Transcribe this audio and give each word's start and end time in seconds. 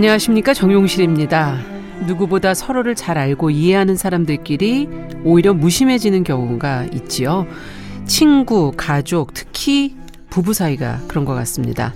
안녕하십니까 0.00 0.54
정용실입니다. 0.54 1.58
누구보다 2.06 2.54
서로를 2.54 2.94
잘 2.94 3.18
알고 3.18 3.50
이해하는 3.50 3.96
사람들끼리 3.96 4.88
오히려 5.24 5.52
무심해지는 5.52 6.24
경우가 6.24 6.86
있지요. 6.94 7.46
친구, 8.06 8.72
가족, 8.74 9.34
특히 9.34 9.94
부부 10.30 10.54
사이가 10.54 11.00
그런 11.06 11.26
것 11.26 11.34
같습니다. 11.34 11.92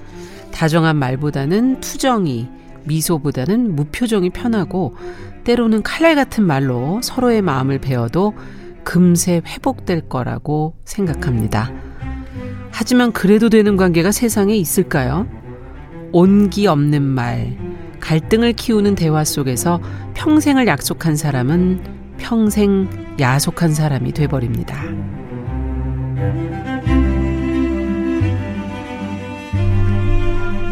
다정한 0.53 0.97
말보다는 0.97 1.81
투정이, 1.81 2.47
미소보다는 2.85 3.75
무표정이 3.75 4.29
편하고 4.29 4.95
때로는 5.45 5.83
칼날 5.83 6.15
같은 6.15 6.45
말로 6.45 7.01
서로의 7.03 7.41
마음을 7.41 7.79
베어도 7.79 8.35
금세 8.83 9.41
회복될 9.47 10.11
거라고 10.11 10.77
생각합니다. 10.85 11.73
하지만 12.71 13.13
그래도 13.13 13.49
되는 13.49 13.79
관계가 13.79 14.13
세상에 14.13 14.55
있을까요? 14.55 15.27
온기 16.13 16.67
없는 16.67 17.01
말, 17.01 17.74
갈등을 18.05 18.53
키우는 18.53 18.97
대화 18.97 19.25
속에서 19.25 19.81
평생을 20.13 20.67
약속한 20.67 21.17
사람은 21.17 21.81
평생 22.19 22.87
야속한 23.19 23.73
사람이 23.73 24.13
돼버립니다. 24.13 24.83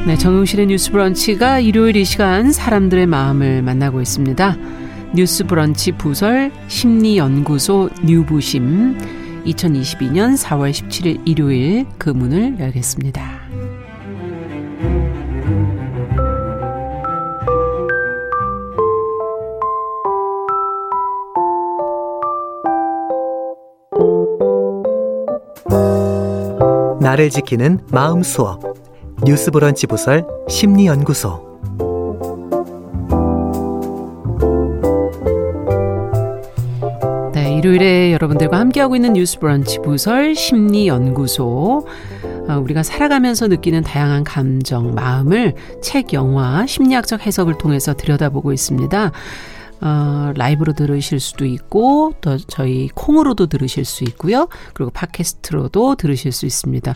네, 0.07 0.19
정용실의 0.19 0.67
뉴스 0.67 0.91
브런치가 0.91 1.59
일요일 1.59 1.97
이 1.97 2.05
시간 2.05 2.53
사람들의 2.53 3.07
마음을 3.07 3.62
만나고 3.62 4.03
있습니다. 4.03 4.57
뉴스 5.14 5.45
브런치 5.45 5.92
부설 5.92 6.53
심리연구소 6.69 7.89
뉴부심 8.05 8.98
2022년 9.47 10.37
4월 10.37 10.70
17일 10.70 11.23
일요일 11.25 11.87
그 11.98 12.11
문을 12.11 12.59
열겠습니다. 12.61 13.42
나를 27.03 27.31
지키는 27.31 27.81
마음 27.91 28.22
수업. 28.22 28.62
뉴스 29.25 29.50
브런치 29.50 29.89
부설 29.89 30.25
심리 30.48 30.86
연구소. 30.86 31.58
네, 37.34 37.56
일요일에 37.58 38.12
여러분들과 38.12 38.58
함께하고 38.58 38.95
있는 38.95 39.14
뉴스 39.14 39.41
브런치 39.41 39.80
부설 39.80 40.36
심리 40.36 40.86
연구소. 40.86 41.86
어, 42.48 42.58
우리가 42.62 42.84
살아가면서 42.84 43.48
느끼는 43.48 43.83
다양한 43.83 44.23
감정, 44.23 44.95
마음을 44.95 45.55
책, 45.83 46.12
영화, 46.12 46.64
심리학적 46.67 47.27
해석을 47.27 47.58
통해서 47.58 47.95
들여다보고 47.95 48.53
있습니다. 48.53 49.11
어, 49.83 50.33
라이브로 50.37 50.73
들으실 50.75 51.19
수도 51.19 51.45
있고 51.45 52.15
또 52.21 52.39
저희 52.39 52.89
콩으로도 52.95 53.47
들으실 53.47 53.85
수 53.85 54.05
있고요. 54.05 54.49
그리고 54.75 54.91
팟캐스트로도 54.93 55.97
들으실 55.97 56.31
수 56.31 56.47
있습니다. 56.47 56.95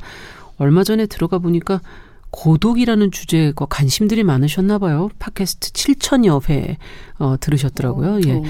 얼마 0.59 0.85
전에 0.85 1.07
들어가 1.07 1.39
보니까 1.39 1.81
고독이라는 2.31 3.11
주제가 3.11 3.67
관심들이 3.67 4.23
많으셨나 4.23 4.79
봐요. 4.79 5.09
팟캐스트 5.19 5.73
7천여 5.73 6.49
회 6.49 6.79
어, 7.19 7.37
들으셨더라고요. 7.41 8.21
예. 8.27 8.43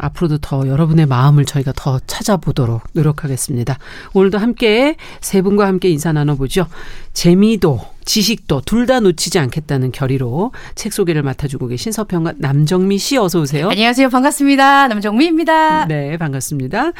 앞으로도 0.00 0.38
더 0.38 0.66
여러분의 0.66 1.06
마음을 1.06 1.44
저희가 1.44 1.72
더 1.76 2.00
찾아보도록 2.06 2.82
노력하겠습니다. 2.92 3.78
오늘도 4.14 4.38
함께 4.38 4.96
세 5.20 5.42
분과 5.42 5.66
함께 5.66 5.88
인사 5.90 6.12
나눠보죠. 6.12 6.66
재미도 7.12 7.80
지식도 8.04 8.62
둘 8.64 8.86
다 8.86 8.98
놓치지 8.98 9.38
않겠다는 9.38 9.92
결의로 9.92 10.52
책 10.74 10.92
소개를 10.92 11.22
맡아주고 11.22 11.66
계신 11.68 11.92
서평가 11.92 12.32
남정미 12.38 12.98
씨 12.98 13.16
어서 13.18 13.40
오세요. 13.40 13.68
안녕하세요. 13.68 14.08
반갑습니다. 14.08 14.88
남정미입니다. 14.88 15.84
네, 15.86 16.16
반갑습니다. 16.16 16.92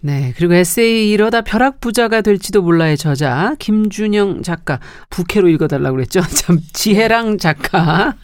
네, 0.00 0.32
그리고 0.36 0.54
에세이 0.54 1.10
이러다 1.10 1.42
벼락 1.42 1.80
부자가 1.80 2.20
될지도 2.20 2.62
몰라의 2.62 2.96
저자 2.96 3.54
김준영 3.58 4.42
작가 4.42 4.80
부캐로 5.10 5.48
읽어달라고 5.50 5.96
그랬죠. 5.96 6.20
참 6.34 6.58
지혜랑 6.72 7.38
작가 7.38 8.14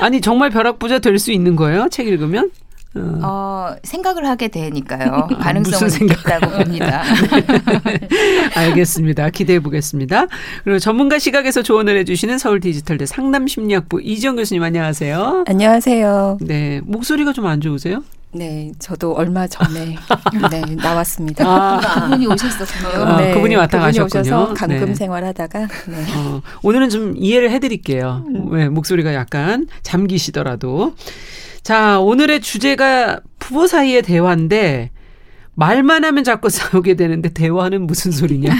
아니 0.00 0.20
정말 0.20 0.50
벼락 0.50 0.78
부자 0.78 0.98
될 0.98 1.18
수 1.18 1.32
있는 1.32 1.56
거예요? 1.56 1.88
책 1.90 2.06
읽으면? 2.08 2.50
어. 2.96 3.20
어, 3.22 3.76
생각을 3.84 4.26
하게 4.26 4.48
되니까요. 4.48 5.28
가능성은 5.40 5.90
있다고 6.10 6.50
봅니다. 6.50 7.02
알겠습니다. 8.56 9.30
기대해 9.30 9.60
보겠습니다. 9.60 10.26
그리고 10.64 10.78
전문가 10.78 11.18
시각에서 11.18 11.62
조언을 11.62 11.96
해주시는 11.98 12.38
서울 12.38 12.60
디지털대 12.60 13.06
상담 13.06 13.46
심리학부 13.46 14.00
이지영 14.02 14.36
교수님 14.36 14.62
안녕하세요. 14.62 15.44
안녕하세요. 15.46 16.38
네, 16.40 16.80
목소리가 16.84 17.32
좀 17.32 17.46
안 17.50 17.60
좋으세요? 17.60 18.04
네, 18.32 18.70
저도 18.78 19.14
얼마 19.14 19.46
전에 19.48 19.96
네, 20.52 20.60
나왔습니다. 20.76 21.44
아, 21.44 21.80
그분이 22.04 22.26
오셨었군요. 22.28 23.04
아, 23.04 23.16
네, 23.20 23.34
그분이 23.34 23.56
왔다 23.56 23.78
그분이 23.78 23.98
가셨군요. 23.98 24.36
오셔서 24.36 24.54
감금 24.54 24.86
네. 24.86 24.94
생활하다가 24.94 25.58
네. 25.60 26.04
어, 26.16 26.40
오늘은 26.62 26.90
좀 26.90 27.14
이해를 27.16 27.50
해드릴게요. 27.50 28.24
음. 28.28 28.56
네, 28.56 28.68
목소리가 28.68 29.14
약간 29.14 29.66
잠기시더라도. 29.82 30.94
자, 31.62 32.00
오늘의 32.00 32.40
주제가 32.40 33.20
부부 33.38 33.66
사이의 33.66 34.02
대화인데 34.02 34.90
말만 35.54 36.04
하면 36.04 36.24
자꾸 36.24 36.48
싸우게 36.50 36.94
되는데 36.94 37.28
대화는 37.28 37.86
무슨 37.86 38.12
소리냐. 38.12 38.50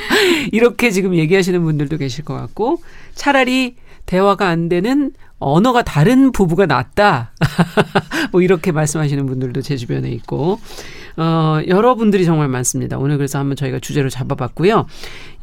이렇게 0.52 0.90
지금 0.90 1.14
얘기하시는 1.14 1.62
분들도 1.62 1.98
계실 1.98 2.24
것 2.24 2.34
같고 2.34 2.82
차라리 3.14 3.76
대화가 4.06 4.48
안 4.48 4.68
되는 4.68 5.12
언어가 5.38 5.82
다른 5.82 6.32
부부가 6.32 6.66
낫다. 6.66 7.32
뭐 8.32 8.40
이렇게 8.42 8.72
말씀하시는 8.72 9.24
분들도 9.26 9.60
제 9.62 9.76
주변에 9.76 10.08
있고. 10.10 10.58
어, 11.18 11.60
여러분들이 11.66 12.24
정말 12.24 12.48
많습니다. 12.48 12.96
오늘 12.96 13.16
그래서 13.16 13.38
한번 13.40 13.56
저희가 13.56 13.80
주제로 13.80 14.08
잡아봤고요. 14.08 14.86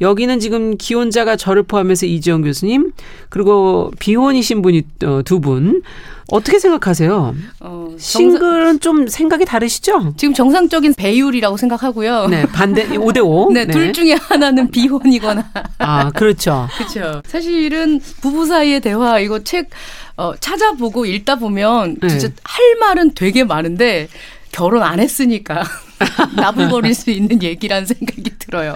여기는 0.00 0.40
지금 0.40 0.76
기혼자가 0.78 1.36
저를 1.36 1.62
포함해서 1.64 2.06
이지영 2.06 2.42
교수님, 2.42 2.92
그리고 3.28 3.92
비혼이신 3.98 4.62
분이 4.62 4.82
어, 5.04 5.20
두 5.24 5.40
분. 5.40 5.82
어떻게 6.28 6.58
생각하세요? 6.58 7.36
어, 7.60 7.88
싱글은 7.96 8.80
좀 8.80 9.06
생각이 9.06 9.44
다르시죠? 9.44 10.14
지금 10.16 10.34
정상적인 10.34 10.94
배율이라고 10.94 11.56
생각하고요. 11.56 12.26
네, 12.26 12.46
반대 12.46 12.88
5대 12.88 13.24
5. 13.24 13.52
네, 13.54 13.64
네, 13.64 13.72
둘 13.72 13.92
중에 13.92 14.14
하나는 14.14 14.72
비혼이거나. 14.72 15.52
아, 15.78 16.10
그렇죠. 16.10 16.66
그렇죠. 16.76 17.22
사실은 17.26 18.00
부부 18.22 18.46
사이의 18.46 18.80
대화 18.80 19.20
이거 19.20 19.38
책 19.44 19.70
어, 20.16 20.34
찾아보고 20.34 21.06
읽다 21.06 21.36
보면 21.36 21.98
진짜 22.08 22.28
네. 22.28 22.34
할 22.42 22.76
말은 22.80 23.12
되게 23.14 23.44
많은데 23.44 24.08
결혼 24.56 24.82
안 24.82 25.00
했으니까 25.00 25.62
나불거릴 26.34 26.94
수 26.94 27.10
있는 27.10 27.42
얘기라는 27.42 27.84
생각이 27.84 28.38
들어요. 28.38 28.74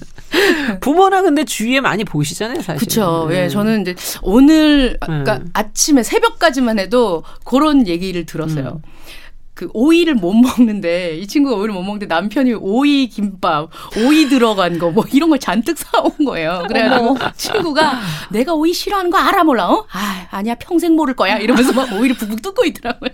부모나 0.80 1.20
근데 1.20 1.44
주위에 1.44 1.80
많이 1.80 2.02
보시잖아요, 2.02 2.62
사실. 2.62 2.78
그렇죠. 2.78 3.28
예, 3.32 3.48
저는 3.50 3.82
이제 3.82 3.94
오늘 4.22 4.96
그러니까 5.02 5.36
음. 5.36 5.50
아침에 5.52 6.02
새벽까지만 6.02 6.78
해도 6.78 7.24
그런 7.44 7.86
얘기를 7.86 8.24
들었어요. 8.24 8.80
음. 8.82 8.90
그 9.52 9.68
오이를 9.74 10.14
못 10.14 10.32
먹는데 10.32 11.18
이 11.18 11.26
친구가 11.26 11.56
오이를 11.56 11.74
못 11.74 11.82
먹는데 11.82 12.06
남편이 12.06 12.54
오이 12.54 13.08
김밥, 13.08 13.68
오이 13.98 14.30
들어간 14.30 14.78
거 14.78 14.90
뭐 14.90 15.04
이런 15.12 15.28
걸 15.28 15.38
잔뜩 15.38 15.76
사온 15.76 16.10
거예요. 16.24 16.64
그래가지고 16.68 17.18
친구가 17.36 18.00
내가 18.30 18.54
오이 18.54 18.72
싫어하는 18.72 19.10
거 19.10 19.18
알아 19.18 19.44
몰라? 19.44 19.68
어? 19.70 19.84
아 19.92 20.26
아니야 20.30 20.54
평생 20.54 20.94
모를 20.96 21.12
거야 21.14 21.36
이러면서 21.36 21.74
막 21.74 21.92
오이를 21.92 22.16
북북 22.16 22.40
뜯고 22.40 22.64
있더라고요. 22.64 23.10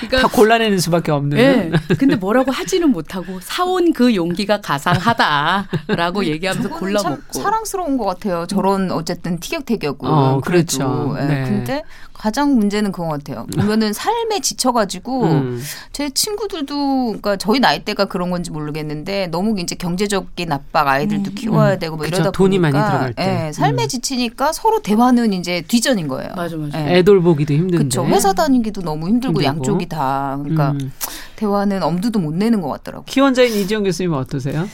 그러니까 0.00 0.28
다 0.28 0.34
골라내는 0.34 0.78
수밖에 0.78 1.12
없는. 1.12 1.36
네. 1.36 1.72
근데 1.98 2.16
뭐라고 2.16 2.50
하지는 2.50 2.90
못하고 2.90 3.40
사온 3.40 3.92
그 3.92 4.14
용기가 4.14 4.60
가상하다라고 4.60 6.24
얘기하면서 6.26 6.70
골라 6.70 7.02
먹고. 7.02 7.40
사랑스러운 7.42 7.96
것 7.98 8.04
같아요. 8.04 8.46
저런 8.46 8.90
어쨌든 8.90 9.38
티격태격은. 9.40 10.08
어, 10.08 10.40
그렇죠. 10.40 11.14
네. 11.18 11.26
네. 11.26 11.44
근데 11.44 11.82
가장 12.12 12.54
문제는 12.56 12.92
그거 12.92 13.08
같아요. 13.08 13.46
보면은 13.54 13.92
삶에 13.92 14.40
지쳐가지고 14.40 15.24
음. 15.24 15.62
제 15.92 16.08
친구들도 16.10 17.06
그러니까 17.06 17.36
저희 17.36 17.60
나이대가 17.60 18.06
그런 18.06 18.30
건지 18.30 18.50
모르겠는데 18.50 19.26
너무 19.26 19.58
이제 19.58 19.74
경제적인 19.74 20.50
압박 20.52 20.88
아이들도 20.88 21.32
음. 21.32 21.34
키워야 21.34 21.78
되고 21.78 21.96
뭐 21.96 22.06
이러다 22.06 22.30
돈이 22.30 22.58
보니까 22.58 22.78
많이 22.78 22.90
들어갈 22.90 23.12
때 23.14 23.46
예, 23.48 23.52
삶에 23.52 23.82
음. 23.82 23.88
지치니까 23.88 24.52
서로 24.52 24.80
대화는 24.80 25.32
이제 25.32 25.62
뒤전인 25.66 26.08
거예요. 26.08 26.30
맞아 26.34 26.56
맞아. 26.56 26.80
예. 26.88 26.98
애돌 26.98 27.20
보기도 27.20 27.52
힘든데. 27.52 27.78
그렇죠. 27.78 28.06
회사 28.06 28.32
다니기도 28.32 28.80
너무 28.82 29.08
힘들고, 29.08 29.42
힘들고. 29.42 29.42
양쪽이 29.56 29.88
다 29.88 30.36
그러니까 30.40 30.72
음. 30.72 30.92
대화는 31.36 31.82
엄두도 31.82 32.18
못 32.18 32.34
내는 32.34 32.60
것 32.60 32.68
같더라고요. 32.68 33.04
기원자인 33.06 33.54
이지영 33.54 33.84
교수님은 33.84 34.18
어떠세요? 34.18 34.68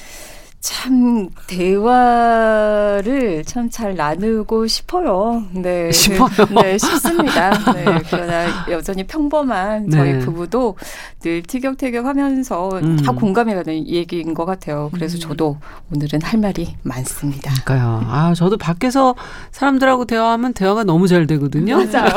참 0.60 1.30
대화를 1.46 3.44
참 3.46 3.70
잘 3.70 3.94
나누고 3.94 4.66
싶어요. 4.66 5.44
네, 5.52 5.90
싶어요. 5.92 6.28
그, 6.48 6.52
네, 6.60 6.76
싶습니다. 6.76 7.50
네, 7.72 7.84
그러나 8.10 8.66
여전히 8.68 9.04
평범한 9.06 9.88
저희 9.90 10.14
네. 10.14 10.18
부부도 10.18 10.76
늘 11.20 11.42
티격태격하면서 11.42 12.70
음. 12.82 12.96
다 12.96 13.12
공감이 13.12 13.54
가는 13.54 13.86
얘기인 13.86 14.34
것 14.34 14.44
같아요. 14.44 14.90
그래서 14.92 15.16
음. 15.18 15.20
저도 15.20 15.56
오늘은 15.94 16.20
할 16.22 16.40
말이 16.40 16.74
많습니다. 16.82 17.52
그러니까요. 17.64 18.02
아, 18.08 18.34
저도 18.34 18.56
밖에서 18.58 19.14
사람들하고 19.52 20.04
대화하면 20.06 20.52
대화가 20.52 20.82
너무 20.84 21.06
잘 21.06 21.26
되거든요. 21.28 21.76
맞아요. 21.76 22.10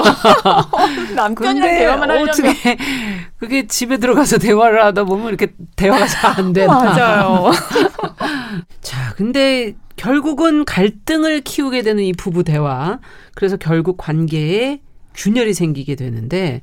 남편이랑 1.15 1.69
대화만 1.69 2.09
하려면 2.09 2.29
어떻게 2.29 2.77
그게 3.37 3.67
집에 3.67 3.97
들어가서 3.97 4.39
대화를 4.43 4.83
하다 4.83 5.03
보면 5.03 5.27
이렇게 5.29 5.53
대화가 5.75 6.07
잘 6.07 6.33
안 6.39 6.51
되나. 6.51 6.73
맞아요. 6.73 7.51
자, 8.81 9.13
근데 9.15 9.75
결국은 9.95 10.65
갈등을 10.65 11.41
키우게 11.41 11.81
되는 11.81 12.03
이 12.03 12.13
부부 12.13 12.43
대화. 12.43 12.99
그래서 13.35 13.57
결국 13.57 13.97
관계에 13.97 14.81
균열이 15.15 15.53
생기게 15.53 15.95
되는데 15.95 16.61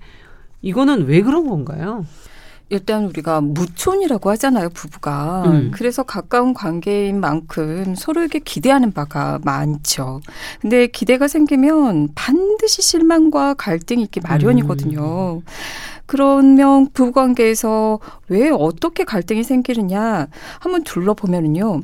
이거는 0.63 1.07
왜 1.07 1.23
그런 1.23 1.47
건가요? 1.47 2.05
일단 2.71 3.05
우리가 3.05 3.41
무촌이라고 3.41 4.31
하잖아요, 4.31 4.71
부부가. 4.71 5.43
음. 5.47 5.71
그래서 5.75 6.05
가까운 6.05 6.55
관계인 6.55 7.21
만큼 7.21 7.95
서로에게 7.97 8.39
기대하는 8.39 8.93
바가 8.93 9.41
많죠. 9.43 10.21
근데 10.61 10.87
기대가 10.87 11.27
생기면 11.27 12.11
반드시 12.15 12.81
실망과 12.81 13.55
갈등이 13.55 14.03
있기 14.05 14.21
마련이거든요. 14.21 15.43
그러면 16.07 16.89
부부 16.93 17.13
관계에서 17.13 17.99
왜 18.29 18.51
어떻게 18.51 19.05
갈등이 19.05 19.43
생기느냐 19.43 20.29
한번 20.61 20.85
둘러보면은요. 20.85 21.83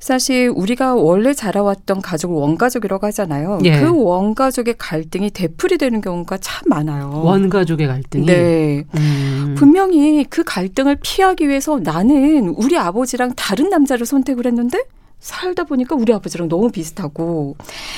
사실 0.00 0.50
우리가 0.54 0.94
원래 0.94 1.34
자라왔던 1.34 2.00
가족을 2.00 2.34
원가족이라고 2.34 3.06
하잖아요. 3.08 3.58
예. 3.64 3.80
그 3.80 3.92
원가족의 3.94 4.74
갈등이 4.78 5.30
되풀이 5.30 5.76
되는 5.76 6.00
경우가 6.00 6.38
참 6.38 6.62
많아요. 6.66 7.22
원가족의 7.22 7.86
갈등이. 7.86 8.26
네. 8.26 8.84
음. 8.96 9.54
분명히 9.58 10.24
그 10.24 10.42
갈등을 10.42 10.96
피하기 11.02 11.48
위해서 11.48 11.78
나는 11.78 12.48
우리 12.48 12.78
아버지랑 12.78 13.34
다른 13.36 13.68
남자를 13.68 14.06
선택을 14.06 14.46
했는데 14.46 14.78
살다 15.20 15.64
보니까 15.64 15.94
우리 15.94 16.12
아버지랑 16.12 16.48
너무 16.48 16.70
비슷하고 16.70 17.54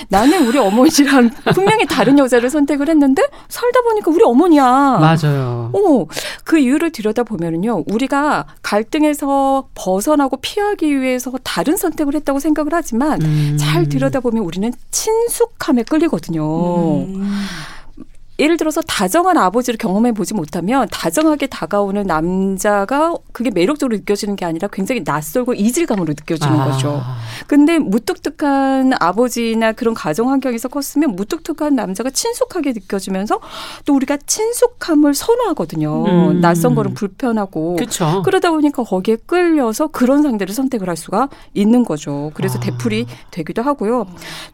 나는 0.08 0.46
우리 0.46 0.58
어머니랑 0.58 1.30
분명히 1.54 1.86
다른 1.86 2.19
여자를 2.19 2.50
선택을 2.50 2.88
했는데 2.88 3.22
살다 3.48 3.80
보니까 3.82 4.10
우리 4.10 4.24
어머니야. 4.24 4.64
맞아요. 4.64 5.70
어, 5.72 6.06
그 6.44 6.58
이유를 6.58 6.90
들여다 6.90 7.22
보면은요, 7.22 7.84
우리가 7.86 8.46
갈등에서 8.62 9.69
벗어나고 9.74 10.38
피하기 10.38 11.00
위해서 11.00 11.32
다른 11.44 11.76
선택을 11.76 12.14
했다고 12.16 12.40
생각을 12.40 12.72
하지만, 12.74 13.22
음. 13.22 13.56
잘 13.58 13.88
들여다 13.88 14.20
보면 14.20 14.42
우리는 14.42 14.72
친숙함에 14.90 15.84
끌리거든요. 15.84 16.42
예를 18.38 18.56
들어서 18.56 18.81
다정한 18.81 19.37
아버지를 19.37 19.76
경험해 19.76 20.12
보지 20.12 20.32
못하면 20.34 20.88
다정하게 20.90 21.49
다가오는 21.49 22.05
남자가 22.05 23.14
그게 23.32 23.50
매력적으로 23.50 23.96
느껴지는 23.96 24.37
게 24.37 24.46
아니라 24.46 24.69
굉장히 24.73 25.02
낯설고 25.05 25.55
이질감으로 25.55 26.14
느껴지는 26.14 26.58
아. 26.58 26.70
거죠. 26.70 27.02
근데 27.46 27.79
무뚝뚝한 27.79 28.94
아버지나 28.99 29.73
그런 29.73 29.94
가정 29.94 30.31
환경에서 30.31 30.69
컸으면 30.69 31.14
무뚝뚝한 31.14 31.75
남자가 31.75 32.08
친숙하게 32.08 32.73
느껴지면서 32.73 33.38
또 33.84 33.94
우리가 33.94 34.17
친숙함을 34.26 35.12
선호하거든요. 35.14 36.05
음. 36.06 36.40
낯선 36.40 36.75
거는 36.75 36.94
불편하고. 36.94 37.76
그렇죠. 37.76 38.23
그러다 38.25 38.50
보니까 38.50 38.82
거기에 38.82 39.17
끌려서 39.26 39.88
그런 39.88 40.23
상대를 40.23 40.55
선택을 40.55 40.88
할 40.88 40.96
수가 40.96 41.28
있는 41.52 41.85
거죠. 41.85 42.31
그래서 42.35 42.58
아. 42.58 42.61
되풀이 42.61 43.06
되기도 43.31 43.62
하고요. 43.62 44.06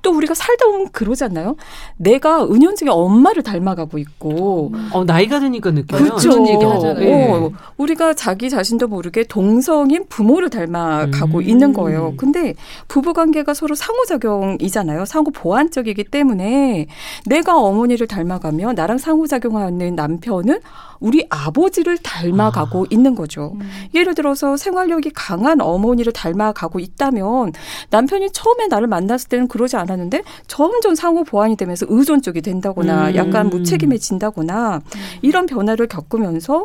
또 0.02 0.10
우리가 0.12 0.34
살다 0.34 0.66
보면 0.66 0.88
그러잖아요. 0.90 1.54
내가 1.96 2.44
은연중에 2.44 2.90
엄마를 2.90 3.44
닮아 3.44 3.67
가고 3.74 3.98
있고. 3.98 4.72
어, 4.92 5.04
나이가 5.04 5.40
드니까 5.40 5.70
느껴요. 5.70 6.02
그렇죠. 6.02 6.30
그런 6.30 6.48
얘기 6.48 6.64
하잖아요. 6.64 7.04
예. 7.04 7.30
어, 7.30 7.52
우리가 7.76 8.14
자기 8.14 8.50
자신도 8.50 8.88
모르게 8.88 9.24
동성인 9.24 10.06
부모를 10.08 10.50
닮아가고 10.50 11.38
음. 11.38 11.42
있는 11.42 11.72
거예요. 11.72 12.14
근데 12.16 12.54
부부 12.88 13.12
관계가 13.12 13.54
서로 13.54 13.74
상호작용이잖아요. 13.74 15.04
상호 15.04 15.30
보완적이기 15.30 16.04
때문에 16.04 16.86
내가 17.26 17.58
어머니를 17.58 18.06
닮아가며 18.06 18.72
나랑 18.74 18.98
상호작용하는 18.98 19.94
남편은 19.94 20.60
우리 21.00 21.26
아버지를 21.30 21.98
닮아가고 21.98 22.86
있는 22.90 23.14
거죠. 23.14 23.54
예를 23.94 24.14
들어서 24.14 24.56
생활력이 24.56 25.10
강한 25.14 25.60
어머니를 25.60 26.12
닮아가고 26.12 26.80
있다면 26.80 27.52
남편이 27.90 28.30
처음에 28.32 28.66
나를 28.66 28.88
만났을 28.88 29.28
때는 29.28 29.48
그러지 29.48 29.76
않았는데 29.76 30.22
점점 30.46 30.94
상호 30.94 31.22
보완이 31.24 31.56
되면서 31.56 31.86
의존적이 31.88 32.42
된다거나 32.42 33.10
음. 33.10 33.14
약간 33.14 33.48
무책임해진다거나 33.58 34.80
이런 35.22 35.46
변화를 35.46 35.86
겪으면서 35.86 36.64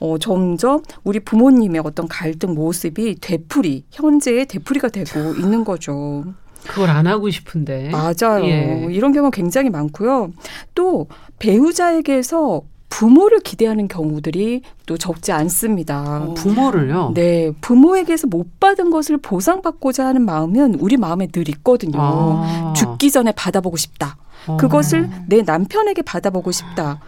어, 0.00 0.18
점점 0.18 0.82
우리 1.04 1.20
부모님의 1.20 1.82
어떤 1.84 2.08
갈등 2.08 2.54
모습이 2.54 3.16
되풀이, 3.20 3.84
현재의 3.92 4.46
되풀이가 4.46 4.88
되고 4.88 5.34
있는 5.34 5.64
거죠. 5.64 6.24
그걸 6.66 6.90
안 6.90 7.06
하고 7.06 7.30
싶은데. 7.30 7.90
맞아요. 7.90 8.44
예. 8.44 8.88
이런 8.90 9.12
경우가 9.12 9.30
굉장히 9.30 9.70
많고요. 9.70 10.32
또 10.74 11.06
배우자에게서 11.38 12.62
부모를 12.88 13.40
기대하는 13.40 13.88
경우들이 13.88 14.62
또 14.84 14.98
적지 14.98 15.32
않습니다. 15.32 16.28
부모를요. 16.34 17.12
네, 17.14 17.50
부모에게서 17.62 18.26
못 18.26 18.60
받은 18.60 18.90
것을 18.90 19.16
보상받고자 19.16 20.04
하는 20.04 20.22
마음은 20.26 20.74
우리 20.74 20.98
마음에 20.98 21.26
늘 21.26 21.48
있거든요. 21.48 21.98
아. 21.98 22.74
죽기 22.76 23.10
전에 23.10 23.32
받아보고 23.32 23.78
싶다. 23.78 24.16
어. 24.46 24.56
그것을 24.56 25.08
내 25.26 25.42
남편에게 25.42 26.02
받아보고 26.02 26.50
싶다. 26.50 26.98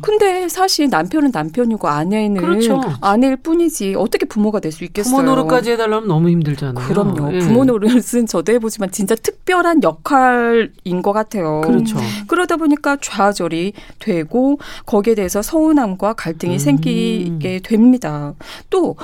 근데 0.00 0.48
사실 0.48 0.88
남편은 0.88 1.30
남편이고 1.32 1.88
아내는 1.88 2.40
그렇죠. 2.40 2.80
아내일 3.00 3.36
뿐이지 3.36 3.94
어떻게 3.96 4.24
부모가 4.26 4.60
될 4.60 4.72
수 4.72 4.84
있겠어요? 4.84 5.16
부모 5.16 5.22
노릇까지 5.30 5.72
해달라면 5.72 6.08
너무 6.08 6.28
힘들잖아요. 6.30 6.86
그럼요. 6.86 7.34
예. 7.34 7.38
부모 7.40 7.64
노릇은 7.64 8.26
저도 8.28 8.52
해보지만 8.52 8.90
진짜 8.90 9.14
특별한 9.14 9.82
역할인 9.82 11.02
것 11.02 11.12
같아요. 11.12 11.62
그렇죠. 11.64 11.96
그러다 12.26 12.56
보니까 12.56 12.96
좌절이 13.00 13.72
되고 13.98 14.58
거기에 14.86 15.14
대해서 15.14 15.42
서운함과 15.42 16.12
갈등이 16.14 16.54
음. 16.54 16.58
생기게 16.58 17.60
됩니다. 17.64 18.34
또 18.70 18.96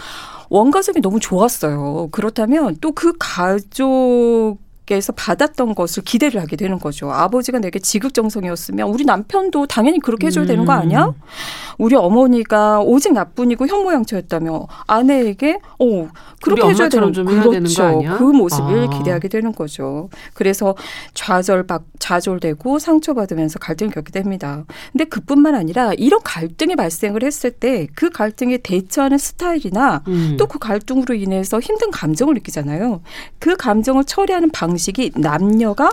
원가족이 0.51 1.01
너무 1.01 1.19
좋았어요. 1.19 2.09
그렇다면 2.13 2.77
또 2.81 2.93
그 2.95 3.13
가족 3.19 4.59
에서 4.91 5.13
받았던 5.13 5.75
것을 5.75 6.03
기대를 6.03 6.43
하게 6.43 6.57
되는 6.57 6.79
거죠. 6.79 7.11
아버지가 7.11 7.59
내게 7.59 7.79
지극정성이었으면 7.79 8.89
우리 8.89 9.05
남편도 9.05 9.67
당연히 9.67 9.99
그렇게 9.99 10.27
해줘야 10.27 10.45
되는 10.45 10.65
거 10.67 10.73
아니야? 10.73 11.07
음. 11.07 11.13
우리 11.79 11.97
어머니가 11.97 12.81
오직 12.81 13.13
나뿐이고 13.15 13.67
현모양처였다며 13.67 14.67
아내에게 14.87 15.59
어 15.79 16.09
그렇게 16.43 16.69
해줘야 16.69 16.89
되는 16.91 17.13
좀 17.13 17.29
해야 17.31 17.43
되는 17.43 17.53
거 17.53 17.59
그렇죠. 17.61 17.83
아니야? 17.85 18.19
그 18.19 18.25
모습을 18.25 18.85
아. 18.85 18.99
기대하게 18.99 19.29
되는 19.29 19.53
거죠. 19.53 20.11
그래서 20.35 20.75
좌절받 21.15 21.83
좌절되고 21.99 22.79
상처받으면서 22.79 23.59
갈등을 23.59 23.93
겪게 23.93 24.13
됩니다. 24.13 24.65
근데 24.93 25.05
그뿐만 25.05 25.55
아니라 25.55 25.93
이런 25.97 26.21
갈등이 26.23 26.77
발생을 26.77 27.23
했을 27.23 27.51
때 27.51 27.87
그 27.95 28.11
갈등에 28.11 28.59
대처하는 28.59 29.19
스타일이나 29.19 30.03
음. 30.09 30.37
또그 30.39 30.59
갈등으로 30.59 31.15
인해서 31.15 31.61
힘든 31.61 31.91
감정을 31.91 32.35
느끼잖아요. 32.35 33.03
그 33.39 33.57
감정을 33.57 34.05
처리하는 34.05 34.51
방 34.51 34.74
식이 34.77 35.13
남녀가 35.17 35.91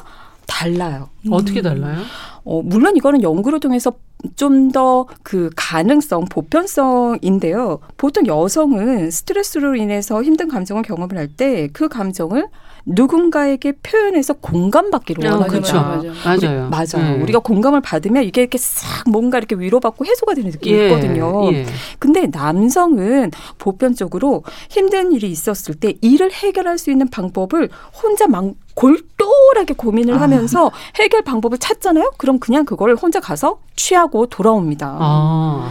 달라요. 0.48 1.10
어떻게 1.30 1.62
달라요? 1.62 2.02
어, 2.44 2.62
물론 2.64 2.96
이거는 2.98 3.22
연구를 3.22 3.60
통해서 3.60 3.94
좀 4.36 4.72
더 4.72 5.08
그 5.24 5.50
가능성, 5.56 6.26
보편성인데요. 6.26 7.80
보통 7.98 8.26
여성은 8.28 9.10
스트레스로 9.12 9.76
인해서 9.76 10.22
힘든 10.24 10.48
감정을 10.48 10.84
경험을 10.84 11.18
할 11.18 11.28
때 11.38 11.68
그 11.74 11.88
감정을 11.90 12.48
누군가에게 12.86 13.74
표현해서 13.84 14.34
공감받기를 14.34 15.26
어, 15.26 15.34
원합니다. 15.34 15.52
그렇죠. 15.52 16.14
맞아요. 16.24 16.70
맞아요. 16.70 17.18
예. 17.18 17.22
우리가 17.22 17.40
공감을 17.40 17.82
받으면 17.82 18.24
이게 18.24 18.42
이렇게 18.42 18.58
싹 18.58 19.10
뭔가 19.10 19.38
이렇게 19.38 19.56
위로받고 19.56 20.06
해소가 20.06 20.34
되는 20.34 20.52
느낌이 20.52 20.78
예, 20.78 20.88
있거든요. 20.88 21.54
예. 21.54 21.66
근데 22.00 22.28
남성은 22.28 23.32
보편적으로 23.58 24.44
힘든 24.70 25.12
일이 25.12 25.30
있었을 25.30 25.76
때 25.76 25.94
일을 26.02 26.32
해결할 26.32 26.78
수 26.78 26.92
있는 26.92 27.10
방법을 27.10 27.70
혼자 28.02 28.28
막 28.28 28.54
골똘하게 28.76 29.74
고민을 29.76 30.16
아. 30.16 30.22
하면서 30.22 30.72
해결 30.96 31.22
방법을 31.24 31.58
찾잖아요. 31.58 32.12
그럼 32.18 32.40
그냥 32.40 32.66
그걸 32.66 32.96
혼자 32.96 33.20
가서 33.20 33.60
취하고 33.76 34.28
돌아옵니다. 34.28 34.98
아, 35.00 35.70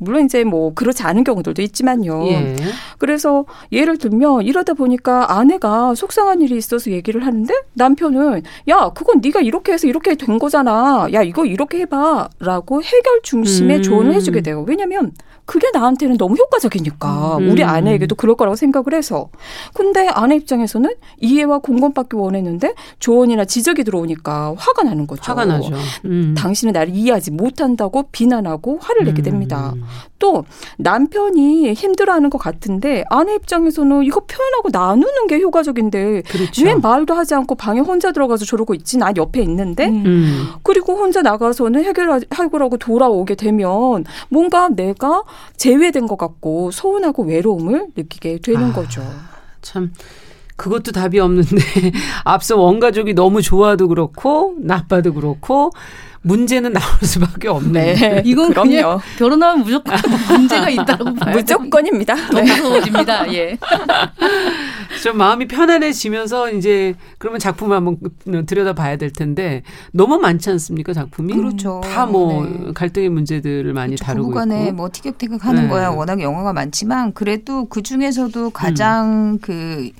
물론 0.00 0.24
이제 0.24 0.44
뭐 0.44 0.72
그렇지 0.74 1.02
않은 1.02 1.24
경우들도 1.24 1.60
있지만요. 1.60 2.26
예. 2.28 2.56
그래서 2.98 3.44
예를 3.70 3.98
들면 3.98 4.42
이러다 4.42 4.72
보니까 4.74 5.36
아내가 5.38 5.94
속상한 5.94 6.40
일이 6.40 6.56
있어서 6.56 6.90
얘기를 6.90 7.24
하는데 7.24 7.54
남편은 7.74 8.42
야 8.68 8.90
그건 8.94 9.20
네가 9.22 9.40
이렇게 9.40 9.72
해서 9.72 9.86
이렇게 9.86 10.14
된 10.14 10.38
거잖아. 10.38 11.06
야 11.12 11.22
이거 11.22 11.44
이렇게 11.44 11.80
해봐라고 11.80 12.82
해결 12.82 13.20
중심의 13.22 13.76
음. 13.76 13.82
조언을 13.82 14.14
해주게 14.14 14.40
돼요. 14.40 14.64
왜냐하면 14.66 15.12
그게 15.50 15.68
나한테는 15.72 16.16
너무 16.16 16.36
효과적이니까 16.36 17.38
음. 17.38 17.50
우리 17.50 17.64
아내에게도 17.64 18.14
그럴 18.14 18.36
거라고 18.36 18.54
생각을 18.54 18.94
해서 18.94 19.30
근데 19.74 20.06
아내 20.06 20.36
입장에서는 20.36 20.94
이해와 21.18 21.58
공감받기 21.58 22.14
원했는데 22.14 22.74
조언이나 23.00 23.44
지적이 23.44 23.82
들어오니까 23.82 24.54
화가 24.56 24.84
나는 24.84 25.08
거죠. 25.08 25.22
화가 25.24 25.46
나죠. 25.46 25.74
음. 26.04 26.36
당신은 26.38 26.72
나를 26.72 26.94
이해하지 26.94 27.32
못한다고 27.32 28.04
비난하고 28.12 28.78
화를 28.80 29.04
내게 29.04 29.22
됩니다. 29.22 29.74
음. 30.20 30.30
또 30.30 30.44
남편이 30.76 31.72
힘들어하는 31.72 32.30
것 32.30 32.38
같은데 32.38 33.04
아내 33.10 33.34
입장에서는 33.34 34.04
이거 34.04 34.20
표현하고 34.20 34.68
나누는 34.70 35.26
게 35.26 35.40
효과적인데 35.40 36.22
그렇죠. 36.22 36.64
왜 36.64 36.74
말도 36.74 37.14
하지 37.14 37.34
않고 37.34 37.56
방에 37.56 37.80
혼자 37.80 38.12
들어가서 38.12 38.44
저러고 38.44 38.74
있지? 38.74 38.98
난 38.98 39.16
옆에 39.16 39.40
있는데 39.42 39.88
음. 39.88 40.04
음. 40.06 40.48
그리고 40.62 40.94
혼자 40.94 41.22
나가서는 41.22 41.82
해결하, 41.84 42.20
해결하고 42.32 42.76
돌아오게 42.76 43.34
되면 43.34 44.04
뭔가 44.28 44.68
내가 44.68 45.24
제외된 45.56 46.06
것 46.06 46.16
같고 46.16 46.70
서운하고 46.70 47.24
외로움을 47.24 47.88
느끼게 47.96 48.38
되는 48.42 48.70
아. 48.70 48.72
거죠. 48.72 49.02
참 49.62 49.92
그것도 50.56 50.92
답이 50.92 51.18
없는데 51.18 51.56
앞서 52.24 52.58
원가족이 52.58 53.14
너무 53.14 53.40
좋아도 53.40 53.88
그렇고 53.88 54.54
나빠도 54.58 55.14
그렇고 55.14 55.70
문제는 56.22 56.72
나올 56.74 56.86
수밖에 57.02 57.48
없네. 57.48 57.94
네. 57.94 58.22
이건 58.26 58.50
그럼요. 58.50 58.68
그냥 58.68 58.98
결혼하면 59.18 59.64
무조건 59.64 59.96
문제가 60.28 60.68
있다고 60.68 61.14
봐요. 61.14 61.36
무조건입니다. 61.36 62.14
더 62.14 62.40
네. 62.40 62.42
무서워집니다. 62.42 63.32
예. 63.32 63.56
좀 65.02 65.16
마음이 65.16 65.48
편안해지면서 65.48 66.50
이제 66.52 66.94
그러면 67.18 67.40
작품을 67.40 67.76
한번 67.76 67.96
들여다봐야 68.46 68.96
될 68.96 69.12
텐데 69.12 69.62
너무 69.92 70.18
많지 70.18 70.50
않습니까 70.50 70.92
작품이? 70.92 71.32
그렇죠. 71.34 71.80
다뭐 71.84 72.44
네. 72.44 72.72
갈등의 72.74 73.08
문제들을 73.08 73.72
많이 73.72 73.94
그렇죠. 73.94 74.04
다루고 74.04 74.28
부부간에 74.28 74.64
있고. 74.64 74.72
뭐 74.74 74.90
티격태격하는 74.92 75.62
네. 75.64 75.68
거야 75.68 75.88
워낙 75.88 76.20
영화가 76.20 76.52
많지만 76.52 77.14
그래도 77.14 77.64
그 77.66 77.80
음. 77.80 77.82
중에서도 77.82 78.50
가장 78.50 79.38
그 79.40 79.90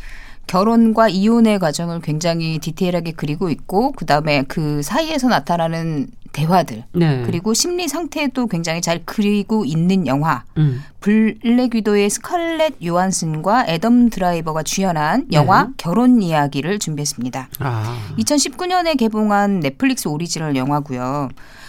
결혼과 0.51 1.09
이혼의 1.09 1.61
과정을 1.61 2.01
굉장히 2.01 2.59
디테일하게 2.59 3.13
그리고 3.13 3.51
있고 3.51 3.93
그 3.93 4.05
다음에 4.05 4.43
그 4.49 4.83
사이에서 4.83 5.29
나타나는 5.29 6.09
대화들 6.33 6.83
네. 6.93 7.23
그리고 7.25 7.55
심리 7.55 7.87
상태도 7.87 8.49
굉장히 8.49 8.81
잘 8.81 9.01
그리고 9.05 9.65
있는 9.65 10.09
영화 10.09 10.43
음. 10.57 10.83
블랙 10.99 11.77
위도의 11.77 12.11
스칼렛 12.11 12.85
요한슨과 12.85 13.67
애덤 13.69 14.11
드라이버가 14.11 14.65
주연한 14.65 15.29
영화 15.31 15.69
네. 15.69 15.71
결혼 15.77 16.21
이야기를 16.21 16.81
준비했습니다. 16.81 17.49
아. 17.61 17.99
2019년에 18.19 18.99
개봉한 18.99 19.61
넷플릭스 19.61 20.09
오리지널 20.09 20.57
영화고요. 20.57 21.29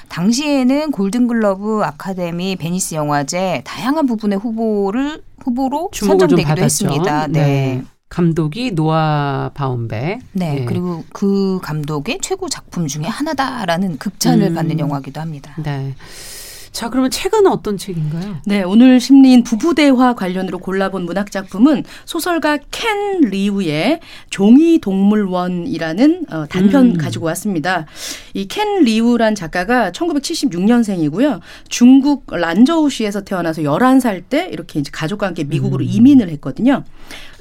당시에는 0.09 0.91
골든글러브 0.91 1.81
아카데미 1.83 2.55
베니스 2.55 2.95
영화제 2.95 3.61
다양한 3.63 4.07
부분의 4.07 4.39
후보를 4.39 5.21
후보로 5.37 5.91
선정되기도. 5.93 6.61
했습니다. 6.61 7.27
네. 7.27 7.83
감독이 8.11 8.71
노아 8.71 9.51
바움백. 9.53 10.19
네. 10.33 10.59
예. 10.59 10.65
그리고 10.65 11.05
그 11.13 11.59
감독의 11.63 12.19
최고 12.21 12.49
작품 12.49 12.85
중에 12.85 13.05
하나다라는 13.05 13.97
극찬을 13.97 14.47
음. 14.47 14.55
받는 14.55 14.79
영화기도 14.79 15.21
합니다. 15.21 15.55
네. 15.63 15.95
자, 16.71 16.89
그러면 16.89 17.11
책은 17.11 17.47
어떤 17.47 17.77
책인가요? 17.77 18.37
네, 18.45 18.63
오늘 18.63 18.99
심리인 18.99 19.43
부부 19.43 19.75
대화 19.75 20.15
관련으로 20.15 20.59
골라본 20.59 21.03
문학 21.03 21.29
작품은 21.31 21.83
소설가 22.05 22.57
켄 22.71 23.21
리우의 23.21 23.99
종이 24.29 24.79
동물원이라는 24.79 26.25
어, 26.31 26.45
단편 26.47 26.91
음. 26.91 26.97
가지고 26.97 27.25
왔습니다. 27.27 27.85
이 28.33 28.47
켄 28.47 28.83
리우란 28.83 29.35
작가가 29.35 29.91
1976년생이고요. 29.91 31.39
중국 31.69 32.25
란저우시에서 32.29 33.21
태어나서 33.21 33.61
11살 33.63 34.23
때 34.29 34.49
이렇게 34.51 34.79
이제 34.79 34.89
가족과 34.93 35.27
함께 35.27 35.43
미국으로 35.43 35.83
음. 35.83 35.89
이민을 35.89 36.29
했거든요. 36.29 36.83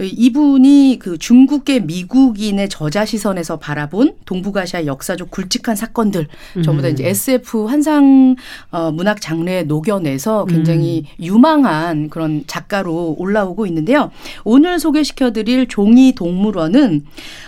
이분이 0.01 0.99
그 1.01 1.19
중국의 1.19 1.83
미국인의 1.85 2.69
저자 2.69 3.05
시선에서 3.05 3.59
바라본 3.59 4.17
동북아시아 4.25 4.87
역사적 4.87 5.31
굵직한 5.31 5.77
사건들 5.77 6.29
전부 6.65 6.83
다 6.83 6.89
음. 6.89 6.93
이제 6.93 7.07
SF 7.09 7.67
환상 7.67 8.35
어, 8.71 8.91
문학 8.91 9.20
장르에 9.21 9.65
녹여내서 9.65 10.47
굉장히 10.47 11.05
음. 11.19 11.25
유망한 11.25 12.11
그런 12.11 12.45
작가로 12.47 13.17
올라오고 13.19 13.67
있는데요. 13.67 14.11
오늘 14.45 14.79
소개시켜드릴 14.79 15.69
종이 15.69 16.13
동물원은 16.15 17.05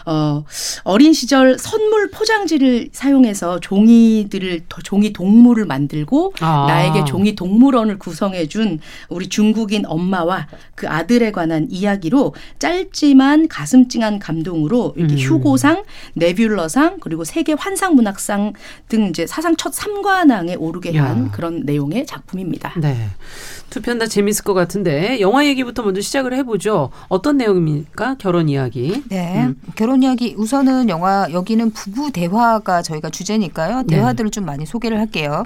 어, 0.07 0.45
어린 0.85 1.13
시절 1.13 1.59
선물 1.59 2.11
포장지를 2.11 2.89
사용해서 2.93 3.61
종이들을 3.61 4.63
종이 4.85 5.13
동물을 5.13 5.65
만들고 5.65 6.35
아. 6.41 6.67
나에게 6.69 7.05
종이 7.05 7.35
동물원을 7.35 7.99
구성해준 7.99 8.81
우리 9.09 9.29
중국인 9.29 9.85
엄마와 9.87 10.49
그 10.75 10.89
아들에 10.89 11.33
관한 11.33 11.67
이야기로 11.71 12.35
짧지만 12.59 13.49
가슴 13.49 13.89
찡한 13.89 14.19
감동으로 14.19 14.95
이렇게 14.97 15.15
음. 15.15 15.19
휴고상, 15.19 15.85
네뷸러상 16.17 17.01
그리고 17.01 17.25
세계 17.25 17.53
환상문학상 17.53 18.53
등 18.89 19.07
이제 19.07 19.27
사상 19.27 19.57
첫 19.57 19.73
3관왕에 19.73 20.57
오르게 20.59 20.95
야. 20.95 21.05
한 21.05 21.31
그런 21.63 21.67
내용의 21.67 22.07
작품입니다. 22.07 22.75
네. 22.77 23.09
두편다 23.71 24.07
재밌을 24.07 24.45
것 24.45 24.55
같은데 24.55 25.21
영화 25.21 25.47
얘기부터 25.47 25.83
먼저 25.83 26.01
시작을 26.01 26.35
해보죠. 26.35 26.91
어떤 27.09 27.39
내용입니까? 27.39 28.17
결혼 28.19 28.49
이야기. 28.49 29.03
네. 29.09 29.45
음. 29.45 29.61
결혼 29.75 30.03
이야기 30.03 30.35
우선은 30.37 30.89
영화 30.89 31.29
여기는 31.33 31.71
부부 31.71 32.13
대화가 32.13 32.83
저희가 32.83 33.11
주제니까요. 33.11 33.85
네. 33.87 33.97
대화들을 33.97 34.31
좀 34.31 34.45
많이 34.45 34.67
소개를 34.67 34.99
할게요. 34.99 35.45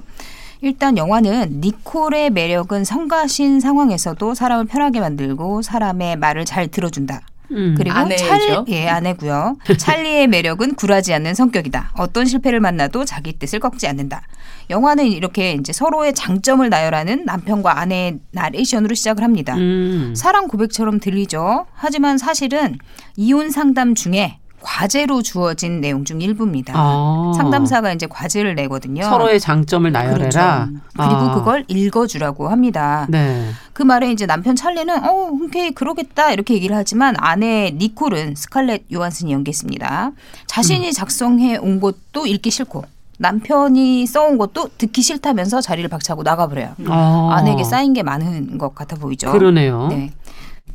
일단 0.62 0.96
영화는 0.96 1.60
니콜의 1.60 2.30
매력은 2.30 2.84
성가신 2.84 3.60
상황에서도 3.60 4.34
사람을 4.34 4.64
편하게 4.64 5.00
만들고 5.00 5.62
사람의 5.62 6.16
말을 6.16 6.46
잘 6.46 6.68
들어준다. 6.68 7.20
음. 7.50 7.74
그리고 7.76 7.96
아내죠. 7.96 8.24
찰, 8.26 8.64
예, 8.68 8.88
아내고요. 8.88 9.56
찰리의 9.78 10.26
매력은 10.26 10.74
굴하지 10.74 11.14
않는 11.14 11.34
성격이다. 11.34 11.92
어떤 11.98 12.26
실패를 12.26 12.60
만나도 12.60 13.04
자기 13.04 13.38
뜻을 13.38 13.60
꺾지 13.60 13.86
않는다. 13.86 14.22
영화는 14.70 15.06
이렇게 15.06 15.52
이제 15.52 15.72
서로의 15.72 16.14
장점을 16.14 16.68
나열하는 16.68 17.24
남편과 17.24 17.78
아내의 17.78 18.18
나레이션으로 18.32 18.94
시작을 18.94 19.22
합니다. 19.22 19.54
음. 19.56 20.14
사랑 20.16 20.48
고백처럼 20.48 21.00
들리죠. 21.00 21.66
하지만 21.74 22.18
사실은 22.18 22.78
이혼 23.16 23.50
상담 23.50 23.94
중에 23.94 24.38
과제로 24.66 25.22
주어진 25.22 25.80
내용 25.80 26.04
중 26.04 26.20
일부입니다. 26.20 26.74
아. 26.76 27.32
상담사가 27.36 27.92
이제 27.92 28.08
과제를 28.08 28.56
내거든요. 28.56 29.04
서로의 29.04 29.38
장점을 29.38 29.90
나열해라. 29.92 30.18
그렇죠. 30.18 30.80
그리고 30.94 31.30
아. 31.30 31.34
그걸 31.34 31.64
읽어주라고 31.68 32.48
합니다. 32.48 33.06
네. 33.08 33.48
그 33.72 33.84
말에 33.84 34.10
이제 34.10 34.26
남편 34.26 34.56
찰리는 34.56 35.04
어, 35.04 35.30
오케이 35.30 35.70
그러겠다 35.70 36.32
이렇게 36.32 36.54
얘기를 36.54 36.74
하지만 36.74 37.14
아내 37.18 37.70
니콜은 37.78 38.34
스칼렛 38.34 38.82
요한슨이 38.92 39.32
연기했습니다. 39.32 40.08
음. 40.08 40.16
자신이 40.46 40.92
작성해 40.92 41.58
온 41.58 41.78
것도 41.78 42.26
읽기 42.26 42.50
싫고 42.50 42.84
남편이 43.18 44.04
써온 44.06 44.36
것도 44.36 44.70
듣기 44.76 45.00
싫다면서 45.00 45.60
자리를 45.60 45.88
박차고 45.88 46.24
나가버려요. 46.24 46.74
아. 46.88 47.36
아내에게 47.38 47.62
쌓인 47.62 47.92
게 47.92 48.02
많은 48.02 48.58
것 48.58 48.74
같아 48.74 48.96
보이죠. 48.96 49.30
그러네요. 49.30 49.86
네. 49.88 50.12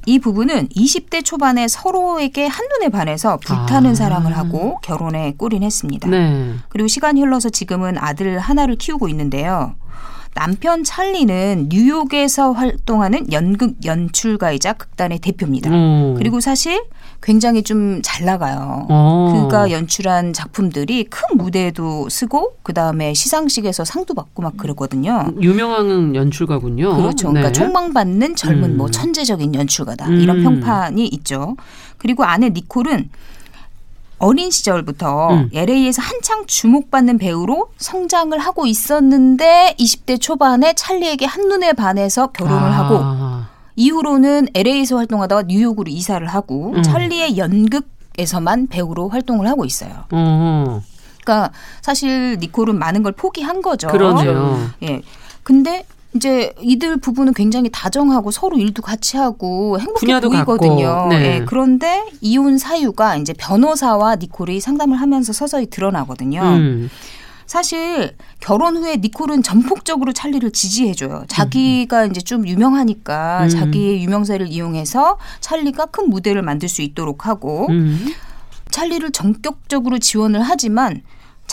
이 0.06 0.20
부부는 0.20 0.70
20대 0.70 1.24
초반에 1.24 1.68
서로에게 1.68 2.48
한눈에 2.48 2.90
반해서 2.90 3.38
불타는 3.38 3.92
아. 3.92 3.96
사랑을 3.96 4.36
하고 4.36 4.80
결혼에 4.82 5.34
꿀인했습니다. 5.38 6.10
네. 6.10 6.54
그리고 6.70 6.88
시간이 6.88 7.22
흘러서 7.22 7.50
지금은 7.50 7.98
아들 7.98 8.40
하나를 8.40 8.76
키우고 8.76 9.08
있는데요. 9.10 9.76
남편 10.34 10.84
찰리는 10.84 11.68
뉴욕에서 11.70 12.52
활동하는 12.52 13.32
연극 13.32 13.84
연출가이자 13.86 14.74
극단의 14.74 15.20
대표입니다. 15.20 15.70
음. 15.70 16.16
그리고 16.18 16.40
사실 16.40 16.82
굉장히 17.22 17.64
좀 17.64 18.02
잘 18.02 18.26
나가요. 18.26 18.86
어. 18.90 19.34
그가 19.34 19.72
연출한 19.72 20.34
작품들이 20.34 21.06
큰 21.06 21.38
무대에도 21.38 22.10
쓰고 22.10 22.58
그 22.64 22.74
다음에 22.74 23.14
시상식에서 23.14 23.86
상도 23.86 24.14
받고 24.14 24.42
막 24.42 24.58
그러거든요. 24.58 25.32
유명한 25.42 26.16
연출가군요. 26.16 26.98
그렇죠. 26.98 27.30
그러니까 27.30 27.52
네. 27.52 27.54
촉망받는 27.54 28.36
젊은 28.36 28.72
음. 28.72 28.78
뭐 28.78 28.90
천재적인 28.90 29.56
연출가다 29.56 30.08
음. 30.08 30.20
이런 30.20 30.44
평판이 30.44 31.08
있죠. 31.08 31.56
그리고 31.98 32.24
아내 32.24 32.50
니콜은 32.50 33.10
어린 34.22 34.52
시절부터 34.52 35.34
음. 35.34 35.50
LA에서 35.52 36.02
한창 36.02 36.46
주목받는 36.46 37.18
배우로 37.18 37.70
성장을 37.78 38.38
하고 38.38 38.68
있었는데 38.68 39.76
20대 39.80 40.22
초반에 40.22 40.74
찰리에게 40.74 41.26
한눈에 41.26 41.74
반해서 41.74 42.28
결혼을 42.28 42.70
아. 42.70 42.72
하고 42.72 43.46
이후로는 43.76 44.50
LA에서 44.54 44.98
활동하다가 44.98 45.44
뉴욕으로 45.48 45.90
이사를 45.90 46.26
하고 46.28 46.74
음. 46.76 46.84
찰리의 46.84 47.38
연극에서만 47.38 48.68
배우로 48.68 49.10
활동을 49.10 49.48
하고 49.48 49.66
있어요. 49.66 50.06
어. 50.12 50.82
그러니까 51.24 51.52
사실 51.82 52.38
니콜은 52.40 52.78
많은 52.78 53.02
걸 53.02 53.14
포기한 53.14 53.62
거죠. 53.62 53.88
그러네요. 53.88 54.70
예. 54.84 55.02
근데 55.44 55.84
이제 56.14 56.54
이들 56.60 56.98
부부는 56.98 57.34
굉장히 57.34 57.70
다정하고 57.72 58.32
서로 58.32 58.58
일도 58.58 58.82
같이 58.82 59.18
하고 59.18 59.80
행복해 59.80 60.20
보이거든요. 60.20 61.08
네. 61.10 61.16
예. 61.16 61.46
그런데 61.46 62.06
이혼 62.20 62.58
사유가 62.58 63.16
이제 63.16 63.34
변호사와 63.34 64.18
니콜이 64.18 64.60
상담을 64.60 65.00
하면서 65.00 65.32
서서히 65.32 65.68
드러나거든요. 65.68 66.42
음. 66.42 66.90
사실 67.46 68.16
결혼 68.40 68.78
후에 68.78 68.98
니콜은 68.98 69.44
전폭적으로 69.44 70.14
찰리를 70.14 70.52
지지해줘요. 70.52 71.26
자기가 71.28 72.06
이제 72.06 72.22
좀 72.22 72.48
유명하니까 72.48 73.44
음. 73.44 73.50
자기의 73.50 74.02
유명세를 74.04 74.48
이용해서 74.48 75.18
찰리가 75.42 75.88
큰 75.88 76.10
무대를 76.10 76.44
만들 76.44 76.70
수 76.70 76.82
있도록 76.82 77.26
하고 77.26 77.68
음. 77.70 78.14
찰리를 78.70 79.12
전격적으로 79.12 80.00
지원을 80.00 80.42
하지만 80.42 81.02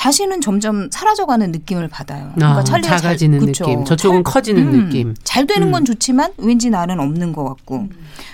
자신은 0.02 0.40
점점 0.40 0.88
사라져가는 0.93 1.50
느낌을 1.50 1.88
받아요. 1.88 2.31
그러니까 2.37 2.61
아, 2.61 2.64
찰리가 2.64 2.88
잘- 2.88 2.99
작아지는 3.00 3.40
그쵸. 3.40 3.64
느낌. 3.64 3.85
저쪽은 3.85 4.23
커지는 4.23 4.69
음, 4.69 4.85
느낌. 4.85 5.14
잘 5.25 5.45
되는 5.45 5.73
건 5.73 5.83
음. 5.83 5.85
좋지만 5.87 6.35
왠지 6.38 6.71
나는 6.71 7.00
없는 7.00 7.33
것 7.33 7.43
같고. 7.43 7.88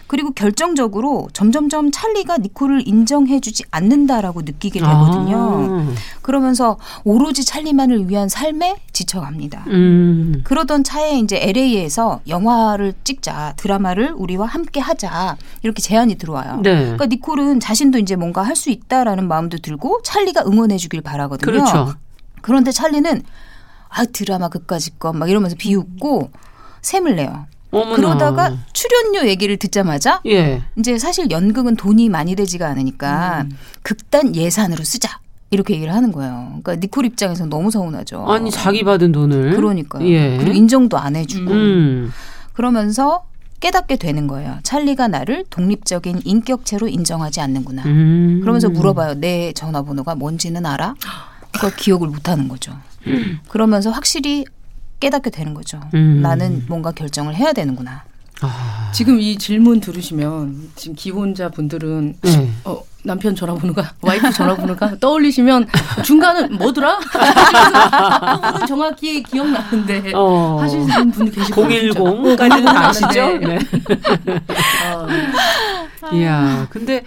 그리고 0.07 0.33
결정적으로 0.33 1.29
점점점 1.33 1.91
찰리가 1.91 2.37
니콜을 2.37 2.87
인정해주지 2.87 3.65
않는다라고 3.71 4.43
느끼게 4.43 4.79
되거든요. 4.81 5.37
아. 5.89 5.93
그러면서 6.21 6.77
오로지 7.05 7.45
찰리만을 7.47 8.11
위한 8.11 8.29
삶에 8.29 8.77
지쳐갑니다. 8.93 9.65
음. 9.69 10.43
그러던 10.45 10.85
차에 10.85 11.19
이제 11.19 11.39
LA에서 11.43 12.21
영화를 12.29 12.93
찍자, 13.05 13.55
드라마를 13.57 14.13
우리와 14.15 14.47
함께 14.47 14.81
하자 14.81 15.39
이렇게 15.63 15.81
제안이 15.81 16.17
들어와요. 16.17 16.61
네. 16.63 16.75
그러니까 16.83 17.07
니콜은 17.07 17.61
자신도 17.61 17.99
이제 17.99 18.15
뭔가 18.17 18.43
할 18.43 18.55
수 18.55 18.71
있다라는 18.71 19.27
마음도 19.27 19.59
들고 19.59 20.03
찰리가 20.05 20.43
응원해주길 20.47 21.01
바라거든요. 21.01 21.51
그렇죠. 21.59 21.95
그런데 22.43 22.71
찰리는 22.73 23.23
아 23.89 24.05
드라마 24.07 24.49
그까짓 24.49 24.99
것막 24.99 25.31
이러면서 25.31 25.57
비웃고 25.57 26.31
샘을 26.83 27.17
내요. 27.17 27.47
어머나. 27.71 27.97
그러다가 27.97 28.57
출연료 28.73 29.27
얘기를 29.29 29.57
듣자마자 29.57 30.21
예. 30.27 30.63
이제 30.79 30.97
사실 30.99 31.31
연극은 31.31 31.75
돈이 31.77 32.09
많이 32.09 32.37
되지가 32.37 32.69
않으니까 32.69 33.47
음. 33.51 33.57
극단 33.83 34.37
예산으로 34.37 34.85
쓰자 34.85 35.19
이렇게 35.51 35.75
얘기를 35.75 35.93
하는 35.93 36.13
거예요. 36.13 36.61
그러니까 36.63 36.77
니콜 36.77 37.05
입장에서 37.07 37.47
너무 37.47 37.71
서운하죠. 37.71 38.27
아니 38.29 38.51
자기 38.51 38.85
받은 38.85 39.13
돈을 39.13 39.57
그러니까요. 39.57 40.07
예. 40.07 40.37
그리고 40.39 40.53
인정도 40.53 40.99
안 40.99 41.17
해주고 41.17 41.51
음. 41.51 42.13
그러면서 42.53 43.25
깨닫게 43.61 43.97
되는 43.97 44.27
거예요. 44.27 44.59
찰리가 44.63 45.09
나를 45.09 45.45
독립적인 45.51 46.23
인격체로 46.25 46.87
인정하지 46.87 47.41
않는구나. 47.41 47.83
음. 47.87 48.41
그러면서 48.43 48.69
물어봐요. 48.69 49.15
내 49.15 49.53
전화번호가 49.53 50.15
뭔지는 50.17 50.67
알아? 50.67 50.95
그러니까 51.55 51.77
기억을 51.77 52.09
못하는 52.09 52.49
거죠. 52.49 52.77
그러면서 53.49 53.91
확실히 53.91 54.45
깨닫게 55.01 55.31
되는 55.31 55.55
거죠. 55.55 55.81
음. 55.95 56.21
나는 56.23 56.65
뭔가 56.69 56.93
결정을 56.93 57.35
해야 57.35 57.53
되는구나. 57.53 58.05
아. 58.41 58.91
지금 58.93 59.21
이 59.21 59.37
질문 59.37 59.81
들으시면 59.81 60.71
지금 60.75 60.97
기혼자 60.97 61.49
분들은 61.49 62.17
네. 62.21 62.51
어, 62.65 62.83
남편 63.05 63.37
전화번호가 63.37 63.93
와이프 64.01 64.33
전화번호가 64.33 64.99
떠올리시면 64.99 65.69
중간은 66.05 66.57
뭐더라? 66.57 66.99
정확히 68.67 69.23
기억나는데 69.23 70.13
어. 70.15 70.59
하시는 70.61 71.11
분 71.11 71.31
계시고 71.31 71.63
010까지는 71.63 72.65
다 72.65 72.89
아시죠? 72.89 73.39
네. 73.39 73.59
아, 74.85 75.07
이야, 76.13 76.67
근데 76.71 77.05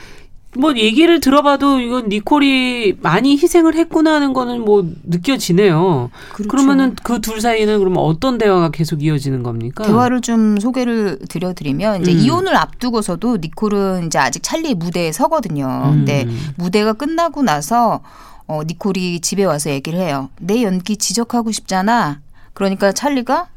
뭐 0.59 0.75
얘기를 0.75 1.19
들어봐도 1.19 1.79
이건 1.79 2.09
니콜이 2.09 2.97
많이 3.01 3.37
희생을 3.37 3.75
했구나 3.75 4.15
하는 4.15 4.33
거는 4.33 4.61
뭐 4.61 4.85
느껴지네요. 5.03 6.09
그렇죠. 6.33 6.49
그러면은 6.49 6.95
그 7.03 7.19
둘 7.19 7.41
사이는 7.41 7.79
그러면 7.79 7.99
어떤 8.03 8.37
대화가 8.37 8.69
계속 8.69 9.03
이어지는 9.03 9.43
겁니까? 9.43 9.83
대화를 9.83 10.21
좀 10.21 10.59
소개를 10.59 11.19
드려드리면 11.27 12.01
이제 12.01 12.11
음. 12.13 12.17
이혼을 12.19 12.55
앞두고서도 12.55 13.37
니콜은 13.37 14.07
이제 14.07 14.17
아직 14.19 14.41
찰리의 14.43 14.75
무대에 14.75 15.11
서거든요. 15.11 15.65
음. 15.85 15.91
근데 16.05 16.27
무대가 16.55 16.93
끝나고 16.93 17.41
나서 17.43 18.01
어, 18.47 18.61
니콜이 18.65 19.19
집에 19.19 19.43
와서 19.43 19.69
얘기를 19.69 19.99
해요. 19.99 20.29
내 20.39 20.63
연기 20.63 20.95
지적하고 20.97 21.51
싶잖아. 21.51 22.21
그러니까 22.53 22.91
찰리가 22.93 23.47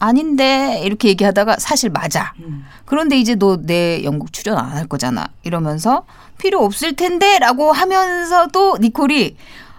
아닌데 0.00 0.80
이렇게 0.84 1.08
얘기하다가 1.10 1.56
사실 1.60 1.90
맞아. 1.90 2.32
음. 2.40 2.64
그런데 2.86 3.18
이제 3.18 3.34
너내 3.36 4.02
연극 4.02 4.32
출연 4.32 4.58
안 4.58 4.70
할 4.70 4.86
거잖아. 4.88 5.28
이러면서 5.44 6.04
필요 6.38 6.64
없을 6.64 6.96
텐데라고 6.96 7.70
하면서도 7.72 8.78
니콜이 8.80 9.36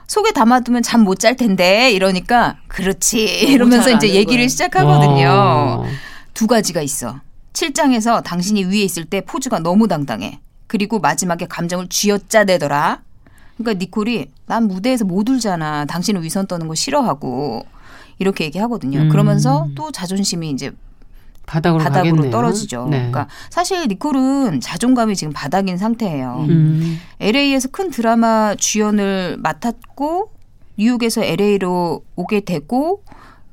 속에 0.07 0.31
담아두면 0.31 0.83
잠 0.83 1.01
못 1.03 1.15
잘 1.19 1.35
텐데 1.35 1.91
이러니까 1.91 2.57
그렇지 2.67 3.24
이러면서 3.24 3.85
잘 3.89 3.96
이제 3.96 4.09
얘기를 4.13 4.43
거야. 4.43 4.48
시작하거든요. 4.48 5.25
와. 5.27 5.83
두 6.33 6.46
가지가 6.48 6.81
있어. 6.81 7.19
7장에서 7.53 8.24
당신이 8.24 8.65
위에 8.65 8.81
있을 8.83 9.05
때 9.05 9.22
포즈가 9.22 9.59
너무 9.59 9.87
당당해. 9.87 10.39
그리고 10.67 11.00
마지막에 11.00 11.48
감정을 11.48 11.87
쥐어짜대더라. 11.89 13.01
그러니까 13.57 13.79
니콜이 13.83 14.27
난 14.46 14.67
무대에서 14.67 15.03
못 15.05 15.27
울잖아. 15.27 15.85
당신은 15.85 16.22
위선 16.24 16.46
떠는 16.48 16.67
거 16.67 16.75
싫어하고 16.75 17.65
이렇게 18.22 18.46
얘기하거든요. 18.46 19.00
음. 19.00 19.10
그러면서 19.10 19.68
또 19.74 19.92
자존심이 19.92 20.51
이제 20.51 20.72
바닥으로, 21.48 21.84
바닥으로. 21.84 22.29
떨어지죠. 22.29 22.86
네. 22.86 22.98
그러니까 22.98 23.27
사실 23.50 23.88
니콜은 23.88 24.62
자존감이 24.62 25.16
지금 25.16 25.34
바닥인 25.34 25.77
상태예요. 25.77 26.46
음. 26.48 27.00
LA에서 27.20 27.70
큰 27.70 27.90
드라마 27.90 28.53
주연을 28.55 29.38
맡았고 29.40 30.29
뉴욕에서 30.77 31.24
LA로 31.24 32.03
오게 32.16 32.42
되고 32.42 33.03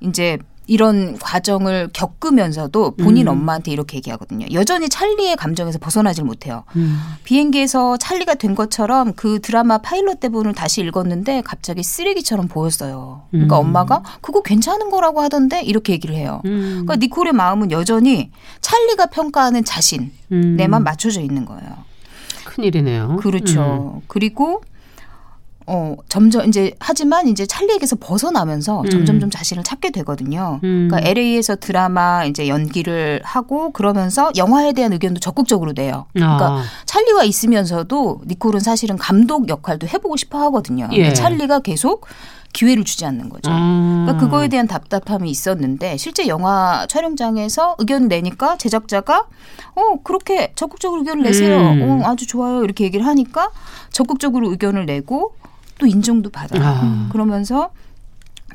이제 0.00 0.38
이런 0.68 1.18
과정을 1.18 1.88
겪으면서도 1.94 2.92
본인 2.96 3.26
음. 3.26 3.32
엄마한테 3.32 3.72
이렇게 3.72 3.96
얘기하거든요. 3.96 4.46
여전히 4.52 4.90
찰리의 4.90 5.36
감정에서 5.36 5.78
벗어나질 5.78 6.24
못해요. 6.24 6.64
음. 6.76 6.98
비행기에서 7.24 7.96
찰리가 7.96 8.34
된 8.34 8.54
것처럼 8.54 9.14
그 9.14 9.40
드라마 9.40 9.78
파일럿 9.78 10.20
대본을 10.20 10.52
다시 10.52 10.82
읽었는데 10.82 11.40
갑자기 11.40 11.82
쓰레기처럼 11.82 12.48
보였어요. 12.48 13.22
그러니까 13.30 13.58
음. 13.58 13.66
엄마가 13.66 14.02
그거 14.20 14.42
괜찮은 14.42 14.90
거라고 14.90 15.22
하던데 15.22 15.62
이렇게 15.62 15.94
얘기를 15.94 16.14
해요. 16.14 16.42
음. 16.44 16.84
그러니까 16.86 16.96
니콜의 16.96 17.32
마음은 17.32 17.70
여전히 17.70 18.30
찰리가 18.60 19.06
평가하는 19.06 19.64
자신 19.64 20.12
음. 20.32 20.56
내만 20.56 20.84
맞춰져 20.84 21.22
있는 21.22 21.46
거예요. 21.46 21.88
큰일이네요. 22.44 23.16
그렇죠. 23.20 24.02
그리고 24.06 24.60
어 25.70 25.96
점점 26.08 26.48
이제 26.48 26.72
하지만 26.80 27.28
이제 27.28 27.44
찰리에게서 27.44 27.96
벗어나면서 28.00 28.80
음. 28.80 28.90
점점 28.90 29.20
좀 29.20 29.30
자신을 29.30 29.62
찾게 29.62 29.90
되거든요. 29.90 30.60
음. 30.64 30.88
그러니까 30.88 31.10
LA에서 31.10 31.56
드라마 31.56 32.24
이제 32.24 32.48
연기를 32.48 33.20
하고 33.22 33.70
그러면서 33.72 34.30
영화에 34.34 34.72
대한 34.72 34.94
의견도 34.94 35.20
적극적으로 35.20 35.74
내요. 35.74 36.06
그러니까 36.14 36.46
아. 36.46 36.64
찰리와 36.86 37.24
있으면서도 37.24 38.22
니콜은 38.26 38.60
사실은 38.60 38.96
감독 38.96 39.50
역할도 39.50 39.86
해보고 39.86 40.16
싶어 40.16 40.38
하거든요. 40.44 40.88
예. 40.92 41.12
찰리가 41.12 41.60
계속 41.60 42.06
기회를 42.54 42.84
주지 42.84 43.04
않는 43.04 43.28
거죠. 43.28 43.50
아. 43.52 44.04
그러니까 44.06 44.24
그거에 44.24 44.48
대한 44.48 44.66
답답함이 44.66 45.30
있었는데 45.30 45.98
실제 45.98 46.26
영화 46.28 46.86
촬영장에서 46.88 47.76
의견을 47.78 48.08
내니까 48.08 48.56
제작자가 48.56 49.26
어 49.74 50.02
그렇게 50.02 50.52
적극적으로 50.56 51.02
의견을 51.02 51.24
내세요. 51.24 51.58
음. 51.58 51.82
어 52.02 52.08
아주 52.08 52.26
좋아요 52.26 52.64
이렇게 52.64 52.84
얘기를 52.84 53.04
하니까 53.04 53.50
적극적으로 53.92 54.50
의견을 54.50 54.86
내고 54.86 55.34
또 55.78 55.86
인정도 55.86 56.30
받아요. 56.30 56.62
아. 56.64 57.08
그러면서 57.10 57.70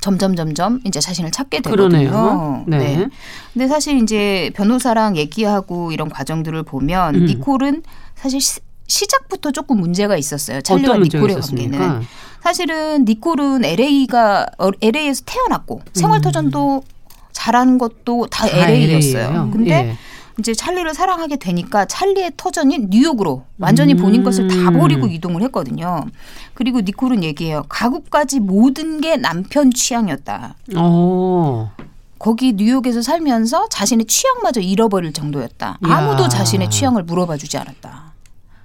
점점 0.02 0.36
점점 0.36 0.82
이제 0.84 1.00
자신을 1.00 1.32
찾게. 1.32 1.62
되거든요. 1.62 2.64
네. 2.68 3.08
근데 3.54 3.68
사실 3.68 4.02
이제 4.02 4.52
변호사랑 4.56 5.16
얘기하고 5.16 5.92
이런 5.92 6.10
과정들을 6.10 6.64
보면 6.64 7.16
음. 7.16 7.26
니콜은 7.26 7.84
사실 8.16 8.42
시, 8.42 8.60
시작부터 8.88 9.52
조금 9.52 9.80
문제가 9.80 10.18
있었어요. 10.18 10.62
찰리와 10.62 10.98
니콜의 10.98 11.32
있었습니까? 11.38 11.78
관계는. 11.78 12.08
사실은 12.42 13.06
니콜은 13.06 13.64
LA가 13.64 14.46
LA에서 14.82 15.24
태어났고 15.26 15.82
생활 15.94 16.20
터전도 16.20 16.84
잘하는 17.32 17.78
것도 17.78 18.28
다 18.28 18.46
음. 18.46 18.52
다 18.52 18.58
LA였어요. 18.70 19.24
LA 19.24 19.34
예요? 19.34 19.50
근데 19.54 19.72
예. 19.72 19.98
이제 20.40 20.54
찰리를 20.54 20.92
사랑하게 20.94 21.36
되니까 21.38 21.86
찰리의 21.86 22.32
터전인 22.38 22.88
뉴욕으로 22.90 23.44
완전히 23.60 23.94
본인 23.94 24.24
것을 24.24 24.48
다 24.48 24.70
음. 24.70 24.80
버리고 24.80 25.08
이동을 25.08 25.42
했거든요. 25.44 26.06
그리고 26.54 26.82
니콜은 26.82 27.24
얘기해요. 27.24 27.64
가구까지 27.70 28.40
모든 28.40 29.00
게 29.00 29.16
남편 29.18 29.72
취향이었다. 29.72 30.56
어. 30.76 31.72
거기 32.18 32.54
뉴욕에서 32.54 33.02
살면서 33.02 33.68
자신의 33.70 34.06
취향마저 34.06 34.62
잃어버릴 34.62 35.14
정도였다. 35.14 35.80
아무도 35.84 36.24
야. 36.24 36.28
자신의 36.30 36.70
취향을 36.70 37.04
물어봐 37.04 37.38
주지 37.38 37.58
않았다. 37.58 38.14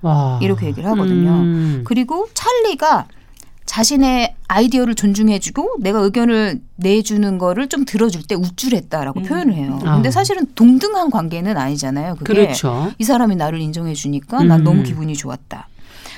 와. 0.03 0.39
이렇게 0.41 0.67
얘기를 0.67 0.89
하거든요. 0.91 1.31
음. 1.31 1.83
그리고 1.85 2.29
찰리가 2.35 3.07
자신의 3.69 4.35
아이디어를 4.49 4.95
존중해주고 4.95 5.77
내가 5.81 5.99
의견을 6.01 6.63
내주는 6.77 7.37
거를 7.37 7.69
좀 7.69 7.85
들어줄 7.85 8.23
때 8.23 8.35
우쭐했다라고 8.35 9.23
표현을 9.23 9.55
해요. 9.55 9.79
아. 9.85 9.97
근데 9.97 10.11
사실은 10.11 10.47
동등한 10.55 11.11
관계는 11.11 11.55
아니잖아요. 11.59 12.15
그게 12.17 12.33
그렇죠. 12.33 12.91
이 12.99 13.05
사람이 13.05 13.37
나를 13.37 13.61
인정해주니까 13.61 14.43
난 14.45 14.61
음. 14.61 14.65
너무 14.65 14.83
기분이 14.85 15.15
좋았다. 15.15 15.69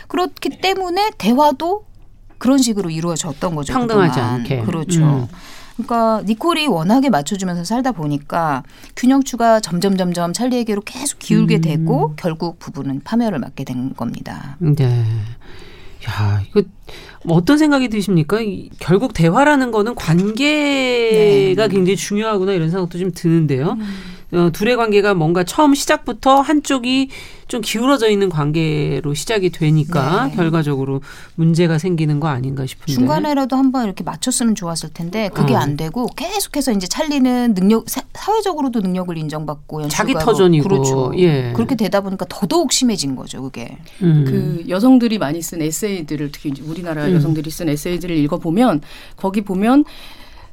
그렇기 0.07 0.61
때문에 0.61 1.11
대화도 1.19 1.87
그런 2.39 2.59
식으로 2.59 2.89
이루어졌던 2.89 3.57
거죠. 3.57 3.73
평등하지 3.73 4.15
그동안. 4.15 4.35
않게. 4.37 4.61
그렇죠. 4.61 5.03
음. 5.03 5.27
그러니까 5.75 6.23
니콜이 6.27 6.69
워낙에 6.69 7.11
맞춰주면서 7.11 7.65
살다 7.65 7.91
보니까 7.91 8.63
균형추가 8.95 9.59
점점 9.59 9.97
점점 9.97 10.33
찰리에게로 10.33 10.83
계속 10.83 11.19
기울게 11.19 11.57
음. 11.57 11.61
되고 11.63 12.15
결국 12.15 12.61
부부는 12.61 13.01
파멸을 13.03 13.41
맞게 13.41 13.65
된 13.65 13.93
겁니다. 13.95 14.57
네. 14.61 15.05
야, 16.09 16.41
이거 16.49 16.63
뭐 17.25 17.37
어떤 17.37 17.59
생각이 17.59 17.89
드십니까? 17.89 18.41
이, 18.41 18.71
결국 18.79 19.13
대화라는 19.13 19.71
거는 19.71 19.95
관계가 19.95 20.39
네. 20.39 21.69
굉장히 21.69 21.97
중요하구나 21.97 22.53
이런 22.53 22.71
생각도 22.71 22.99
좀 22.99 23.13
드는데요. 23.15 23.77
음. 23.79 24.10
어, 24.33 24.51
둘의 24.53 24.77
관계가 24.77 25.15
뭔가 25.15 25.45
처음 25.45 25.75
시작부터 25.75 26.41
한쪽이 26.41 27.09
좀 27.49 27.61
기울어져 27.63 28.09
있는 28.09 28.29
관계로 28.29 29.13
시작이 29.13 29.51
되니까 29.51 30.29
네. 30.29 30.37
결과적으로 30.37 31.01
문제가 31.35 31.79
생기는 31.79 32.21
거 32.21 32.29
아닌가 32.29 32.65
싶은데 32.65 32.93
중간에라도 32.93 33.57
한번 33.57 33.85
이렇게 33.85 34.05
맞췄으면 34.05 34.55
좋았을 34.55 34.91
텐데 34.95 35.31
그게 35.35 35.55
어. 35.55 35.59
안 35.59 35.77
되고 35.77 36.07
계속해서 36.15 36.71
이제 36.73 36.87
찰리는 36.87 37.55
능력 37.55 37.87
사회적으로도 38.15 38.81
능력을 38.81 39.19
인정받고 39.19 39.89
자기 39.89 40.15
터전이고 40.15 40.69
그렇죠. 40.69 41.13
예. 41.17 41.53
그렇게 41.57 41.75
되다 41.75 42.01
보니까 42.03 42.25
더더욱 42.29 42.73
심해진 42.73 43.17
거죠 43.17 43.43
그게 43.43 43.79
음. 44.03 44.25
그 44.27 44.65
여성들이 44.69 45.19
많이 45.19 45.43
쓴 45.43 45.61
에세이들을 45.61 46.31
특히 46.31 46.53
우리나라 46.65 47.07
음. 47.07 47.15
여성들이 47.15 47.51
쓴 47.51 47.69
에세이들을 47.69 48.17
읽어보면 48.17 48.81
거기 49.17 49.41
보면 49.41 49.85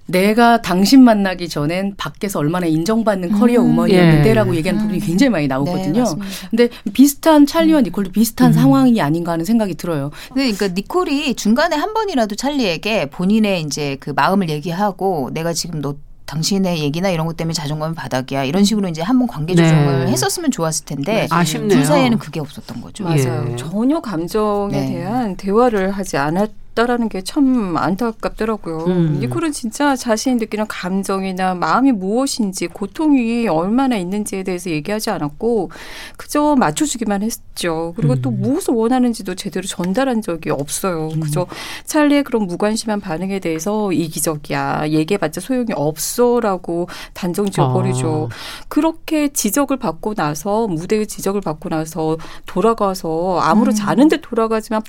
내가 0.07 0.61
당신 0.61 1.03
만나기 1.03 1.49
전엔 1.49 1.95
밖에서 1.97 2.39
얼마나 2.39 2.65
인정받는 2.65 3.33
커리어 3.33 3.61
음. 3.61 3.71
우먼이었는데라고 3.71 4.53
예. 4.53 4.57
얘기하는 4.57 4.81
부분이 4.81 5.01
굉장히 5.01 5.29
많이 5.29 5.47
나오거든요. 5.47 6.03
네, 6.03 6.25
근데 6.49 6.69
비슷한 6.93 7.45
찰리와 7.45 7.81
니콜도 7.81 8.11
비슷한 8.11 8.51
음. 8.51 8.53
상황이 8.53 9.01
아닌가 9.01 9.33
하는 9.33 9.45
생각이 9.45 9.75
들어요. 9.75 10.11
그러니까 10.33 10.69
니콜이 10.69 11.35
중간에 11.35 11.75
한 11.75 11.93
번이라도 11.93 12.35
찰리에게 12.35 13.09
본인의 13.09 13.61
이제 13.61 13.97
그 13.99 14.11
마음을 14.11 14.49
얘기하고 14.49 15.29
내가 15.33 15.53
지금 15.53 15.81
너 15.81 15.95
당신의 16.25 16.79
얘기나 16.79 17.09
이런 17.09 17.25
것 17.25 17.37
때문에 17.37 17.53
자존감이 17.53 17.95
바닥이야. 17.95 18.43
이런 18.43 18.63
식으로 18.63 18.87
이제 18.89 19.01
한번 19.01 19.27
관계 19.27 19.55
조정을 19.55 20.05
네. 20.05 20.11
했었으면 20.11 20.51
좋았을 20.51 20.85
텐데 20.85 21.13
네, 21.13 21.27
아쉽네요. 21.29 21.69
둘 21.69 21.85
사이에는 21.85 22.17
그게 22.17 22.39
없었던 22.41 22.81
거죠. 22.81 23.05
맞아요. 23.05 23.47
예. 23.51 23.55
전혀 23.55 24.01
감정에 24.01 24.77
네. 24.77 24.87
대한 24.87 25.35
대화를 25.37 25.91
하지 25.91 26.17
않았 26.17 26.49
없다라는 26.77 27.09
게 27.09 27.21
참 27.27 27.75
안타깝더라고요. 27.75 28.85
음. 28.85 29.17
니콜은 29.19 29.51
진짜 29.51 29.95
자신이 29.95 30.35
느끼는 30.35 30.67
감정이나 30.67 31.55
마음이 31.55 31.91
무엇인지 31.91 32.67
고통이 32.67 33.47
얼마나 33.47 33.97
있는지에 33.97 34.43
대해서 34.43 34.69
얘기하지 34.69 35.09
않았고 35.09 35.71
그저 36.15 36.55
맞춰주기만 36.55 37.23
했죠. 37.23 37.93
그리고 37.97 38.13
음. 38.13 38.21
또 38.21 38.31
무엇을 38.31 38.73
원하는지도 38.75 39.35
제대로 39.35 39.65
전달한 39.67 40.21
적이 40.21 40.51
없어요. 40.51 41.09
음. 41.15 41.19
그저 41.19 41.47
찰리의 41.85 42.23
그런 42.23 42.45
무관심한 42.45 43.01
반응에 43.01 43.39
대해서 43.39 43.91
이기적이야. 43.91 44.89
얘기해봤자 44.89 45.41
소용이 45.41 45.73
없어라고 45.75 46.87
단정 47.13 47.49
지어버리죠. 47.49 48.29
아. 48.31 48.35
그렇게 48.69 49.27
지적을 49.29 49.77
받고 49.77 50.13
나서 50.13 50.67
무대의 50.67 51.07
지적을 51.07 51.41
받고 51.41 51.69
나서 51.69 52.17
돌아가서 52.45 53.39
아무렇지 53.41 53.81
음. 53.81 53.89
않은데 53.89 54.21
돌아가지만. 54.21 54.81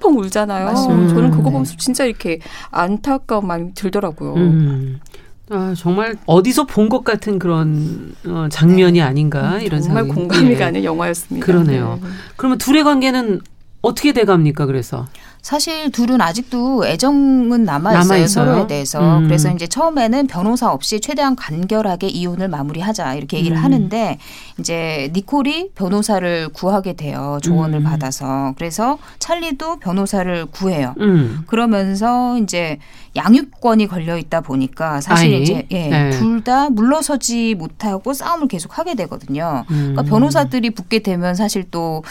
펑펑 0.00 0.18
울잖아요. 0.18 0.64
맞습니다. 0.66 1.14
저는 1.14 1.25
저는 1.26 1.30
그거 1.36 1.50
네. 1.50 1.52
보면서 1.52 1.74
진짜 1.76 2.04
이렇게 2.04 2.40
안타까운 2.70 3.46
마음이 3.46 3.74
들더라고요. 3.74 4.34
음. 4.34 5.00
아, 5.48 5.74
정말 5.76 6.16
어디서 6.26 6.66
본 6.66 6.88
것 6.88 7.04
같은 7.04 7.38
그런 7.38 8.14
어, 8.26 8.48
장면이 8.50 8.98
네. 8.98 9.00
아닌가 9.02 9.60
이런 9.60 9.80
정말 9.80 10.04
생각이 10.04 10.20
공감이 10.20 10.50
예. 10.52 10.56
가는 10.56 10.82
영화였습니다. 10.82 11.44
그러네요. 11.46 11.98
네. 12.02 12.08
그러면 12.36 12.58
둘의 12.58 12.82
관계는 12.84 13.40
어떻게 13.82 14.12
돼 14.12 14.24
갑니까? 14.24 14.66
그래서 14.66 15.06
사실 15.46 15.92
둘은 15.92 16.20
아직도 16.20 16.84
애정은 16.84 17.62
남아 17.62 18.00
있어요 18.00 18.26
서로에 18.26 18.66
대해서. 18.66 19.18
음. 19.18 19.28
그래서 19.28 19.48
이제 19.52 19.68
처음에는 19.68 20.26
변호사 20.26 20.72
없이 20.72 20.98
최대한 20.98 21.36
간결하게 21.36 22.08
이혼을 22.08 22.48
마무리하자 22.48 23.14
이렇게 23.14 23.36
얘기를 23.36 23.56
음. 23.56 23.62
하는데 23.62 24.18
이제 24.58 25.08
니콜이 25.14 25.70
변호사를 25.76 26.48
구하게 26.48 26.94
돼요 26.94 27.38
조언을 27.44 27.78
음. 27.78 27.84
받아서. 27.84 28.54
그래서 28.58 28.98
찰리도 29.20 29.76
변호사를 29.76 30.46
구해요. 30.46 30.96
음. 30.98 31.44
그러면서 31.46 32.36
이제 32.38 32.80
양육권이 33.14 33.86
걸려 33.86 34.18
있다 34.18 34.40
보니까 34.40 35.00
사실 35.00 35.32
아이? 35.32 35.42
이제 35.42 35.64
예, 35.70 35.88
네. 35.88 36.10
둘다 36.10 36.70
물러서지 36.70 37.54
못하고 37.54 38.14
싸움을 38.14 38.48
계속 38.48 38.78
하게 38.78 38.96
되거든요. 38.96 39.64
그러니까 39.68 40.02
음. 40.02 40.06
변호사들이 40.06 40.70
붙게 40.70 40.98
되면 40.98 41.36
사실 41.36 41.70
또 41.70 42.02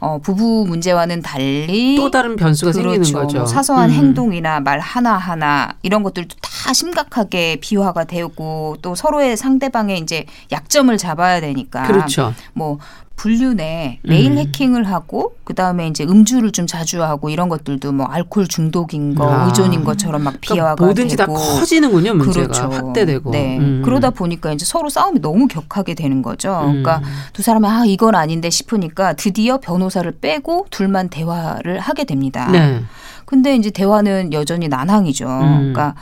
어, 0.00 0.18
부부 0.18 0.66
문제와는 0.66 1.22
달리 1.22 1.96
또 1.96 2.10
다른 2.10 2.36
변수 2.36 2.63
가 2.64 2.72
그렇죠. 2.72 2.90
생기는 2.90 3.20
거죠. 3.20 3.38
뭐 3.38 3.46
사소한 3.46 3.90
음. 3.90 3.94
행동이나 3.94 4.60
말 4.60 4.78
하나 4.80 5.16
하나 5.16 5.74
이런 5.82 6.02
것들도 6.02 6.36
다 6.40 6.72
심각하게 6.72 7.56
비화가 7.60 8.04
되고 8.04 8.76
또 8.82 8.94
서로의 8.94 9.36
상대방의 9.36 9.98
이제 9.98 10.26
약점을 10.52 10.96
잡아야 10.96 11.40
되니까 11.40 11.86
그렇죠. 11.86 12.32
뭐 12.52 12.78
분류 13.16 13.54
내 13.54 13.98
메일 14.02 14.32
음. 14.32 14.38
해킹을 14.38 14.84
하고 14.84 15.36
그다음에 15.44 15.86
이제 15.86 16.04
음주를 16.04 16.52
좀 16.52 16.66
자주 16.66 17.02
하고 17.02 17.30
이런 17.30 17.48
것들도 17.48 17.92
뭐 17.92 18.06
알코올 18.06 18.48
중독인 18.48 19.14
거 19.14 19.30
아. 19.32 19.46
의존인 19.46 19.84
것처럼 19.84 20.24
막 20.24 20.30
그러니까 20.40 20.54
비화가 20.54 20.74
그러니까 20.74 20.84
뭐든지 20.84 21.16
되고. 21.16 21.34
다 21.34 21.40
커지는군요 21.40 22.14
문제가 22.14 22.46
그렇죠. 22.46 22.70
확대되고 22.70 23.30
네 23.30 23.58
음. 23.58 23.82
그러다 23.84 24.10
보니까 24.10 24.52
이제 24.52 24.64
서로 24.64 24.88
싸움이 24.88 25.20
너무 25.20 25.46
격하게 25.46 25.94
되는 25.94 26.22
거죠 26.22 26.58
그러니까 26.64 26.98
음. 26.98 27.04
두 27.32 27.42
사람이 27.42 27.66
아 27.66 27.84
이건 27.86 28.14
아닌데 28.14 28.50
싶으니까 28.50 29.12
드디어 29.14 29.58
변호사를 29.58 30.10
빼고 30.20 30.66
둘만 30.70 31.08
대화를 31.08 31.78
하게 31.78 32.04
됩니다 32.04 32.50
네. 32.50 32.82
근데 33.26 33.56
이제 33.56 33.70
대화는 33.70 34.32
여전히 34.32 34.68
난항이죠 34.68 35.26
음. 35.26 35.72
그러니까 35.72 35.94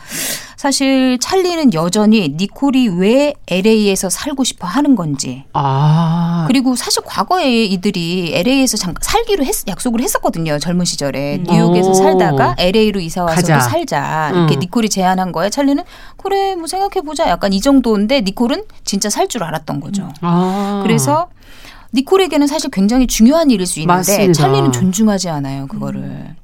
사실 0.63 1.19
찰리는 1.19 1.75
여전히 1.75 2.37
니콜이 2.39 2.91
왜 2.97 3.35
LA에서 3.49 4.09
살고 4.09 4.45
싶어 4.45 4.69
하는 4.69 4.95
건지. 4.95 5.43
아. 5.55 6.45
그리고 6.47 6.77
사실 6.77 7.03
과거에 7.05 7.65
이들이 7.65 8.31
LA에서 8.33 8.77
잠깐 8.77 9.01
살기로 9.03 9.45
했, 9.45 9.67
약속을 9.67 10.01
했었거든요. 10.01 10.61
젊은 10.61 10.85
시절에. 10.85 11.39
음. 11.39 11.47
뉴욕에서 11.51 11.91
오. 11.91 11.95
살다가 11.95 12.55
LA로 12.59 13.01
이사 13.01 13.25
와서 13.25 13.59
살자. 13.59 14.31
이렇게 14.33 14.55
음. 14.55 14.61
니콜이 14.61 14.89
제안한 14.89 15.33
거에 15.33 15.51
찰리는 15.51 15.83
그래 16.17 16.55
뭐 16.55 16.69
생각해 16.69 17.05
보자. 17.05 17.29
약간 17.29 17.53
이 17.53 17.61
정도인데 17.61 18.21
니콜은 18.21 18.63
진짜 18.85 19.11
살 19.11 19.27
줄 19.27 19.43
알았던 19.43 19.81
거죠. 19.81 20.11
아. 20.21 20.81
그래서 20.85 21.27
니콜에게는 21.93 22.47
사실 22.47 22.71
굉장히 22.71 23.09
중요한 23.09 23.51
일일 23.51 23.67
수 23.67 23.81
있는데 23.81 23.97
맞습니다. 23.97 24.33
찰리는 24.35 24.71
존중하지 24.71 25.29
않아요. 25.29 25.67
그거를. 25.67 26.01
음. 26.03 26.37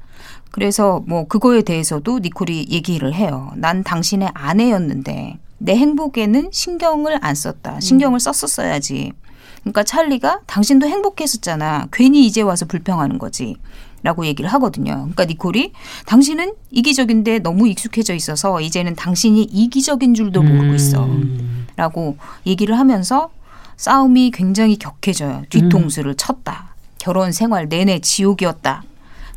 그래서 0.58 1.04
뭐 1.06 1.24
그거에 1.28 1.62
대해서도 1.62 2.18
니콜이 2.18 2.66
얘기를 2.70 3.14
해요. 3.14 3.52
난 3.54 3.84
당신의 3.84 4.30
아내였는데 4.34 5.38
내 5.58 5.76
행복에는 5.76 6.48
신경을 6.50 7.24
안 7.24 7.36
썼다. 7.36 7.78
신경을 7.78 8.18
썼었어야지. 8.18 9.12
그러니까 9.60 9.84
찰리가 9.84 10.40
당신도 10.46 10.88
행복했었잖아. 10.88 11.86
괜히 11.92 12.26
이제 12.26 12.42
와서 12.42 12.66
불평하는 12.66 13.20
거지. 13.20 13.54
라고 14.02 14.26
얘기를 14.26 14.52
하거든요. 14.54 14.94
그러니까 14.94 15.26
니콜이 15.26 15.72
당신은 16.06 16.54
이기적인데 16.72 17.38
너무 17.38 17.68
익숙해져 17.68 18.14
있어서 18.14 18.60
이제는 18.60 18.96
당신이 18.96 19.44
이기적인 19.44 20.14
줄도 20.14 20.42
모르고 20.42 20.74
있어. 20.74 21.04
음. 21.04 21.68
라고 21.76 22.16
얘기를 22.46 22.76
하면서 22.76 23.30
싸움이 23.76 24.32
굉장히 24.32 24.76
격해져요. 24.76 25.44
뒤통수를 25.50 26.16
쳤다. 26.16 26.74
결혼 26.98 27.30
생활 27.30 27.68
내내 27.68 28.00
지옥이었다. 28.00 28.82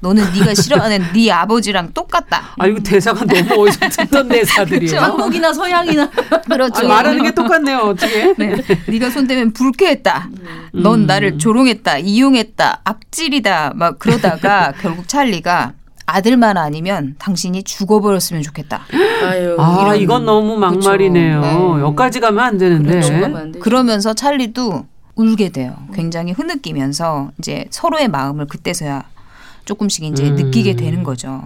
너는 0.01 0.23
네가 0.33 0.53
싫어하는 0.55 1.13
네 1.13 1.31
아버지랑 1.31 1.93
똑같다. 1.93 2.55
아 2.59 2.67
이거 2.67 2.79
대사가 2.81 3.23
너무 3.23 3.63
어디서 3.67 3.89
듣던 3.89 4.27
대사들이에요. 4.29 4.99
한국이나 4.99 5.53
서양이나 5.53 6.09
그렇죠. 6.49 6.85
아, 6.85 6.87
말하는 6.87 7.23
게 7.23 7.31
똑같네요. 7.31 7.77
어떻게? 7.79 8.33
네. 8.37 8.55
네가 8.87 9.09
손대면 9.11 9.53
불쾌했다. 9.53 10.29
음. 10.73 10.81
넌 10.83 11.05
나를 11.05 11.37
조롱했다. 11.37 11.99
이용했다. 11.99 12.81
악질이다. 12.83 13.73
막 13.75 13.99
그러다가 13.99 14.73
결국 14.81 15.07
찰리가 15.07 15.73
아들만 16.07 16.57
아니면 16.57 17.15
당신이 17.19 17.63
죽어버렸으면 17.63 18.41
좋겠다. 18.41 18.81
아유, 19.23 19.55
아, 19.59 19.93
이건 19.95 20.25
너무 20.25 20.57
막말이네요. 20.57 21.41
그렇죠. 21.41 21.75
네. 21.77 21.81
여기까지 21.83 22.19
가면 22.19 22.43
안 22.43 22.57
되는데. 22.57 22.89
그렇죠. 22.99 23.59
그러면서 23.59 24.13
찰리도 24.13 24.85
울게 25.15 25.49
돼요. 25.49 25.75
굉장히 25.93 26.31
흐느끼면서 26.31 27.31
이제 27.37 27.65
서로의 27.69 28.07
마음을 28.07 28.47
그때서야 28.47 29.03
조금씩 29.65 30.03
이제 30.05 30.29
음. 30.29 30.35
느끼게 30.35 30.75
되는 30.75 31.03
거죠. 31.03 31.41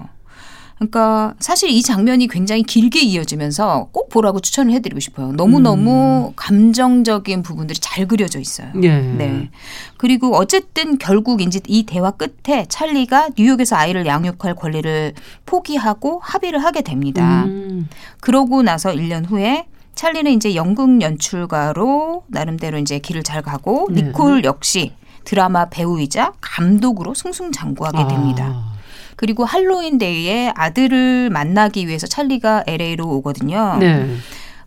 그러니까 0.78 1.34
사실 1.40 1.70
이 1.70 1.82
장면이 1.82 2.28
굉장히 2.28 2.62
길게 2.64 3.02
이어지면서 3.02 3.90
꼭 3.92 4.10
보라고 4.10 4.42
추천을 4.42 4.74
해드리고 4.74 5.00
싶어요. 5.00 5.32
너무너무 5.32 6.28
음. 6.30 6.34
감정적인 6.36 7.44
부분들이 7.44 7.80
잘 7.80 8.08
그려져 8.08 8.40
있어요. 8.40 8.72
예. 8.84 8.98
네. 9.00 9.50
그리고 9.98 10.36
어쨌든 10.36 10.98
결국 10.98 11.42
이제 11.42 11.62
이 11.68 11.84
대화 11.84 12.12
끝에 12.12 12.66
찰리가 12.68 13.30
뉴욕에서 13.38 13.78
아이를 13.78 14.06
양육할 14.06 14.56
권리를 14.56 15.14
포기하고 15.46 16.20
합의를 16.22 16.62
하게 16.62 16.82
됩니다. 16.82 17.46
음. 17.46 17.88
그러고 18.20 18.62
나서 18.62 18.92
1년 18.92 19.30
후에 19.30 19.68
찰리는 19.96 20.30
이제 20.34 20.56
연극 20.56 21.02
연출가로 21.02 22.26
나름대로 22.28 22.78
이제 22.80 23.00
길을 23.00 23.24
잘 23.24 23.42
가고 23.42 23.88
네. 23.90 24.02
니콜 24.02 24.44
역시 24.44 24.92
드라마 25.26 25.66
배우이자 25.66 26.34
감독으로 26.40 27.14
승승장구하게 27.14 28.08
됩니다. 28.08 28.46
아. 28.54 28.76
그리고 29.16 29.46
할로윈 29.46 29.98
데이에 29.98 30.52
아들을 30.56 31.30
만나기 31.30 31.88
위해서 31.88 32.08
찰리가 32.08 32.64
LA로 32.68 33.08
오거든요. 33.18 33.78
네. 33.80 34.16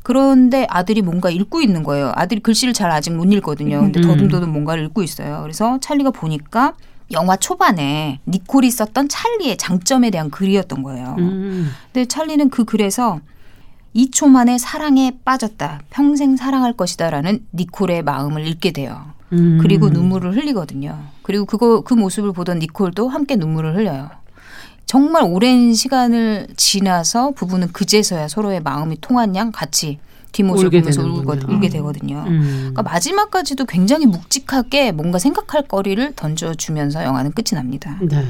그런데 0.02 0.66
아들이 0.70 1.02
뭔가 1.02 1.28
읽고 1.28 1.60
있는 1.60 1.82
거예요. 1.82 2.12
아들이 2.14 2.40
글씨를 2.40 2.72
잘 2.72 2.90
아직 2.90 3.14
못 3.14 3.30
읽거든요. 3.32 3.80
근데 3.80 4.00
음. 4.00 4.06
더듬더듬 4.06 4.50
뭔가를 4.50 4.84
읽고 4.86 5.02
있어요. 5.02 5.40
그래서 5.42 5.78
찰리가 5.80 6.12
보니까 6.12 6.74
영화 7.12 7.36
초반에 7.36 8.20
니콜이 8.26 8.70
썼던 8.70 9.08
찰리의 9.08 9.58
장점에 9.58 10.10
대한 10.10 10.30
글이었던 10.30 10.82
거예요. 10.82 11.16
음. 11.18 11.70
근데 11.92 12.06
찰리는 12.06 12.48
그 12.50 12.64
글에서 12.64 13.20
2초 13.94 14.28
만에 14.28 14.58
사랑에 14.58 15.12
빠졌다. 15.24 15.80
평생 15.90 16.36
사랑할 16.36 16.72
것이다라는 16.72 17.44
니콜의 17.54 18.02
마음을 18.02 18.46
읽게 18.46 18.72
돼요. 18.72 19.12
음. 19.32 19.58
그리고 19.60 19.88
눈물을 19.88 20.36
흘리거든요. 20.36 20.98
그리고 21.22 21.44
그거 21.44 21.80
그 21.82 21.94
모습을 21.94 22.32
보던 22.32 22.60
니콜도 22.60 23.08
함께 23.08 23.36
눈물을 23.36 23.76
흘려요. 23.76 24.10
정말 24.86 25.22
오랜 25.24 25.74
시간을 25.74 26.48
지나서 26.56 27.32
부부는 27.32 27.72
그제서야 27.72 28.28
서로의 28.28 28.60
마음이 28.60 28.98
통한 29.00 29.36
양 29.36 29.52
같이 29.52 29.98
뒷모습을 30.32 30.70
보면서. 30.70 31.02
울거, 31.02 31.36
울게 31.48 31.68
되거든요. 31.68 32.24
음. 32.26 32.40
그러니까 32.70 32.82
마지막까지도 32.82 33.64
굉장히 33.66 34.06
묵직하게 34.06 34.92
뭔가 34.92 35.18
생각할 35.18 35.68
거리를 35.68 36.12
던져주면서 36.14 37.04
영화는 37.04 37.32
끝이 37.32 37.48
납니다. 37.52 37.98
네. 38.00 38.24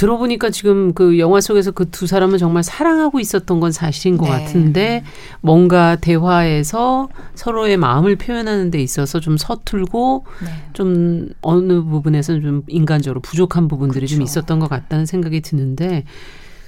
들어보니까 0.00 0.48
지금 0.48 0.94
그 0.94 1.18
영화 1.18 1.42
속에서 1.42 1.72
그 1.72 1.90
두 1.90 2.06
사람은 2.06 2.38
정말 2.38 2.62
사랑하고 2.62 3.20
있었던 3.20 3.60
건 3.60 3.72
사실인 3.72 4.16
것 4.16 4.24
네. 4.24 4.30
같은데 4.30 5.04
뭔가 5.42 5.96
대화에서 5.96 7.08
서로의 7.34 7.76
마음을 7.76 8.16
표현하는 8.16 8.70
데 8.70 8.80
있어서 8.80 9.20
좀 9.20 9.36
서툴고 9.36 10.24
네. 10.42 10.48
좀 10.72 11.28
어느 11.42 11.82
부분에서는 11.82 12.42
좀 12.42 12.62
인간적으로 12.68 13.20
부족한 13.20 13.68
부분들이 13.68 14.06
좀 14.06 14.18
그렇죠. 14.18 14.30
있었던 14.30 14.60
것 14.60 14.70
같다는 14.70 15.04
생각이 15.04 15.42
드는데 15.42 16.04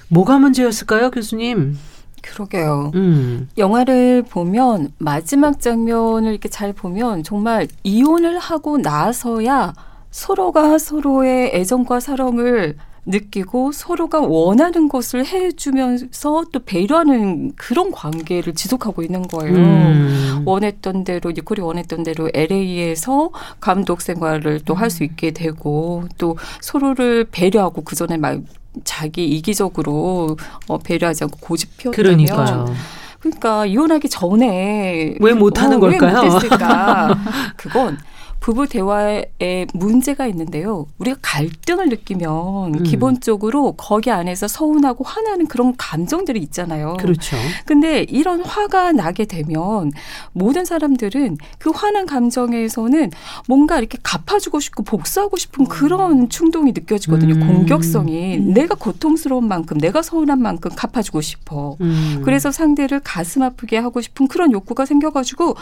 뭐가 0.09 0.37
문제였을까요, 0.37 1.09
교수님? 1.09 1.77
그러게요. 2.21 2.91
음. 2.93 3.49
영화를 3.57 4.23
보면 4.29 4.91
마지막 4.99 5.59
장면을 5.59 6.29
이렇게 6.29 6.49
잘 6.49 6.73
보면 6.73 7.23
정말 7.23 7.67
이혼을 7.83 8.37
하고 8.37 8.77
나서야 8.77 9.73
서로가 10.11 10.77
서로의 10.77 11.51
애정과 11.55 11.99
사랑을 11.99 12.77
느끼고 13.05 13.71
서로가 13.71 14.21
원하는 14.21 14.87
것을 14.87 15.25
해주면서 15.25 16.45
또 16.51 16.59
배려하는 16.63 17.53
그런 17.55 17.91
관계를 17.91 18.53
지속하고 18.53 19.03
있는 19.03 19.23
거예요. 19.23 19.55
음. 19.55 20.43
원했던 20.45 21.03
대로 21.03 21.31
니콜이 21.31 21.59
원했던 21.59 22.03
대로 22.03 22.29
LA에서 22.33 23.31
감독 23.59 24.01
생활을 24.01 24.61
또할 24.61 24.85
음. 24.85 24.89
수 24.89 25.03
있게 25.03 25.31
되고 25.31 26.05
또 26.17 26.37
서로를 26.61 27.25
배려하고 27.29 27.81
그 27.81 27.95
전에 27.95 28.17
막 28.17 28.39
자기 28.83 29.27
이기적으로 29.27 30.37
어, 30.67 30.77
배려하지 30.77 31.25
않고 31.25 31.37
고집 31.41 31.77
피웠다면 31.77 32.25
그러니까요. 32.25 32.65
그러니까 33.19 33.65
이혼하기 33.65 34.09
전에 34.09 35.15
왜 35.19 35.33
못하는 35.33 35.77
어, 35.77 35.79
걸까요? 35.79 36.21
왜 36.21 36.29
못했을까? 36.29 37.17
그건 37.55 37.97
부부 38.43 38.67
대화에 38.67 39.67
문제가 39.73 40.27
있는데요. 40.27 40.85
우리가 40.97 41.17
갈등을 41.21 41.87
느끼면 41.87 42.75
음. 42.75 42.83
기본적으로 42.83 43.71
거기 43.77 44.11
안에서 44.11 44.49
서운하고 44.49 45.05
화나는 45.05 45.47
그런 45.47 45.73
감정들이 45.77 46.41
있잖아요. 46.41 46.97
그렇죠. 46.99 47.37
근데 47.65 48.05
이런 48.09 48.41
화가 48.41 48.91
나게 48.91 49.23
되면 49.23 49.93
모든 50.33 50.65
사람들은 50.65 51.37
그 51.57 51.69
화난 51.69 52.05
감정에서는 52.05 53.11
뭔가 53.47 53.79
이렇게 53.79 53.97
갚아주고 54.03 54.59
싶고 54.59 54.83
복수하고 54.83 55.37
싶은 55.37 55.63
그런 55.67 56.27
충동이 56.27 56.73
느껴지거든요. 56.73 57.35
음. 57.35 57.47
공격성이. 57.47 58.39
내가 58.39 58.75
고통스러운 58.75 59.47
만큼, 59.47 59.77
내가 59.77 60.01
서운한 60.01 60.41
만큼 60.41 60.69
갚아주고 60.75 61.21
싶어. 61.21 61.77
음. 61.79 62.21
그래서 62.25 62.51
상대를 62.51 62.99
가슴 63.05 63.41
아프게 63.41 63.77
하고 63.77 64.01
싶은 64.01 64.27
그런 64.27 64.51
욕구가 64.51 64.85
생겨가지고 64.85 65.55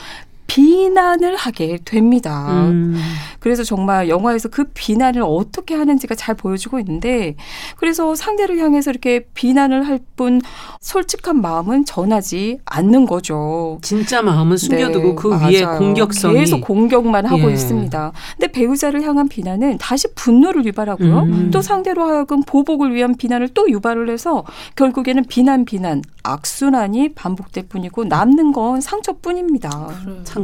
비난을 0.51 1.37
하게 1.37 1.77
됩니다. 1.85 2.45
음. 2.51 3.01
그래서 3.39 3.63
정말 3.63 4.09
영화에서 4.09 4.49
그 4.49 4.65
비난을 4.73 5.21
어떻게 5.25 5.75
하는지가 5.75 6.15
잘 6.15 6.35
보여주고 6.35 6.77
있는데 6.79 7.35
그래서 7.77 8.15
상대를 8.15 8.59
향해서 8.59 8.91
이렇게 8.91 9.21
비난을 9.33 9.87
할 9.87 10.01
뿐 10.21 10.39
솔직한 10.79 11.41
마음은 11.41 11.85
전하지 11.85 12.59
않는 12.65 13.07
거죠. 13.07 13.79
진짜 13.81 14.21
마음은 14.21 14.55
숨겨두고 14.57 15.07
네, 15.07 15.15
그 15.15 15.29
위에 15.31 15.63
맞아요. 15.63 15.79
공격성이 15.79 16.39
계속 16.39 16.61
공격만 16.61 17.25
하고 17.25 17.49
예. 17.49 17.53
있습니다. 17.53 18.11
근데 18.37 18.51
배우자를 18.51 19.01
향한 19.01 19.27
비난은 19.27 19.79
다시 19.79 20.13
분노를 20.13 20.63
유발하고요. 20.65 21.19
음. 21.23 21.49
또 21.51 21.61
상대로 21.63 22.03
하여금 22.03 22.43
보복을 22.43 22.93
위한 22.93 23.15
비난을 23.15 23.49
또 23.55 23.67
유발을 23.67 24.11
해서 24.11 24.43
결국에는 24.75 25.23
비난 25.27 25.65
비난 25.65 26.03
악순환이 26.23 27.13
반복될 27.15 27.67
뿐이고 27.67 28.03
남는 28.03 28.51
건 28.51 28.79
상처뿐입니다. 28.79 29.89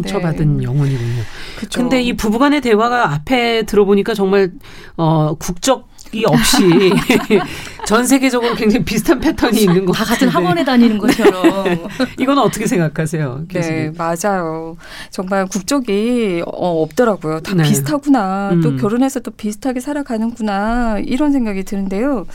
상처받은 0.01 0.57
네. 0.57 0.63
영혼이군요. 0.63 1.21
그쵸. 1.57 1.79
근데 1.81 2.01
이 2.01 2.13
부부간의 2.13 2.61
대화가 2.61 3.13
앞에 3.13 3.63
들어보니까 3.63 4.13
정말 4.13 4.51
어 4.97 5.35
국적 5.39 5.87
이 6.13 6.23
없이 6.25 6.63
전 7.85 8.05
세계적으로 8.07 8.55
굉장히 8.55 8.85
비슷한 8.85 9.19
패턴이 9.19 9.61
있는 9.61 9.85
것다 9.85 10.05
같은 10.05 10.29
학원에 10.29 10.63
다니는 10.63 10.97
것처럼. 10.97 11.87
이건 12.17 12.37
어떻게 12.39 12.65
생각하세요, 12.65 13.45
네, 13.49 13.59
교수님? 13.59 13.93
맞아요. 13.97 14.77
정말 15.09 15.45
국적이 15.47 16.43
어, 16.45 16.81
없더라고요. 16.83 17.41
다 17.41 17.53
네. 17.55 17.63
비슷하구나. 17.63 18.51
또 18.63 18.69
음. 18.69 18.77
결혼해서 18.77 19.19
또 19.19 19.31
비슷하게 19.31 19.81
살아가는구나. 19.81 20.99
이런 21.05 21.33
생각이 21.33 21.63
드는데요. 21.63 22.25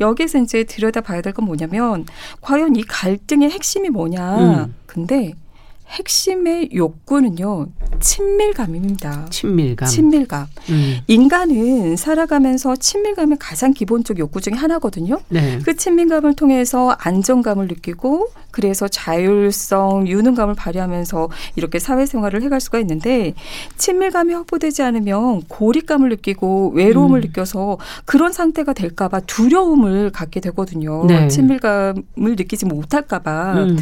여기서 0.00 0.38
이제 0.38 0.64
들여다봐야 0.64 1.20
될 1.22 1.30
건 1.32 1.44
뭐냐면 1.44 2.06
과연 2.40 2.74
이 2.74 2.82
갈등의 2.82 3.50
핵심이 3.50 3.88
뭐냐. 3.90 4.38
음. 4.38 4.74
근데 4.86 5.34
핵심의 5.90 6.70
욕구는요. 6.74 7.66
친밀감입니다. 8.00 9.26
친밀감. 9.30 9.88
친밀감. 9.88 10.46
음. 10.70 10.98
인간은 11.08 11.96
살아가면서 11.96 12.76
친밀감이 12.76 13.36
가장 13.38 13.72
기본적 13.72 14.18
욕구 14.18 14.40
중에 14.40 14.54
하나거든요. 14.54 15.18
네. 15.28 15.58
그 15.64 15.76
친밀감을 15.76 16.34
통해서 16.34 16.96
안정감을 16.98 17.66
느끼고 17.66 18.30
그래서 18.52 18.88
자율성, 18.88 20.06
유능감을 20.08 20.54
발휘하면서 20.54 21.28
이렇게 21.56 21.78
사회생활을 21.78 22.42
해갈 22.42 22.60
수가 22.60 22.78
있는데 22.80 23.34
친밀감이 23.76 24.32
확보되지 24.32 24.82
않으면 24.82 25.42
고립감을 25.48 26.08
느끼고 26.10 26.72
외로움을 26.74 27.20
음. 27.20 27.22
느껴서 27.26 27.78
그런 28.04 28.32
상태가 28.32 28.72
될까봐 28.72 29.20
두려움을 29.20 30.10
갖게 30.10 30.40
되거든요. 30.40 31.04
네. 31.06 31.28
친밀감을 31.28 32.02
느끼지 32.16 32.66
못할까봐. 32.66 33.54
음. 33.54 33.78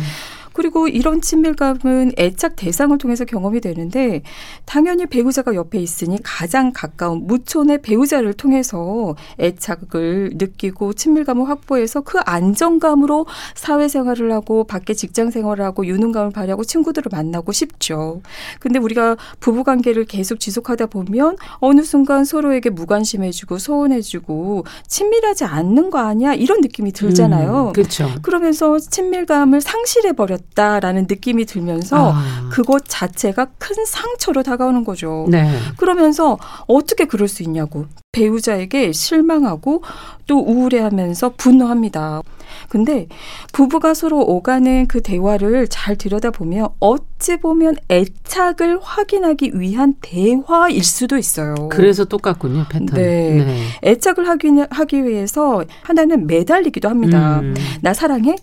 그리고 0.59 0.89
이런 0.89 1.21
친밀감은 1.21 2.15
애착 2.19 2.57
대상을 2.57 2.99
통해서 2.99 3.25
경험이 3.25 3.61
되는데 3.61 4.23
당연히 4.65 5.07
배우자가 5.07 5.55
옆에 5.55 5.79
있으니 5.79 6.19
가장 6.25 6.73
가까운 6.75 7.29
무촌의 7.29 7.81
배우자를 7.81 8.35
통해서 8.35 9.15
애착을 9.39 10.33
느끼고 10.35 10.95
친밀감을 10.95 11.49
확보해서 11.49 12.01
그 12.01 12.19
안정감으로 12.19 13.27
사회생활을 13.55 14.33
하고 14.33 14.65
밖에 14.65 14.95
직장 14.95 15.31
생활을 15.31 15.65
하고 15.65 15.87
유능감을 15.87 16.33
발휘하고 16.33 16.65
친구들을 16.65 17.09
만나고 17.13 17.53
싶죠. 17.53 18.21
근데 18.59 18.81
우리가 18.81 19.17
부부관계를 19.39 20.07
계속 20.07 20.41
지속하다 20.41 20.87
보면 20.87 21.37
어느 21.61 21.83
순간 21.83 22.25
서로에게 22.25 22.71
무관심해지고 22.71 23.59
소원해지고 23.59 24.65
친밀하지 24.89 25.45
않는 25.45 25.91
거 25.91 26.01
아니야 26.01 26.35
이런 26.35 26.63
느낌이 26.63 26.91
들잖아요. 26.91 27.69
음, 27.69 27.73
그렇죠. 27.73 28.09
그러면서 28.23 28.77
친밀감을 28.81 29.61
상실해 29.61 30.15
버렸다 30.15 30.48
라는 30.57 31.07
느낌이 31.09 31.45
들면서 31.45 32.13
아. 32.15 32.49
그것 32.51 32.83
자체가 32.87 33.47
큰 33.59 33.85
상처로 33.85 34.43
다가오는 34.43 34.83
거죠. 34.85 35.27
네. 35.29 35.49
그러면서 35.77 36.37
어떻게 36.67 37.05
그럴 37.05 37.29
수 37.29 37.45
있냐고 37.45 37.87
배우자에게 38.13 38.93
실망하고 38.93 39.83
또 40.27 40.41
우울해하면서 40.41 41.35
분노합니다. 41.37 42.23
근데 42.69 43.07
부부가 43.53 43.95
서로 43.95 44.21
오가는 44.21 44.87
그 44.89 45.01
대화를 45.01 45.69
잘 45.69 45.97
들여다보면 45.97 46.69
어찌 46.81 47.37
보면 47.37 47.77
애착을 47.91 48.81
확인하기 48.83 49.53
위한 49.55 49.95
대화일 50.01 50.83
수도 50.83 51.17
있어요. 51.17 51.55
그래서 51.71 52.05
똑같군요, 52.05 52.67
패턴. 52.69 52.87
네. 52.97 53.63
애착을 53.85 54.29
하기, 54.29 54.49
하기 54.71 55.05
위해서 55.05 55.65
하나는 55.83 56.27
매달리기도 56.27 56.89
합니다. 56.89 57.41
음. 57.41 57.55
나 57.81 57.95
사랑해? 57.95 58.37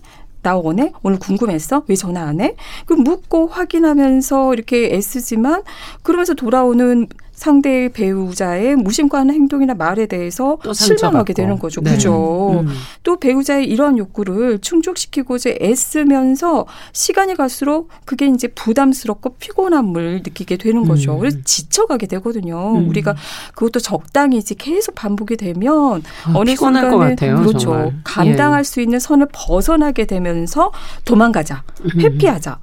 나 0.46 0.56
원해? 0.56 0.92
오늘 1.02 1.18
궁금했어? 1.18 1.82
왜 1.88 1.96
전화 1.96 2.22
안 2.22 2.40
해? 2.40 2.54
그 2.86 2.92
묻고 2.92 3.48
확인하면서 3.48 4.54
이렇게 4.54 4.94
애쓰지만 4.94 5.64
그러면서 6.04 6.34
돌아오는 6.34 7.08
상대의 7.36 7.90
배우자의 7.90 8.76
무심과한 8.76 9.30
행동이나 9.30 9.74
말에 9.74 10.06
대해서 10.06 10.58
또 10.62 10.72
실망하게. 10.72 11.34
되는 11.34 11.58
거죠. 11.58 11.82
네. 11.82 11.92
그죠? 11.92 12.60
음. 12.60 12.68
또 13.02 13.18
배우자의 13.18 13.66
이러한 13.66 13.98
욕구를 13.98 14.58
충족시키고자 14.58 15.50
애쓰면서 15.60 16.66
시간이 16.92 17.34
갈수록 17.34 17.90
그게 18.06 18.26
이제 18.26 18.48
부담스럽고 18.48 19.34
피곤함을 19.34 20.22
느끼게 20.24 20.56
되는 20.56 20.86
거죠. 20.88 21.14
음. 21.14 21.18
그래서 21.20 21.38
지쳐가게 21.44 22.06
되거든요. 22.06 22.74
음. 22.76 22.88
우리가 22.88 23.14
그것도 23.54 23.80
적당히지 23.80 24.54
계속 24.54 24.94
반복이 24.94 25.36
되면 25.36 26.02
아, 26.24 26.32
어느 26.34 26.50
피곤할 26.50 26.84
순간에 26.84 26.90
것 26.90 26.98
같아요. 27.10 27.36
그렇죠. 27.36 27.58
정말. 27.58 27.94
감당할 28.02 28.64
수 28.64 28.80
있는 28.80 28.98
선을 28.98 29.28
벗어나게 29.32 30.06
되면서 30.06 30.72
도망가자, 31.04 31.62
예. 31.96 32.00
회피하자. 32.02 32.58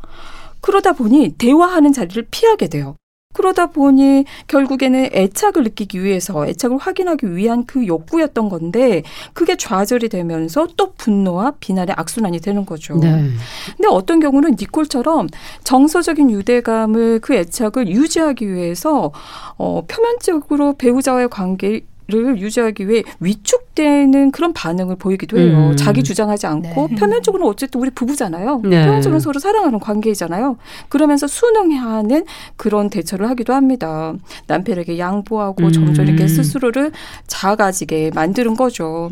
그러다 0.61 0.93
보니 0.93 1.35
대화하는 1.37 1.93
자리를 1.93 2.25
피하게 2.31 2.69
돼요. 2.69 2.95
그러다 3.33 3.67
보니 3.67 4.25
결국에는 4.47 5.09
애착을 5.11 5.63
느끼기 5.63 6.03
위해서 6.03 6.47
애착을 6.47 6.77
확인하기 6.77 7.35
위한 7.35 7.65
그 7.65 7.85
욕구였던 7.85 8.49
건데 8.49 9.03
그게 9.33 9.57
좌절이 9.57 10.09
되면서 10.09 10.67
또 10.77 10.93
분노와 10.93 11.53
비난의 11.59 11.95
악순환이 11.97 12.39
되는 12.39 12.65
거죠. 12.65 12.95
네. 12.95 13.29
근데 13.75 13.87
어떤 13.89 14.19
경우는 14.19 14.55
니콜처럼 14.59 15.27
정서적인 15.63 16.29
유대감을 16.29 17.19
그 17.19 17.33
애착을 17.35 17.87
유지하기 17.87 18.51
위해서 18.53 19.11
어 19.57 19.83
표면적으로 19.87 20.73
배우자와의 20.73 21.29
관계 21.29 21.81
를 22.07 22.37
유지하기 22.37 22.89
위해 22.89 23.03
위축 23.21 23.62
되는 23.75 24.31
그런 24.31 24.53
반응을 24.53 24.95
보이기도 24.97 25.37
해요. 25.37 25.69
음. 25.71 25.75
자기 25.75 26.03
주장하지 26.03 26.47
않고 26.47 26.87
네. 26.89 26.95
표면적으로는 26.95 27.49
어쨌든 27.49 27.81
우리 27.81 27.89
부부잖아요. 27.89 28.61
네. 28.63 28.85
표면적으로 28.85 29.19
서로 29.19 29.39
사랑하는 29.39 29.79
관계이잖아요. 29.79 30.57
그러면서 30.89 31.27
순응하는 31.27 32.25
그런 32.55 32.89
대처를 32.89 33.29
하기도 33.29 33.53
합니다. 33.53 34.13
남편에게 34.47 34.97
양보하고 34.97 35.65
음. 35.65 35.71
점점 35.71 36.07
이렇게 36.07 36.27
스스로를 36.27 36.91
작아지게 37.27 38.11
만드는 38.13 38.55
거죠. 38.55 39.11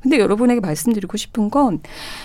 근데 0.00 0.20
여러분에게 0.20 0.60
말씀드리고 0.60 1.16
싶은 1.16 1.50
건 1.50 1.80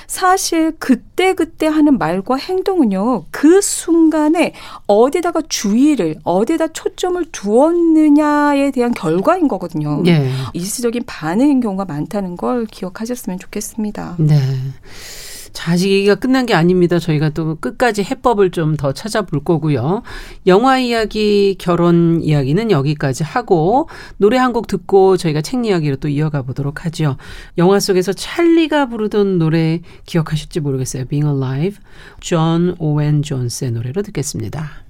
사실 0.06 0.74
그때그때 0.78 1.54
그때 1.64 1.68
하는 1.68 1.98
말과 1.98 2.36
행동은요, 2.36 3.26
그 3.32 3.62
순간에 3.62 4.54
어디다가 4.88 5.42
주의를, 5.48 6.16
어디다 6.24 6.70
초점을 6.70 7.24
두었느냐에 7.32 8.72
대한 8.72 8.94
결과인 8.94 9.48
거거든요. 9.48 10.02
네. 10.04 10.30
일시적인 10.54 11.04
반응인 11.06 11.62
경우 11.62 11.73
가 11.76 11.86
많다는 11.86 12.38
걸 12.38 12.66
기억하셨으면 12.66 13.40
좋겠습니다. 13.40 14.16
네. 14.20 14.38
자, 15.54 15.74
아직 15.74 15.92
얘기가 15.92 16.16
끝난 16.16 16.48
게 16.48 16.56
아닙니다. 16.56 16.98
저희가 16.98 17.30
또 17.30 17.58
끝까지 17.58 18.04
해법을 18.04 18.50
좀 18.50 18.76
더 18.76 18.92
찾아볼 18.92 19.44
거고요. 19.44 20.02
영화 20.48 20.80
이야기, 20.80 21.56
결혼 21.60 22.22
이야기는 22.24 22.72
여기까지 22.72 23.24
하고 23.24 23.88
노래 24.18 24.38
한 24.38 24.52
곡 24.52 24.66
듣고 24.68 25.16
저희가 25.18 25.42
책 25.42 25.64
이야기로 25.66 25.98
또 25.98 26.08
이어가 26.08 26.42
보도록 26.42 26.86
하죠. 26.86 27.18
영화 27.60 27.80
속에서 27.80 28.14
찰리가 28.14 28.88
부르던 28.88 29.38
노래 29.38 29.82
기억하실지 30.08 30.60
모르겠어요. 30.60 31.06
Being 31.06 31.28
Alive. 31.32 31.78
존 32.20 32.76
오웬 32.80 33.22
존스의 33.22 33.72
노래로 33.72 34.02
듣겠습니다. 34.02 34.83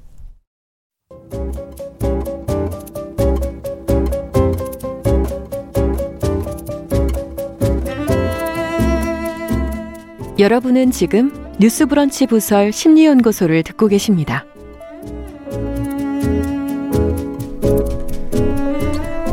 여러분은 10.39 10.89
지금 10.89 11.31
뉴스브런치 11.59 12.25
부설 12.25 12.71
심리연구소를 12.71 13.61
듣고 13.63 13.87
계십니다. 13.87 14.45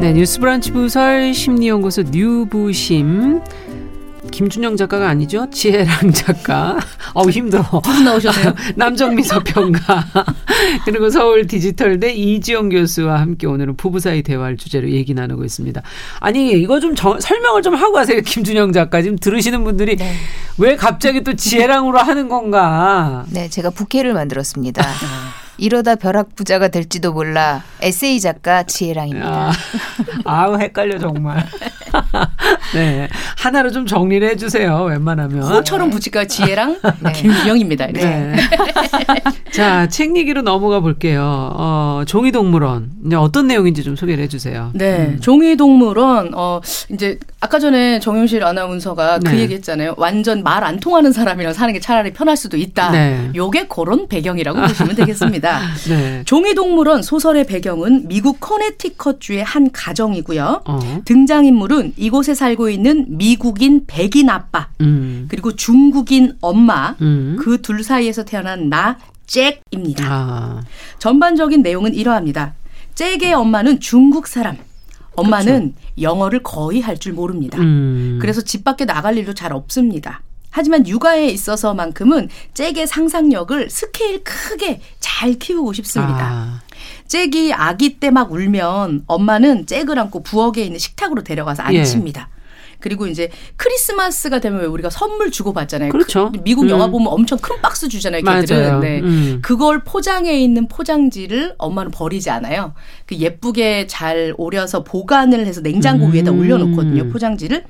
네, 0.01 0.13
뉴스브런치 0.13 0.73
부설 0.73 1.33
심리연구소 1.33 2.03
뉴부심 2.11 3.41
김준영 4.31 4.77
작가가 4.77 5.09
아니죠. 5.09 5.49
지혜랑 5.51 6.13
작가. 6.15 6.79
어우, 7.15 7.29
힘들어. 7.31 7.65
나오셨네요. 8.05 8.55
남정미 8.77 9.23
서평가. 9.23 10.07
그리고 10.85 11.11
서울 11.11 11.47
디지털대 11.47 12.13
이지영 12.13 12.69
교수와 12.71 13.21
함께 13.21 13.47
오늘은 13.47 13.77
부부 13.77 14.01
사이 14.01 14.23
대화를 14.23 14.57
주제로 14.57 14.91
얘기 14.91 15.15
나누고 15.15 15.45
있습니다. 15.45 15.83
아니, 16.21 16.53
이거 16.53 16.81
좀 16.81 16.95
저, 16.95 17.19
설명을 17.21 17.63
좀 17.63 17.75
하고 17.75 17.93
가세요. 17.93 18.21
김준영 18.21 18.73
작가. 18.73 19.03
지금 19.03 19.17
들으시는 19.19 19.65
분들이 19.65 19.97
네. 19.97 20.15
왜 20.59 20.77
갑자기 20.77 21.23
또 21.23 21.35
지혜랑으로 21.35 21.99
하는 21.99 22.29
건가. 22.29 23.25
네, 23.31 23.49
제가 23.49 23.71
부캐를 23.71 24.13
만들었습니다. 24.15 24.83
이러다 25.61 25.97
벼락 25.97 26.35
부자가 26.35 26.69
될지도 26.69 27.13
몰라 27.13 27.63
에세이 27.83 28.21
작가 28.21 28.63
지혜랑입니다. 28.63 29.53
아, 30.25 30.47
우 30.49 30.57
헷갈려 30.59 30.99
정말. 30.99 31.45
네 32.73 33.09
하나로 33.37 33.71
좀 33.71 33.85
정리를 33.87 34.27
해주세요. 34.31 34.85
웬만하면 34.85 35.43
호처럼 35.43 35.91
붙일까 35.91 36.27
지혜랑 36.27 36.79
네. 37.01 37.13
김준영입니다. 37.13 37.89
네. 37.89 38.37
자책 39.53 40.17
얘기로 40.17 40.43
넘어가 40.43 40.79
볼게요. 40.81 41.21
어, 41.57 42.03
종이동물원 42.07 42.91
어떤 43.17 43.49
내용인지 43.49 43.83
좀 43.83 43.97
소개를 43.97 44.23
해주세요. 44.25 44.71
네, 44.75 45.07
음. 45.15 45.21
종이동물원 45.21 46.31
어 46.35 46.61
이제 46.93 47.19
아까 47.41 47.59
전에 47.59 47.99
정용실 47.99 48.45
아나운서가 48.45 49.19
그 49.19 49.25
네. 49.25 49.31
그 49.33 49.39
얘기했잖아요. 49.39 49.95
완전 49.97 50.43
말 50.45 50.61
안 50.61 50.79
통하는 50.79 51.11
사람이랑 51.11 51.53
사는 51.55 51.73
게 51.73 51.81
차라리 51.81 52.13
편할 52.13 52.37
수도 52.37 52.57
있다. 52.57 52.91
네. 52.91 53.31
요게 53.35 53.67
그런 53.69 54.09
배경이라고 54.09 54.61
보시면 54.61 54.95
되겠습니다. 54.95 55.50
네. 55.89 56.23
종이 56.25 56.55
동물원 56.55 57.03
소설의 57.03 57.47
배경은 57.47 58.09
미국 58.09 58.39
커네티컷주의 58.41 59.43
한 59.43 59.71
가정이고요. 59.73 60.63
어. 60.65 60.81
등장인물은 61.05 61.95
이곳에 61.97 62.35
살고 62.35 62.69
있는 62.71 63.07
미국인 63.09 63.85
백인 63.87 64.29
아빠 64.31 64.69
음. 64.81 65.27
그리고 65.29 65.55
중국인 65.57 66.37
엄마 66.41 66.95
음. 67.01 67.37
그둘 67.41 67.83
사이에서 67.85 68.25
태어난 68.25 68.69
나 68.69 68.99
잭입니다. 69.27 70.05
아. 70.09 70.61
전반적인 70.99 71.63
내용은 71.63 71.95
이러합니다. 71.95 72.55
잭의 72.95 73.33
엄마는 73.33 73.81
중국 73.81 74.27
사람. 74.27 74.57
엄마는 75.17 75.73
그렇죠. 75.75 75.91
영어를 76.01 76.43
거의 76.43 76.81
할 76.81 76.99
줄 76.99 77.13
모릅니다. 77.13 77.59
음. 77.59 78.19
그래서 78.21 78.41
집 78.43 78.65
밖에 78.65 78.85
나갈 78.85 79.17
일도 79.17 79.35
잘 79.35 79.53
없습니다. 79.53 80.23
하지만 80.51 80.87
육아에 80.87 81.27
있어서만큼은 81.29 82.29
잭의 82.55 82.87
상상력을 82.87 83.71
스케일 83.71 84.23
크게 84.25 84.81
잘 84.99 85.35
키우고 85.35 85.73
싶습니다. 85.75 86.27
아. 86.31 86.61
잭이 87.09 87.53
아기 87.53 87.99
때 87.99 88.11
막 88.11 88.33
울면 88.33 89.05
엄마는 89.07 89.67
잭을 89.67 89.99
안고 89.99 90.23
부엌에 90.23 90.63
있는 90.63 90.79
식탁으로 90.79 91.23
데려가서 91.23 91.63
앉힙니다. 91.63 92.29
예. 92.35 92.41
그리고 92.81 93.07
이제 93.07 93.31
크리스마스가 93.57 94.41
되면 94.41 94.61
왜 94.63 94.67
우리가 94.67 94.89
선물 94.89 95.31
주고 95.31 95.53
받잖아요. 95.53 95.91
그렇죠. 95.93 96.33
그 96.33 96.41
미국 96.43 96.69
영화 96.71 96.87
음. 96.87 96.93
보면 96.93 97.09
엄청 97.09 97.39
큰 97.39 97.61
박스 97.61 97.89
주잖아요. 97.89 98.23
걔들은. 98.23 98.81
네. 98.81 99.01
음. 99.01 99.39
그걸 99.43 99.85
포장해 99.85 100.41
있는 100.41 100.67
포장지를 100.67 101.55
엄마는 101.59 101.91
버리지 101.91 102.31
않아요. 102.31 102.73
그 103.07 103.17
예쁘게 103.17 103.87
잘 103.87 104.35
오려서 104.39 104.83
보관을 104.83 105.47
해서 105.47 105.61
냉장고 105.61 106.07
음. 106.07 106.13
위에다 106.15 106.33
올려놓거든요. 106.33 107.11
포장지를. 107.11 107.65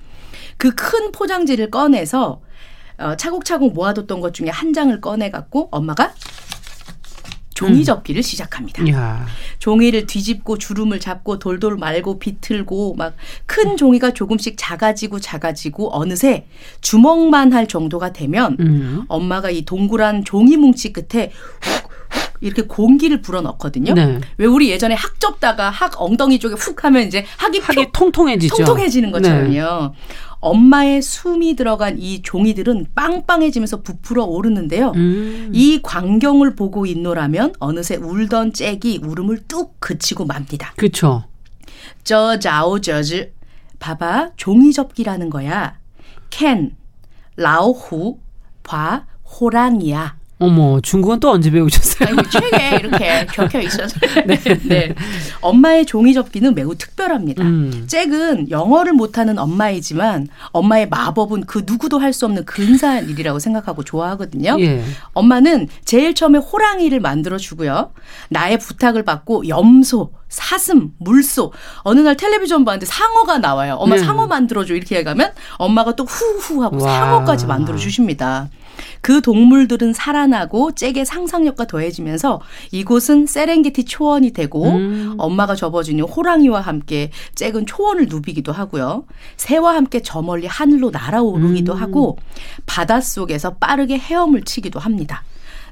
그 0.57 0.71
큰 0.77 1.11
포장지를 1.11 1.71
꺼내서 1.71 2.41
어, 3.01 3.17
차곡차곡 3.17 3.73
모아뒀던 3.75 4.21
것 4.21 4.35
중에 4.35 4.49
한 4.49 4.73
장을 4.73 5.01
꺼내갖고 5.01 5.69
엄마가 5.71 6.13
종이 7.55 7.81
음. 7.81 7.85
접기를 7.85 8.23
시작합니다. 8.23 8.89
야. 8.89 9.27
종이를 9.59 10.07
뒤집고 10.07 10.57
주름을 10.57 10.99
잡고 10.99 11.39
돌돌 11.39 11.77
말고 11.77 12.19
비틀고 12.19 12.95
막 12.95 13.15
큰 13.45 13.77
종이가 13.77 14.13
조금씩 14.13 14.55
작아지고 14.57 15.21
작아지고 15.21 15.95
어느새 15.95 16.47
주먹만 16.81 17.53
할 17.53 17.67
정도가 17.67 18.13
되면 18.13 18.57
음. 18.61 19.05
엄마가 19.09 19.51
이 19.51 19.67
동그란 19.67 20.25
종이 20.25 20.57
뭉치 20.57 20.93
끝에 20.95 21.31
훅 21.61 21.90
이렇게 22.41 22.63
공기를 22.63 23.21
불어 23.21 23.41
넣거든요. 23.43 23.95
네. 23.95 24.21
왜 24.39 24.47
우리 24.47 24.71
예전에 24.71 24.95
학 24.95 25.21
접다가 25.21 25.71
학 25.71 26.01
엉덩이 26.01 26.39
쪽에 26.39 26.55
훅 26.55 26.85
하면 26.85 27.03
이제 27.07 27.25
학이 27.37 27.59
학이 27.59 27.89
통통해지죠. 27.93 28.57
통통해지는 28.57 29.11
것처럼요. 29.13 29.53
네. 29.53 29.69
엄마의 30.41 31.03
숨이 31.03 31.55
들어간 31.55 31.99
이 31.99 32.23
종이들은 32.23 32.87
빵빵해지면서 32.95 33.83
부풀어 33.83 34.25
오르는데요. 34.25 34.93
음. 34.97 35.51
이 35.53 35.81
광경을 35.83 36.57
보고 36.57 36.87
있노라면 36.87 37.55
어느새 37.59 37.97
울던 37.97 38.55
잭이 38.55 39.01
울음을 39.03 39.43
뚝 39.47 39.79
그치고 39.81 40.25
맙니다. 40.25 40.73
그렇죠. 40.77 41.25
저 42.05 42.39
자오 42.39 42.81
저즈 42.81 43.33
봐봐 43.79 44.31
종이 44.37 44.73
접기라는 44.73 45.29
거야. 45.29 45.79
캔 46.31 46.75
라오후 47.37 48.19
봐 48.63 49.07
호랑이야. 49.25 50.20
어머, 50.41 50.81
중국은 50.81 51.21
또 51.21 51.31
언제 51.31 51.51
배우셨어요? 51.51 52.09
아니, 52.09 52.31
책에 52.31 52.77
이렇게 52.77 53.27
적혀 53.33 53.61
있어서. 53.61 53.95
네. 54.27 54.37
네. 54.65 54.95
엄마의 55.43 55.85
종이 55.87 56.15
접기는 56.15 56.55
매우 56.55 56.75
특별합니다. 56.75 57.43
음. 57.45 57.85
잭은 57.87 58.51
영어를 58.51 58.93
못하는 58.95 59.39
엄마이지만 59.39 60.29
엄마의 60.53 60.89
마법은 60.89 61.45
그 61.45 61.63
누구도 61.67 61.99
할 61.99 62.11
수 62.11 62.25
없는 62.27 62.45
근사한 62.45 63.09
일이라고 63.09 63.39
생각하고 63.39 63.85
좋아하거든요. 63.85 64.57
예. 64.59 64.83
엄마는 65.13 65.69
제일 65.85 66.13
처음에 66.13 66.39
호랑이를 66.41 66.99
만들어 66.99 67.39
주고요. 67.39 67.93
나의 68.31 68.59
부탁을 68.59 69.05
받고 69.05 69.47
염소, 69.47 70.11
사슴, 70.29 70.91
물소. 70.99 71.53
어느 71.83 72.01
날 72.01 72.17
텔레비전 72.17 72.65
봤는데 72.65 72.87
상어가 72.87 73.39
나와요. 73.39 73.75
엄마 73.79 73.95
네. 73.95 74.03
상어 74.03 74.27
만들어줘 74.27 74.75
이렇게 74.75 74.97
해가면 74.99 75.33
엄마가 75.59 75.95
또 75.95 76.05
후후 76.05 76.65
하고 76.65 76.83
와. 76.83 76.93
상어까지 76.93 77.47
만들어 77.47 77.77
주십니다. 77.79 78.49
그 79.01 79.21
동물들은 79.21 79.93
살아나고 79.93 80.73
잭의 80.73 81.05
상상력과 81.05 81.67
더해지면서 81.67 82.41
이곳은 82.71 83.27
세렝게티 83.27 83.85
초원이 83.85 84.33
되고 84.33 84.65
음. 84.69 85.15
엄마가 85.19 85.55
접어주는 85.55 86.03
호랑이와 86.05 86.61
함께 86.61 87.11
잭은 87.35 87.67
초원을 87.67 88.07
누비기도 88.09 88.53
하고요. 88.53 89.05
새와 89.37 89.75
함께 89.75 90.01
저 90.03 90.23
멀리 90.23 90.47
하늘로 90.47 90.91
날아오르기도 90.91 91.75
음. 91.75 91.79
하고 91.79 92.19
바닷속에서 92.67 93.55
빠르게 93.55 93.99
헤엄을 93.99 94.43
치기도 94.43 94.79
합니다. 94.79 95.23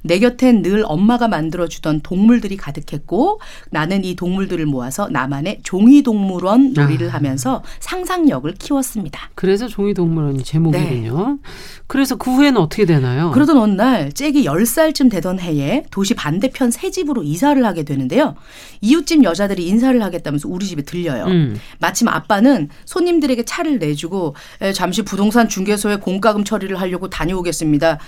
내 0.02 0.18
곁엔 0.18 0.62
늘 0.62 0.84
엄마가 0.86 1.28
만들어주던 1.28 2.00
동물들이 2.02 2.56
가득했고 2.56 3.40
나는 3.70 4.04
이 4.04 4.14
동물들을 4.14 4.64
모아서 4.66 5.08
나만의 5.08 5.60
종이동물원 5.62 6.72
놀이를 6.72 7.10
아. 7.10 7.14
하면서 7.14 7.62
상상력을 7.80 8.52
키웠습니다. 8.54 9.30
그래서 9.34 9.66
종이동물원이 9.66 10.42
제목이군요. 10.42 11.38
그래서 11.86 12.16
그 12.16 12.30
후에는 12.30 12.60
어떻게 12.60 12.84
되나요? 12.84 13.30
그러던 13.30 13.56
어느 13.56 13.72
날 13.72 14.12
잭이 14.12 14.44
10살쯤 14.44 15.10
되던 15.10 15.40
해에 15.40 15.84
도시 15.90 16.14
반대편 16.14 16.70
새 16.70 16.90
집으로 16.90 17.22
이사를 17.22 17.64
하게 17.64 17.82
되는데요. 17.82 18.34
이웃집 18.80 19.24
여자들이 19.24 19.66
인사를 19.66 20.02
하겠다면서 20.02 20.48
우리 20.48 20.66
집에 20.66 20.82
들려요. 20.82 21.24
음. 21.24 21.58
마침 21.78 22.08
아빠는 22.08 22.68
손님들에게 22.84 23.44
차를 23.44 23.78
내주고 23.78 24.34
에, 24.60 24.72
잠시 24.72 25.02
부동산 25.02 25.48
중개소에 25.48 25.96
공과금 25.96 26.44
처리를 26.44 26.80
하려고 26.80 27.08
다녀오겠습니다. 27.08 27.98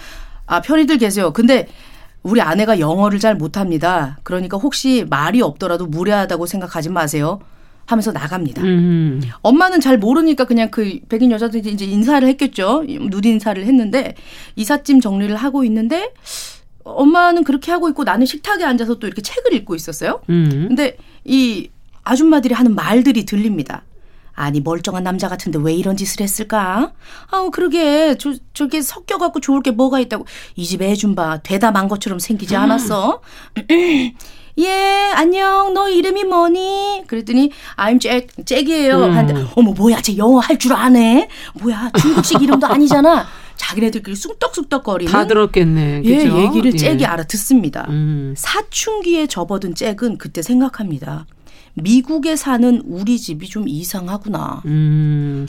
아 0.51 0.61
편히들 0.61 0.99
계세요. 0.99 1.33
근데 1.33 1.69
우리 2.25 2.41
아내가 2.41 2.81
영어를 2.81 3.21
잘 3.21 3.37
못합니다. 3.37 4.19
그러니까 4.25 4.59
혹시 4.59 5.07
말이 5.09 5.41
없더라도 5.41 5.87
무례하다고 5.87 6.47
생각하지 6.47 6.91
마세요. 6.91 7.39
하면서 7.87 8.11
나갑니다. 8.11 8.63
음. 8.63 9.21
엄마는 9.43 9.81
잘 9.81 9.97
모르니까 9.97 10.45
그냥 10.45 10.71
그 10.71 10.99
백인 11.09 11.31
여자들이 11.31 11.71
이제 11.71 11.85
인사를 11.85 12.27
했겠죠. 12.27 12.85
누드 12.87 13.27
인사를 13.29 13.65
했는데 13.65 14.17
이삿짐 14.57 15.01
정리를 15.01 15.35
하고 15.37 15.65
있는데 15.65 16.13
엄마는 16.83 17.45
그렇게 17.45 17.71
하고 17.71 17.89
있고 17.89 18.03
나는 18.03 18.27
식탁에 18.27 18.65
앉아서 18.65 18.99
또 18.99 19.07
이렇게 19.07 19.23
책을 19.23 19.55
읽고 19.55 19.77
있었어요. 19.77 20.21
음. 20.31 20.67
근데 20.69 20.97
이 21.25 21.71
아줌마들이 22.03 22.55
하는 22.55 22.75
말들이 22.75 23.25
들립니다. 23.25 23.83
아니 24.41 24.61
멀쩡한 24.61 25.05
남자 25.05 25.29
같은데 25.29 25.59
왜 25.63 25.75
이런 25.75 25.97
짓을 25.99 26.23
했을까? 26.23 26.93
아우 27.31 27.51
그러게 27.51 28.17
저 28.19 28.33
저게 28.55 28.81
섞여갖고 28.81 29.41
좋을 29.41 29.63
게 29.63 29.71
뭐가 29.71 30.01
있다고 30.01 30.25
이 30.57 30.65
집에 30.65 30.89
해준 30.89 31.15
바 31.15 31.39
되다 31.43 31.71
만 31.71 31.89
것처럼 31.89 32.19
생기지 32.19 32.57
않았어? 32.57 33.21
예 34.59 35.13
안녕 35.15 35.75
너 35.75 35.89
이름이 35.91 36.25
뭐니? 36.25 37.05
그랬더니 37.07 37.51
I'm 37.77 38.01
잭 38.01 38.29
잭이에요. 38.47 39.05
음. 39.05 39.17
하는데 39.17 39.47
어머 39.55 39.73
뭐야 39.73 40.01
쟤 40.01 40.17
영어 40.17 40.39
할 40.41 40.59
줄 40.59 40.73
아네? 40.73 41.29
뭐야 41.61 41.91
중국식 42.01 42.43
이름도 42.43 42.67
아니잖아. 42.67 43.27
자기네들끼리 43.57 44.17
쑥떡쑥떡거리는 44.17 45.13
다 45.13 45.27
들었겠네. 45.27 46.01
예 46.05 46.17
그죠? 46.25 46.39
얘기를 46.43 46.73
예. 46.73 46.77
잭이 46.77 47.05
알아듣습니다. 47.05 47.87
음. 47.91 48.35
사춘기에 48.37 49.27
접어든 49.27 49.75
잭은 49.75 50.17
그때 50.17 50.41
생각합니다. 50.41 51.27
미국에 51.75 52.37
사는 52.37 52.83
우리 52.85 53.19
집이 53.19 53.49
좀 53.49 53.69
이상하구나. 53.69 54.63
음. 54.67 55.47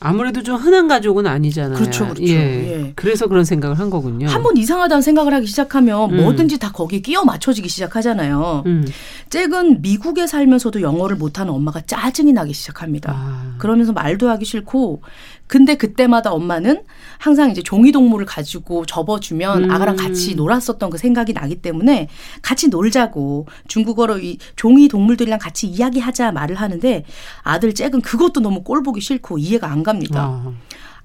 아무래도 0.00 0.42
좀 0.42 0.56
흔한 0.56 0.86
가족은 0.86 1.26
아니잖아요. 1.26 1.78
그렇죠, 1.78 2.04
그렇죠. 2.04 2.24
예. 2.24 2.34
예. 2.34 2.92
그래서 2.94 3.26
그런 3.26 3.44
생각을 3.44 3.78
한 3.78 3.88
거군요. 3.88 4.26
한 4.28 4.42
번 4.42 4.54
이상하다는 4.58 5.00
생각을 5.00 5.32
하기 5.32 5.46
시작하면 5.46 6.10
음. 6.12 6.16
뭐든지 6.18 6.58
다 6.58 6.72
거기에 6.72 6.98
끼어 7.00 7.24
맞춰지기 7.24 7.70
시작하잖아요. 7.70 8.64
음. 8.66 8.84
잭은 9.30 9.80
미국에 9.80 10.26
살면서도 10.26 10.82
영어를 10.82 11.16
못하는 11.16 11.54
엄마가 11.54 11.80
짜증이 11.86 12.34
나기 12.34 12.52
시작합니다. 12.52 13.14
아. 13.16 13.54
그러면서 13.58 13.92
말도 13.92 14.28
하기 14.28 14.44
싫고 14.44 15.00
근데 15.46 15.76
그때마다 15.76 16.32
엄마는 16.32 16.82
항상 17.18 17.50
이제 17.50 17.62
종이 17.62 17.92
동물을 17.92 18.26
가지고 18.26 18.86
접어주면 18.86 19.64
음. 19.64 19.70
아가랑 19.70 19.96
같이 19.96 20.34
놀았었던 20.34 20.90
그 20.90 20.98
생각이 20.98 21.32
나기 21.32 21.56
때문에 21.56 22.08
같이 22.42 22.68
놀자고 22.68 23.46
중국어로 23.68 24.18
이 24.18 24.38
종이 24.56 24.88
동물들이랑 24.88 25.38
같이 25.38 25.66
이야기하자 25.66 26.32
말을 26.32 26.56
하는데 26.56 27.04
아들 27.42 27.74
잭은 27.74 28.00
그것도 28.00 28.40
너무 28.40 28.62
꼴 28.62 28.82
보기 28.82 29.00
싫고 29.00 29.38
이해가 29.38 29.70
안 29.70 29.82
갑니다. 29.82 30.22
아. 30.24 30.52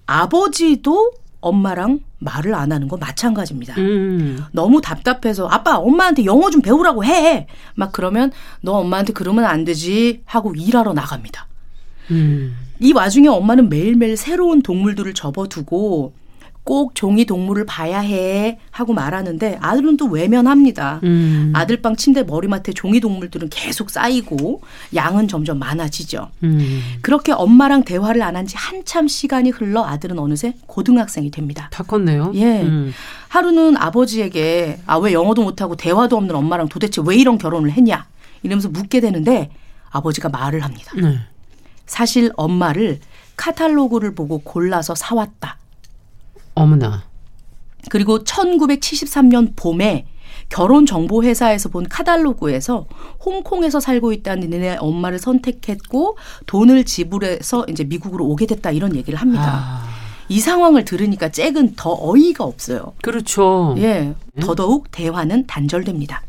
아버지도 0.06 1.12
엄마랑 1.42 2.00
말을 2.20 2.54
안 2.54 2.72
하는 2.72 2.88
건 2.88 3.00
마찬가지입니다. 3.00 3.76
음. 3.78 4.44
너무 4.52 4.82
답답해서 4.82 5.48
아빠 5.48 5.78
엄마한테 5.78 6.26
영어 6.26 6.50
좀 6.50 6.62
배우라고 6.62 7.06
해. 7.06 7.48
막 7.76 7.92
그러면 7.94 8.32
너 8.62 8.74
엄마한테 8.74 9.14
그러면 9.14 9.46
안 9.46 9.64
되지 9.64 10.22
하고 10.26 10.54
일하러 10.54 10.94
나갑니다. 10.94 11.48
음. 12.12 12.56
이 12.80 12.92
와중에 12.94 13.28
엄마는 13.28 13.70
매일매일 13.70 14.16
새로운 14.18 14.62
동물들을 14.62 15.14
접어두고 15.14 16.14
꼭 16.66 16.94
종이 16.94 17.26
동물을 17.26 17.66
봐야 17.66 18.00
해 18.00 18.60
하고 18.70 18.94
말하는데 18.94 19.58
아들은 19.60 19.98
또 19.98 20.06
외면합니다. 20.06 21.00
음. 21.04 21.52
아들방 21.56 21.96
침대 21.96 22.22
머리맡에 22.24 22.74
종이 22.74 23.00
동물들은 23.00 23.50
계속 23.50 23.90
쌓이고 23.90 24.62
양은 24.94 25.28
점점 25.28 25.58
많아지죠. 25.58 26.30
음. 26.44 26.80
그렇게 27.02 27.32
엄마랑 27.32 27.84
대화를 27.86 28.22
안 28.22 28.36
한 28.36 28.46
지 28.46 28.56
한참 28.56 29.08
시간이 29.08 29.50
흘러 29.50 29.84
아들은 29.84 30.20
어느새 30.20 30.54
고등학생이 30.68 31.32
됩니다. 31.32 31.70
다 31.72 31.82
컸네요. 31.84 32.34
예. 32.36 32.62
음. 32.62 32.94
하루는 33.30 33.76
아버지에게 33.78 34.80
아 34.86 35.00
왜 35.00 35.14
영어도 35.14 35.42
못하고 35.42 35.76
대화도 35.76 36.18
없는 36.18 36.36
엄마랑 36.36 36.68
도대체 36.70 37.02
왜 37.04 37.16
이런 37.16 37.40
결혼을 37.40 37.72
했냐 37.72 38.06
이러면서 38.44 38.70
묻게 38.70 39.00
되는데 39.00 39.50
아버지가 39.90 40.30
말을 40.30 40.64
합니다. 40.64 40.92
네. 40.96 41.18
사실 41.90 42.32
엄마를 42.38 43.00
카탈로그를 43.36 44.16
보고 44.16 44.38
골라서 44.38 44.96
사왔다. 44.96 45.58
어머나. 46.56 47.04
그리고 47.90 48.24
1973년 48.24 49.54
봄에 49.56 50.06
결혼 50.50 50.86
정보 50.86 51.24
회사에서 51.24 51.70
본 51.70 51.88
카탈로그에서 51.88 52.86
홍콩에서 53.26 53.80
살고 53.80 54.14
있다는 54.14 54.50
니네 54.50 54.78
엄마를 54.80 55.20
선택했고 55.20 56.18
돈을 56.46 56.86
지불해서 56.86 57.66
이제 57.70 57.84
미국으로 57.84 58.26
오게 58.26 58.46
됐다 58.46 58.72
이런 58.72 58.96
얘기를 58.96 59.20
합니다. 59.20 59.44
아. 59.46 59.90
이 60.28 60.40
상황을 60.40 60.86
들으니까 60.86 61.30
잭은 61.30 61.74
더 61.76 61.98
어이가 62.00 62.44
없어요. 62.44 62.94
그렇죠. 63.02 63.74
예, 63.80 64.14
더더욱 64.40 64.92
대화는 64.92 65.48
단절됩니다. 65.48 66.22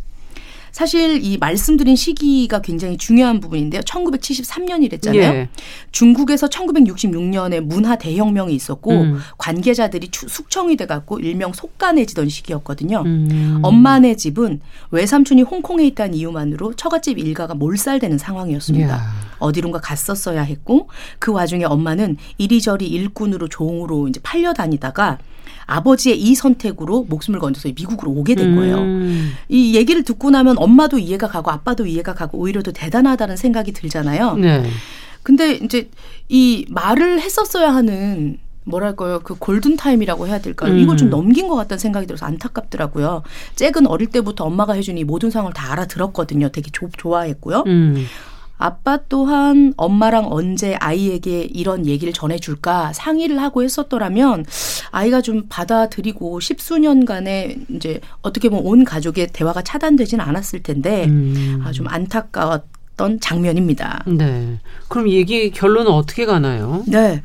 사실 0.73 1.23
이 1.25 1.37
말씀드린 1.39 1.97
시기가 1.97 2.61
굉장히 2.62 2.97
중요한 2.97 3.41
부분인데요. 3.41 3.81
1973년이랬잖아요. 3.83 5.14
예. 5.16 5.49
중국에서 5.93 6.49
1966년에 6.49 7.61
문화 7.61 7.97
대혁명이 7.97 8.55
있었고 8.55 8.91
음. 8.93 9.18
관계자들이 9.39 10.09
추- 10.09 10.29
숙청이 10.29 10.77
돼 10.77 10.87
갖고 10.87 11.18
일명 11.18 11.53
속간해지던 11.53 12.29
시기였거든요. 12.29 13.03
음. 13.05 13.61
엄마네 13.62 14.16
집은 14.16 14.61
외삼촌이 14.91 15.43
홍콩에 15.43 15.85
있다는 15.87 16.14
이유만으로 16.14 16.75
처갓집 16.75 17.18
일가가 17.18 17.55
몰살되는 17.55 18.18
상황이었습니다. 18.18 18.87
이야. 18.97 19.30
어디론가 19.41 19.80
갔었어야 19.80 20.43
했고 20.43 20.88
그 21.18 21.32
와중에 21.32 21.64
엄마는 21.64 22.16
이리저리 22.38 22.86
일꾼으로 22.86 23.49
종으로 23.49 24.09
이제 24.09 24.20
팔려 24.22 24.53
다니다가 24.53 25.18
아버지의 25.66 26.20
이 26.20 26.34
선택으로 26.34 27.05
목숨을 27.09 27.38
건져서 27.38 27.68
미국으로 27.76 28.11
오게 28.12 28.34
된 28.34 28.57
거예요. 28.57 28.78
음. 28.78 29.32
이 29.49 29.76
얘기를 29.76 30.03
듣고 30.03 30.30
나면 30.30 30.57
엄마도 30.59 30.99
이해가 30.99 31.28
가고 31.28 31.51
아빠도 31.51 31.86
이해가 31.86 32.14
가고 32.14 32.38
오히려 32.38 32.62
더 32.62 32.72
대단하다는 32.72 33.36
생각이 33.36 33.72
들잖아요. 33.72 34.36
네. 34.36 34.68
근데 35.22 35.53
이제 35.55 35.88
이 36.28 36.66
말을 36.70 37.20
했었어야 37.20 37.72
하는 37.72 38.38
뭐랄까요 38.64 39.20
그 39.20 39.34
골든 39.36 39.76
타임이라고 39.76 40.26
해야 40.26 40.38
될까요? 40.41 40.72
음. 40.72 40.78
이걸 40.78 40.97
좀 40.97 41.09
넘긴 41.11 41.47
것 41.49 41.55
같다는 41.57 41.78
생각이 41.78 42.07
들어서 42.07 42.26
안타깝더라고요. 42.26 43.22
잭은 43.57 43.86
어릴 43.86 44.09
때부터 44.09 44.45
엄마가 44.45 44.72
해준 44.74 44.99
이 44.99 45.05
모든 45.05 45.30
상황을 45.30 45.53
다 45.55 45.70
알아들었거든요. 45.72 46.49
되게 46.51 46.70
조- 46.72 46.88
좋아했고요. 46.97 47.64
음. 47.66 48.07
아빠 48.61 48.99
또한 49.09 49.73
엄마랑 49.79 50.27
언제 50.31 50.75
아이에게 50.75 51.45
이런 51.45 51.87
얘기를 51.87 52.13
전해줄까 52.13 52.93
상의를 52.93 53.41
하고 53.41 53.63
했었더라면 53.63 54.45
아이가 54.91 55.23
좀 55.23 55.47
받아들이고 55.49 56.41
십수년간의 56.41 57.65
이제 57.71 58.01
어떻게 58.21 58.51
보면 58.51 58.67
온 58.67 58.85
가족의 58.85 59.29
대화가 59.33 59.63
차단되지는 59.63 60.23
않았을 60.23 60.63
텐데 60.63 61.07
음. 61.07 61.63
아, 61.65 61.73
좀 61.73 61.89
안타까웠던 61.89 63.21
장면입니다. 63.21 64.05
네. 64.07 64.59
그럼 64.89 65.09
얘기 65.09 65.51
결론은 65.51 65.91
어떻게 65.91 66.27
가나요? 66.27 66.85
네. 66.87 67.23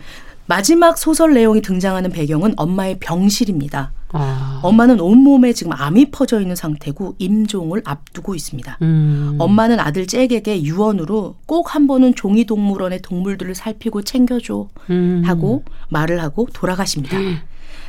마지막 0.47 0.97
소설 0.97 1.33
내용이 1.33 1.61
등장하는 1.61 2.11
배경은 2.11 2.53
엄마의 2.55 2.97
병실입니다. 2.99 3.91
아. 4.15 4.59
엄마는 4.63 4.99
온몸에 4.99 5.53
지금 5.53 5.73
암이 5.73 6.11
퍼져 6.11 6.41
있는 6.41 6.55
상태고 6.55 7.15
임종을 7.19 7.81
앞두고 7.85 8.33
있습니다. 8.33 8.77
음. 8.81 9.35
엄마는 9.37 9.79
아들 9.79 10.07
잭에게 10.07 10.63
유언으로 10.63 11.35
꼭 11.45 11.65
한 11.75 11.87
번은 11.87 12.15
종이동물원의 12.15 13.01
동물들을 13.01 13.53
살피고 13.53 14.03
챙겨줘 14.03 14.67
음. 14.89 15.23
하고 15.25 15.63
말을 15.89 16.21
하고 16.21 16.47
돌아가십니다. 16.53 17.17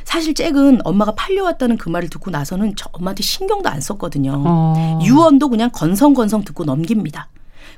사실 0.03 0.33
잭은 0.33 0.79
엄마가 0.83 1.15
팔려왔다는 1.15 1.77
그 1.77 1.89
말을 1.89 2.09
듣고 2.09 2.31
나서는 2.31 2.73
저 2.75 2.89
엄마한테 2.91 3.23
신경도 3.23 3.69
안 3.69 3.81
썼거든요. 3.81 4.43
어. 4.45 4.99
유언도 5.03 5.49
그냥 5.49 5.69
건성건성 5.73 6.43
듣고 6.43 6.63
넘깁니다. 6.63 7.29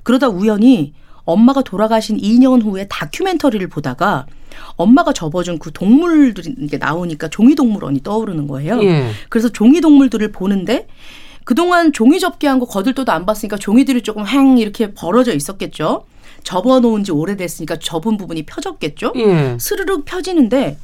그러다 0.04 0.30
우연히 0.30 0.93
엄마가 1.32 1.62
돌아가신 1.62 2.18
2년 2.18 2.64
후에 2.64 2.88
다큐멘터리를 2.88 3.68
보다가 3.68 4.26
엄마가 4.76 5.14
접어준 5.14 5.60
그 5.60 5.72
동물들이 5.72 6.78
나오니까 6.80 7.30
종이동물원이 7.30 8.04
떠오르는 8.04 8.48
거예요. 8.48 8.82
예. 8.84 9.12
그래서 9.30 9.50
종이동물들을 9.50 10.32
보는데 10.32 10.88
그동안 11.44 11.94
종이 11.94 12.20
접기한 12.20 12.60
거 12.60 12.66
거들떠도 12.66 13.12
안 13.12 13.26
봤으니까 13.26 13.58
종이들이 13.58 14.02
조금 14.02 14.26
행 14.28 14.58
이렇게 14.58 14.94
벌어져 14.94 15.34
있었겠죠. 15.34 16.06
접어놓은 16.44 17.04
지 17.04 17.12
오래됐으니까 17.12 17.78
접은 17.80 18.18
부분이 18.18 18.44
펴졌겠죠. 18.44 19.14
예. 19.16 19.58
스르륵 19.60 20.06
펴지는데 20.06 20.78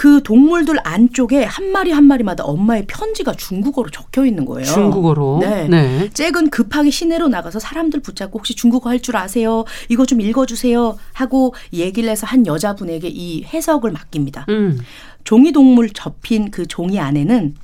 그 0.00 0.22
동물들 0.22 0.76
안쪽에 0.82 1.44
한 1.44 1.72
마리 1.72 1.90
한 1.92 2.04
마리마다 2.04 2.42
엄마의 2.44 2.86
편지가 2.86 3.34
중국어로 3.34 3.90
적혀 3.90 4.24
있는 4.24 4.46
거예요. 4.46 4.64
중국어로. 4.64 5.40
네. 5.42 5.68
네. 5.68 6.08
잭은 6.14 6.48
급하게 6.48 6.90
시내로 6.90 7.28
나가서 7.28 7.58
사람들 7.58 8.00
붙잡고 8.00 8.38
혹시 8.38 8.54
중국어 8.54 8.88
할 8.88 9.00
줄 9.02 9.18
아세요? 9.18 9.66
이거 9.90 10.06
좀 10.06 10.22
읽어주세요 10.22 10.96
하고 11.12 11.54
얘기를 11.74 12.08
해서 12.08 12.26
한 12.26 12.46
여자분에게 12.46 13.08
이 13.08 13.44
해석을 13.44 13.92
맡깁니다. 13.92 14.46
음. 14.48 14.78
종이 15.24 15.52
동물 15.52 15.90
접힌 15.90 16.50
그 16.50 16.66
종이 16.66 16.98
안에는 16.98 17.54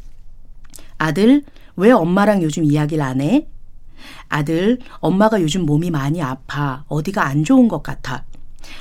아들 0.99 1.43
왜 1.77 1.91
엄마랑 1.91 2.43
요즘 2.43 2.65
이야기를 2.65 3.03
안 3.03 3.23
해? 3.23 3.47
아들 4.29 4.79
엄마가 4.99 5.41
요즘 5.41 5.65
몸이 5.65 5.91
많이 5.91 6.21
아파 6.21 6.85
어디가 6.89 7.25
안 7.25 7.45
좋은 7.45 7.67
것 7.67 7.83
같아. 7.83 8.25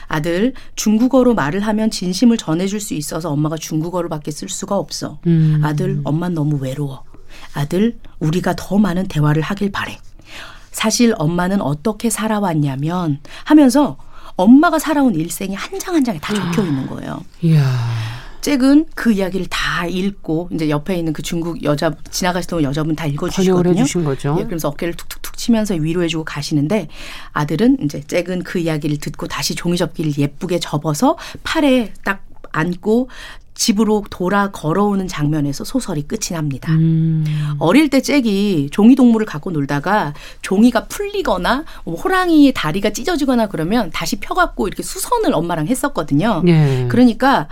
아들 0.08 0.54
중국어로 0.76 1.34
말을 1.34 1.62
하면 1.62 1.90
진심을 1.92 2.38
전해줄 2.38 2.80
수 2.80 2.94
있어서 2.94 3.32
엄마가 3.32 3.58
중국어로밖에 3.58 4.32
쓸 4.32 4.50
수가 4.50 4.78
없어. 4.78 5.20
음. 5.28 5.62
아들 5.64 6.02
엄마 6.04 6.30
너무 6.30 6.58
외로워. 6.58 7.04
아들 7.54 7.98
우리가 8.20 8.56
더 8.56 8.78
많은 8.78 9.08
대화를 9.08 9.42
하길 9.42 9.72
바래. 9.72 9.98
사실 10.72 11.14
엄마는 11.18 11.62
어떻게 11.62 12.10
살아왔냐면 12.10 13.20
하면서 13.46 13.98
엄마가 14.36 14.80
살아온 14.80 15.16
일생이 15.16 15.56
한 15.56 15.80
장 15.80 15.96
한 15.96 16.04
장에 16.04 16.20
다 16.20 16.34
적혀 16.34 16.64
있는 16.66 16.86
거예요. 16.88 17.22
이야. 17.42 17.64
잭은 18.46 18.86
그 18.94 19.12
이야기를 19.12 19.48
다 19.48 19.88
읽고 19.88 20.50
이제 20.54 20.70
옆에 20.70 20.96
있는 20.96 21.14
그 21.14 21.24
중국 21.24 21.64
여자 21.64 21.92
지나가시던 22.12 22.62
여자분 22.62 22.96
다 22.96 23.08
읽어주시거든요. 23.08 23.74
해주신 23.74 24.04
거죠. 24.04 24.36
예, 24.38 24.44
그러면서 24.44 24.68
어깨를 24.68 24.94
툭툭툭 24.94 25.36
치면서 25.36 25.74
위로해주고 25.74 26.26
가시는데 26.26 26.88
아들은 27.32 27.80
이제 27.82 28.02
잭은 28.02 28.44
그 28.44 28.60
이야기를 28.60 28.98
듣고 28.98 29.26
다시 29.26 29.56
종이 29.56 29.78
접기를 29.78 30.16
예쁘게 30.16 30.60
접어서 30.60 31.18
팔에 31.44 31.92
딱 32.04 32.24
안고 32.52 33.10
집으로 33.56 34.04
돌아 34.12 34.52
걸어오는 34.52 35.08
장면에서 35.08 35.64
소설이 35.64 36.04
끝이 36.04 36.34
납니다. 36.34 36.72
음. 36.74 37.26
어릴 37.58 37.90
때 37.90 38.00
잭이 38.00 38.70
종이 38.70 38.96
동물을 38.96 39.26
갖고 39.26 39.50
놀다가 39.50 40.14
종이가 40.44 40.86
풀리거나 40.86 41.66
뭐 41.84 41.96
호랑이의 41.96 42.54
다리가 42.54 42.92
찢어지거나 42.92 43.48
그러면 43.48 43.90
다시 43.92 44.18
펴갖고 44.18 44.68
이렇게 44.68 44.84
수선을 44.84 45.34
엄마랑 45.34 45.66
했었거든요. 45.66 46.44
예. 46.46 46.86
그러니까 46.92 47.48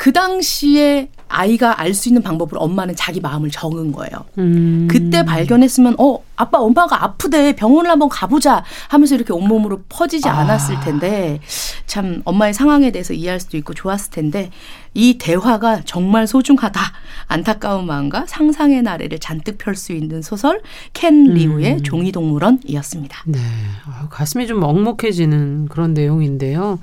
그 0.00 0.12
당시에 0.12 1.10
아이가 1.28 1.78
알 1.78 1.92
수 1.92 2.08
있는 2.08 2.22
방법으로 2.22 2.58
엄마는 2.62 2.96
자기 2.96 3.20
마음을 3.20 3.50
적은 3.50 3.92
거예요. 3.92 4.24
음. 4.38 4.88
그때 4.90 5.22
발견했으면 5.26 5.96
어 5.98 6.20
아빠 6.36 6.58
엄마가 6.58 7.04
아프대 7.04 7.54
병원을 7.54 7.90
한번 7.90 8.08
가보자 8.08 8.64
하면서 8.88 9.14
이렇게 9.14 9.34
온몸으로 9.34 9.82
퍼지지 9.90 10.30
아. 10.30 10.38
않았을 10.38 10.80
텐데 10.80 11.40
참 11.86 12.22
엄마의 12.24 12.54
상황에 12.54 12.90
대해서 12.92 13.12
이해할 13.12 13.40
수도 13.40 13.58
있고 13.58 13.74
좋았을 13.74 14.10
텐데 14.10 14.50
이 14.94 15.18
대화가 15.18 15.82
정말 15.84 16.26
소중하다 16.26 16.80
안타까운 17.26 17.84
마음과 17.84 18.24
상상의 18.26 18.80
나래를 18.80 19.18
잔뜩 19.18 19.58
펼 19.58 19.76
수 19.76 19.92
있는 19.92 20.22
소설 20.22 20.62
켄 20.94 21.24
리우의 21.34 21.72
음. 21.74 21.82
종이동물원이었습니다. 21.82 23.24
네. 23.26 23.38
아, 23.84 24.08
가슴이 24.08 24.46
좀 24.46 24.60
먹먹해지는 24.60 25.68
그런 25.68 25.92
내용인데요. 25.92 26.78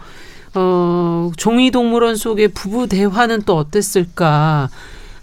어, 0.58 1.32
종이동물원 1.38 2.16
속의 2.16 2.49
부부 2.49 2.88
대화는 2.88 3.43
또 3.43 3.55
어땠을까? 3.58 4.70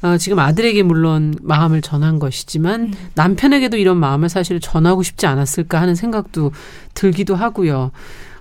어, 0.03 0.17
지금 0.19 0.39
아들에게 0.39 0.83
물론 0.83 1.35
마음을 1.43 1.81
전한 1.81 2.19
것이지만 2.19 2.93
남편에게도 3.15 3.77
이런 3.79 3.97
마음을 3.97 4.29
사실 4.29 4.61
전하고 4.61 5.03
싶지 5.03 5.27
않았을까 5.27 5.81
하는 5.81 5.95
생각도 5.95 6.53
들기도 6.93 7.35
하고요. 7.35 7.91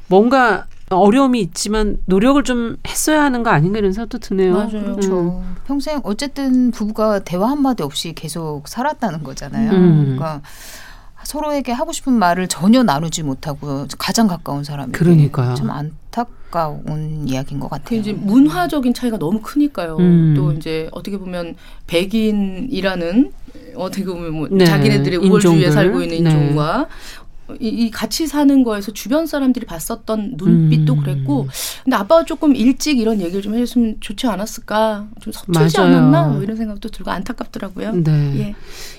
뭔가 0.07 0.65
어려움이 0.89 1.39
있지만 1.41 1.97
노력을 2.05 2.43
좀 2.43 2.75
했어야 2.85 3.23
하는 3.23 3.41
거 3.41 3.49
아닌가 3.49 3.79
이런 3.79 3.93
생각도 3.93 4.19
드네요. 4.19 4.53
맞아요. 4.53 4.67
음. 4.73 4.95
그렇죠. 4.95 5.43
평생 5.65 6.01
어쨌든 6.03 6.69
부부가 6.71 7.19
대화 7.19 7.49
한마디 7.49 7.81
없이 7.81 8.13
계속 8.13 8.67
살았다는 8.67 9.23
거잖아요. 9.23 9.71
음. 9.71 10.03
그러니까 10.03 10.41
서로에게 11.23 11.71
하고 11.71 11.93
싶은 11.93 12.11
말을 12.13 12.49
전혀 12.49 12.83
나누지 12.83 13.23
못하고 13.23 13.87
가장 13.97 14.27
가까운 14.27 14.63
사람이 14.65 14.91
그러니까요. 14.91 15.55
참 15.55 15.71
안 15.71 15.93
타까운 16.53 17.27
이야기인 17.27 17.59
것그 17.59 17.71
같아요. 17.71 17.99
이제 17.99 18.13
문화적인 18.13 18.93
차이가 18.93 19.17
너무 19.17 19.41
크니까요. 19.41 19.97
음. 19.97 20.33
또 20.37 20.53
이제 20.53 20.87
어떻게 20.91 21.17
보면 21.17 21.55
백인이라는 21.87 23.31
어떻게 23.75 24.05
보면 24.05 24.33
뭐 24.33 24.47
네, 24.51 24.65
자기네들의 24.65 25.17
우월주의에. 25.17 25.71
살고 25.71 26.03
있는 26.03 26.23
네. 26.23 26.29
인종과 26.29 26.87
이, 27.59 27.67
이 27.67 27.91
같이 27.91 28.27
사는 28.27 28.63
거에서 28.63 28.93
주변 28.93 29.25
사람들이 29.25 29.65
봤었던 29.65 30.35
눈빛도 30.37 30.93
음. 30.93 30.99
그랬고 31.01 31.47
근데 31.83 31.97
아빠가 31.97 32.23
조금 32.23 32.55
일찍 32.55 32.99
이런 32.99 33.19
얘기를 33.19 33.41
좀 33.41 33.55
해줬으면 33.55 33.97
좋지 33.99 34.27
않았을까 34.27 35.07
좀 35.21 35.33
서툴지 35.33 35.77
맞아요. 35.77 35.97
않았나 35.97 36.27
뭐 36.27 36.43
이런 36.43 36.55
생각도 36.55 36.89
들고 36.89 37.11
안타깝더라고요. 37.11 37.95
네. 37.95 38.39
예. 38.39 38.55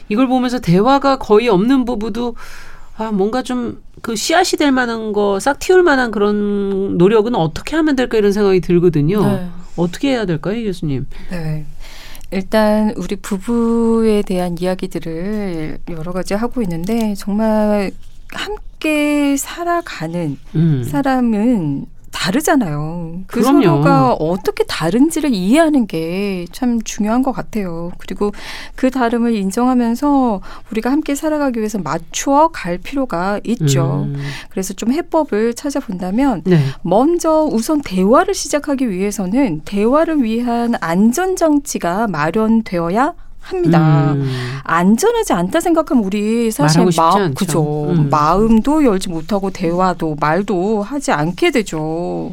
이걸 0.09 0.26
보면서 0.26 0.59
대화가 0.59 1.18
거의 1.18 1.48
없는 1.48 1.84
부부도 1.84 2.34
아, 2.97 3.11
뭔가 3.11 3.42
좀 3.42 3.84
그 4.05 4.16
씨앗이 4.16 4.59
될 4.59 4.70
만한 4.70 5.14
거, 5.14 5.40
싹 5.40 5.59
틔울 5.59 5.82
만한 5.82 6.11
그런 6.11 6.99
노력은 6.99 7.34
어떻게 7.34 7.74
하면 7.74 7.97
될까 7.97 8.18
이런 8.18 8.32
생각이 8.32 8.61
들거든요. 8.61 9.24
네. 9.24 9.49
어떻게 9.76 10.11
해야 10.11 10.26
될까요, 10.26 10.57
이 10.57 10.64
교수님? 10.64 11.07
네. 11.30 11.64
일단 12.30 12.92
우리 12.99 13.16
부부에 13.16 14.20
대한 14.20 14.59
이야기들을 14.61 15.78
여러 15.88 16.12
가지 16.12 16.34
하고 16.34 16.61
있는데 16.61 17.14
정말 17.14 17.92
함께 18.30 19.38
살아가는 19.38 20.36
음. 20.55 20.84
사람은 20.84 21.86
다르잖아요. 22.15 23.23
그 23.27 23.41
그럼요. 23.41 23.62
서로가 23.62 24.12
어떻게 24.15 24.65
다른지를 24.65 25.35
이해하는 25.35 25.87
게 25.87 26.47
참 26.53 26.81
중요한 26.83 27.23
것 27.23 27.33
같아요. 27.33 27.91
그리고 27.99 28.33
그 28.77 28.91
다름을 28.91 29.35
인정하면서 29.35 30.41
우리가 30.71 30.91
함께 30.91 31.15
살아가기 31.15 31.59
위해서 31.59 31.79
맞추어 31.79 32.49
갈 32.49 32.79
필요가 32.79 33.41
있죠. 33.45 34.05
음. 34.07 34.17
그래서 34.51 34.73
좀 34.75 34.93
해법을 34.93 35.55
찾아본다면 35.55 36.43
네. 36.45 36.59
먼저 36.83 37.43
우선 37.51 37.81
대화를 37.83 38.35
시작하기 38.35 38.89
위해서는 38.91 39.62
대화를 39.65 40.23
위한 40.23 40.75
안전장치가 40.81 42.07
마련되어야 42.09 43.15
합니다. 43.45 44.12
음. 44.12 44.59
안전하지 44.64 45.32
않다 45.34 45.61
생각하면 45.61 46.03
우리 46.05 46.51
사실 46.51 46.78
말하고 46.78 46.90
싶지 46.90 47.01
마, 47.01 47.14
않죠. 47.14 47.34
그죠. 47.34 47.90
음. 47.90 48.09
마음도 48.11 48.84
열지 48.84 49.11
못하고 49.11 49.51
대화도 49.51 50.16
말도 50.18 50.82
하지 50.82 51.12
않게 51.12 51.51
되죠. 51.51 52.32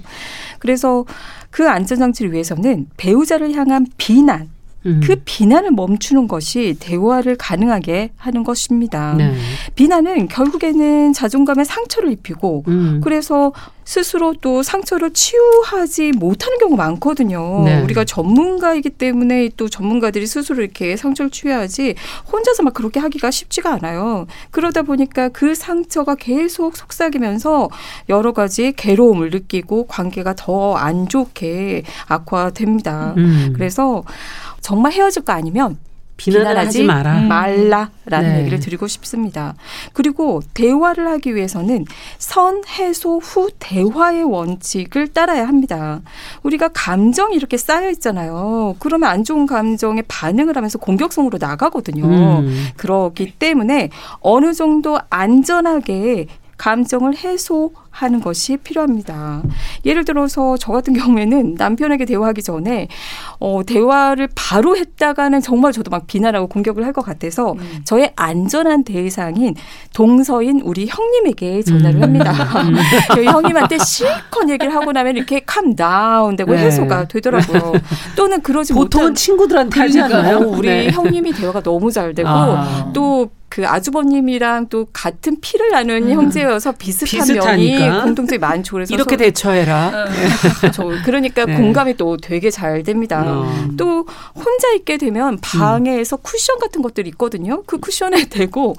그래서 0.59 1.05
그 1.49 1.70
안전 1.70 1.99
장치를 1.99 2.32
위해서는 2.32 2.88
배우자를 2.97 3.53
향한 3.53 3.86
비난, 3.97 4.49
음. 4.86 5.02
그 5.04 5.22
비난을 5.24 5.72
멈추는 5.72 6.28
것이 6.28 6.76
대화를 6.80 7.36
가능하게 7.36 8.12
하는 8.18 8.44
것입니다. 8.44 9.14
네. 9.18 9.36
비난은 9.76 10.28
결국에는 10.28 11.14
자존감에 11.14 11.64
상처를 11.64 12.12
입히고 12.12 12.64
음. 12.68 13.02
그래서 13.04 13.54
스스로 13.84 14.34
또 14.42 14.64
상처를 14.64 15.12
치유하지 15.12 16.12
못하는 16.16 16.58
경우가 16.60 16.84
많거든요. 16.84 17.64
네. 17.66 17.82
우리가 17.82 18.06
전문가이기 18.06 18.90
때문에 18.92 19.50
또 19.58 19.68
전문가들이 19.70 20.28
스스로 20.28 20.64
이렇게 20.64 20.96
상처를 20.96 21.30
치유하지 21.30 21.96
혼자서 22.32 22.64
막 22.64 22.74
그렇게 22.74 23.00
하기가 23.00 23.32
쉽지가 23.32 23.74
않아요. 23.74 24.28
그러다 24.52 24.84
보니까 24.84 25.30
그 25.30 25.56
상처가 25.56 26.16
계속 26.16 26.78
속삭이면서 26.78 27.70
여러 28.10 28.32
가지 28.34 28.72
괴로움을 28.72 29.30
느끼고 29.32 29.88
관계가 29.88 30.36
더 30.36 30.72
안 30.82 31.08
좋게 31.08 31.84
악화됩니다. 32.08 33.14
음. 33.18 33.54
그래서 33.56 34.04
정말 34.62 34.93
헤어질 34.93 35.24
거 35.24 35.34
아니면 35.34 35.78
비난을 36.22 36.55
하지 36.55 36.84
마라. 36.84 37.22
말라라는 37.22 37.89
네. 38.09 38.39
얘기를 38.41 38.59
드리고 38.59 38.86
싶습니다. 38.86 39.55
그리고 39.93 40.41
대화를 40.53 41.07
하기 41.07 41.34
위해서는 41.34 41.86
선, 42.20 42.62
해소, 42.68 43.18
후 43.18 43.49
대화의 43.57 44.24
원칙을 44.24 45.07
따라야 45.07 45.47
합니다. 45.47 46.01
우리가 46.43 46.70
감정이 46.74 47.36
이렇게 47.36 47.57
쌓여 47.57 47.89
있잖아요. 47.89 48.76
그러면 48.78 49.09
안 49.09 49.24
좋은 49.24 49.47
감정에 49.47 50.03
반응을 50.07 50.55
하면서 50.55 50.78
공격성으로 50.78 51.39
나가거든요. 51.41 52.05
음. 52.05 52.68
그렇기 52.78 53.34
때문에 53.39 53.89
어느 54.20 54.53
정도 54.53 54.99
안전하게 55.09 56.28
감정을 56.62 57.18
해소하는 57.18 58.22
것이 58.24 58.55
필요합니다. 58.57 59.41
예를 59.84 60.05
들어서 60.05 60.57
저 60.57 60.72
같은 60.72 60.93
경우에는 60.93 61.55
남편에게 61.57 62.05
대화하기 62.05 62.43
전에 62.43 62.88
어, 63.39 63.62
대화를 63.66 64.30
바로 64.36 64.78
했다가는 64.78 65.41
정말 65.41 65.72
저도 65.72 65.89
막 65.89 66.05
비난하고 66.05 66.47
공격을 66.47 66.86
할 66.86 66.91
것 66.91 67.05
같아서 67.05 67.55
저의 67.86 68.12
안전한 68.18 68.84
대상인 68.84 69.55
동서인 69.93 70.59
우리 70.59 70.88
형님에게 70.88 71.64
전화를 71.64 71.99
음. 71.99 72.03
합니다. 72.03 72.34
저희 73.16 73.26
형님한테 73.28 73.78
실컷 73.78 74.49
얘기를 74.49 74.76
하고 74.76 74.91
나면 74.91 75.16
이렇게 75.16 75.39
캄 75.39 75.74
다운 75.74 76.36
되고 76.36 76.51
네. 76.51 76.66
해소가 76.66 77.07
되더라고요. 77.07 77.72
또는 78.18 78.41
그러지 78.41 78.74
보통은 78.74 79.16
친구들한테 79.16 80.01
않나요? 80.01 80.39
우리 80.39 80.68
네. 80.68 80.91
형님이 80.91 81.32
대화가 81.32 81.62
너무 81.62 81.89
잘 81.89 82.14
되고 82.14 82.28
아. 82.28 82.91
또 82.93 83.30
그 83.52 83.68
아주버님이랑 83.68 84.68
또 84.70 84.88
같은 84.93 85.36
피를 85.41 85.72
나눈 85.72 86.04
음. 86.04 86.12
형제여서 86.14 86.72
비슷한 86.72 87.06
비슷하니까. 87.28 87.45
면이 87.52 88.02
공통점이 88.02 88.39
많죠. 88.39 88.76
그래서 88.78 88.95
이렇게 88.95 89.18
대처해라. 89.18 90.06
저 90.74 90.86
그러니까 91.04 91.43
네. 91.45 91.58
공감이 91.58 91.97
또 91.97 92.16
되게 92.16 92.49
잘 92.49 92.82
됩니다. 92.84 93.22
음. 93.24 93.76
또 93.76 94.08
혼자 94.34 94.72
있게 94.74 94.95
되면 94.95 95.38
방에서 95.41 96.16
음. 96.16 96.24
쿠션 96.24 96.60
같은 96.60 96.82
것들이 96.82 97.10
있거든요. 97.10 97.62
그 97.64 97.78
쿠션에 97.78 98.28
대고 98.32 98.78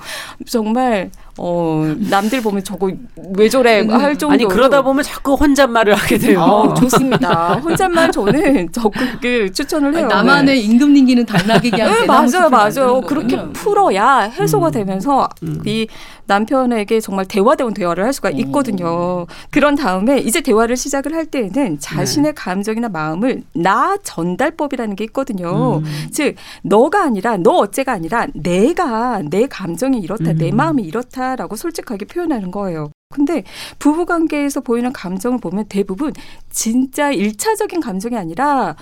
정말 0.48 1.10
어, 1.38 1.94
남들 2.10 2.42
보면 2.42 2.62
저거 2.62 2.90
왜 3.36 3.48
저래 3.48 3.80
음. 3.82 3.90
할 3.90 4.16
정도. 4.16 4.32
아니, 4.32 4.44
그러다 4.44 4.82
보면 4.82 5.02
자꾸 5.02 5.34
혼잣말을 5.34 5.94
하게 5.94 6.18
돼요. 6.18 6.40
어, 6.40 6.74
좋습니다. 6.74 7.54
혼잣말 7.54 8.10
저는 8.10 8.70
적극 8.72 9.20
그 9.20 9.50
추천을 9.52 9.94
해요. 9.94 10.04
아니, 10.04 10.14
나만의 10.14 10.54
네. 10.54 10.60
임금 10.60 10.92
님기는 10.92 11.26
달라기게 11.26 11.82
한 11.82 11.92
네, 11.92 12.06
맞아요, 12.06 12.50
맞아요. 12.50 13.00
그렇게 13.02 13.42
풀어야 13.52 14.20
해소 14.20 14.60
가 14.62 14.68
음. 14.68 14.72
되면서 14.72 15.28
음. 15.42 15.60
이 15.66 15.86
남편에게 16.26 17.00
정말 17.00 17.26
대화대원 17.26 17.74
대화를 17.74 18.04
할 18.04 18.12
수가 18.12 18.30
있거든요. 18.30 18.86
오. 18.86 19.26
그런 19.50 19.74
다음에 19.74 20.18
이제 20.18 20.40
대화를 20.40 20.76
시작을 20.76 21.14
할 21.14 21.26
때에는 21.26 21.78
자신의 21.78 22.32
네. 22.32 22.34
감정이나 22.34 22.88
마음을 22.88 23.42
나 23.54 23.96
전달법이라는 24.02 24.96
게 24.96 25.04
있거든요. 25.04 25.78
음. 25.78 25.84
즉, 26.10 26.36
너가 26.62 27.04
아니라 27.04 27.36
너 27.36 27.50
어째가 27.52 27.92
아니라 27.92 28.26
내가 28.34 29.22
내 29.28 29.46
감정이 29.46 29.98
이렇다, 29.98 30.32
내 30.32 30.50
음. 30.50 30.56
마음이 30.56 30.82
이렇다. 30.82 31.12
않다라고 31.12 31.56
솔직하게 31.56 32.06
표현하는 32.06 32.50
거예요. 32.50 32.90
근데 33.12 33.44
부부 33.78 34.06
관계에서 34.06 34.60
보이는 34.60 34.92
감정을 34.92 35.38
보면 35.38 35.66
대부분 35.68 36.12
진짜 36.50 37.10
일차적인 37.10 37.80
감정이 37.80 38.16
아니라 38.16 38.74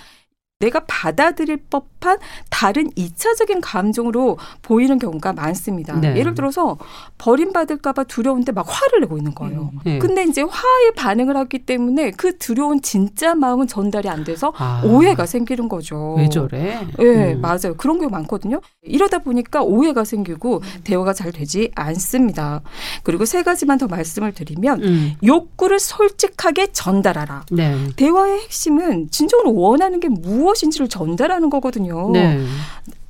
내가 0.60 0.80
받아들일 0.86 1.58
법 1.68 1.89
한 2.00 2.18
다른 2.48 2.90
이차적인 2.96 3.60
감정으로 3.60 4.38
보이는 4.62 4.98
경우가 4.98 5.32
많습니다. 5.32 5.94
네. 6.00 6.16
예를 6.16 6.34
들어서 6.34 6.78
버림받을까봐 7.18 8.04
두려운데 8.04 8.52
막 8.52 8.66
화를 8.68 9.00
내고 9.00 9.16
있는 9.16 9.34
거예요. 9.34 9.70
음. 9.72 9.78
네. 9.84 9.98
근데 9.98 10.24
이제 10.24 10.42
화에 10.42 10.90
반응을 10.96 11.36
하기 11.36 11.60
때문에 11.60 12.12
그 12.12 12.38
두려운 12.38 12.80
진짜 12.82 13.34
마음은 13.34 13.66
전달이 13.66 14.08
안 14.08 14.24
돼서 14.24 14.52
아. 14.56 14.82
오해가 14.84 15.26
생기는 15.26 15.68
거죠. 15.68 16.14
왜 16.18 16.28
저래? 16.28 16.80
예, 16.98 17.04
네, 17.04 17.34
음. 17.34 17.40
맞아요. 17.40 17.74
그런 17.76 17.98
경우 17.98 18.10
많거든요. 18.10 18.60
이러다 18.82 19.18
보니까 19.18 19.62
오해가 19.62 20.04
생기고 20.04 20.62
대화가 20.84 21.12
잘 21.12 21.32
되지 21.32 21.70
않습니다. 21.74 22.62
그리고 23.02 23.24
세 23.24 23.42
가지만 23.42 23.78
더 23.78 23.86
말씀을 23.86 24.32
드리면 24.32 24.82
음. 24.82 25.12
욕구를 25.24 25.78
솔직하게 25.78 26.68
전달하라. 26.72 27.44
네. 27.50 27.76
대화의 27.96 28.40
핵심은 28.40 29.10
진정으로 29.10 29.54
원하는 29.54 30.00
게 30.00 30.08
무엇인지를 30.08 30.88
전달하는 30.88 31.50
거거든요. 31.50 31.89
네. 32.12 32.44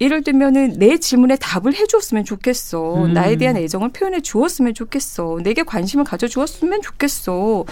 예를 0.01 0.23
들면은 0.23 0.79
내 0.79 0.99
질문에 0.99 1.37
답을 1.37 1.75
해주었으면 1.75 2.25
좋겠어. 2.25 3.05
음. 3.05 3.13
나에 3.13 3.37
대한 3.37 3.57
애정을 3.57 3.91
표현해 3.91 4.21
주었으면 4.21 4.75
좋겠어. 4.75 5.41
내게 5.43 5.63
관심을 5.63 6.05
가져 6.05 6.27
주었으면 6.27 6.81
좋겠어. 6.83 7.65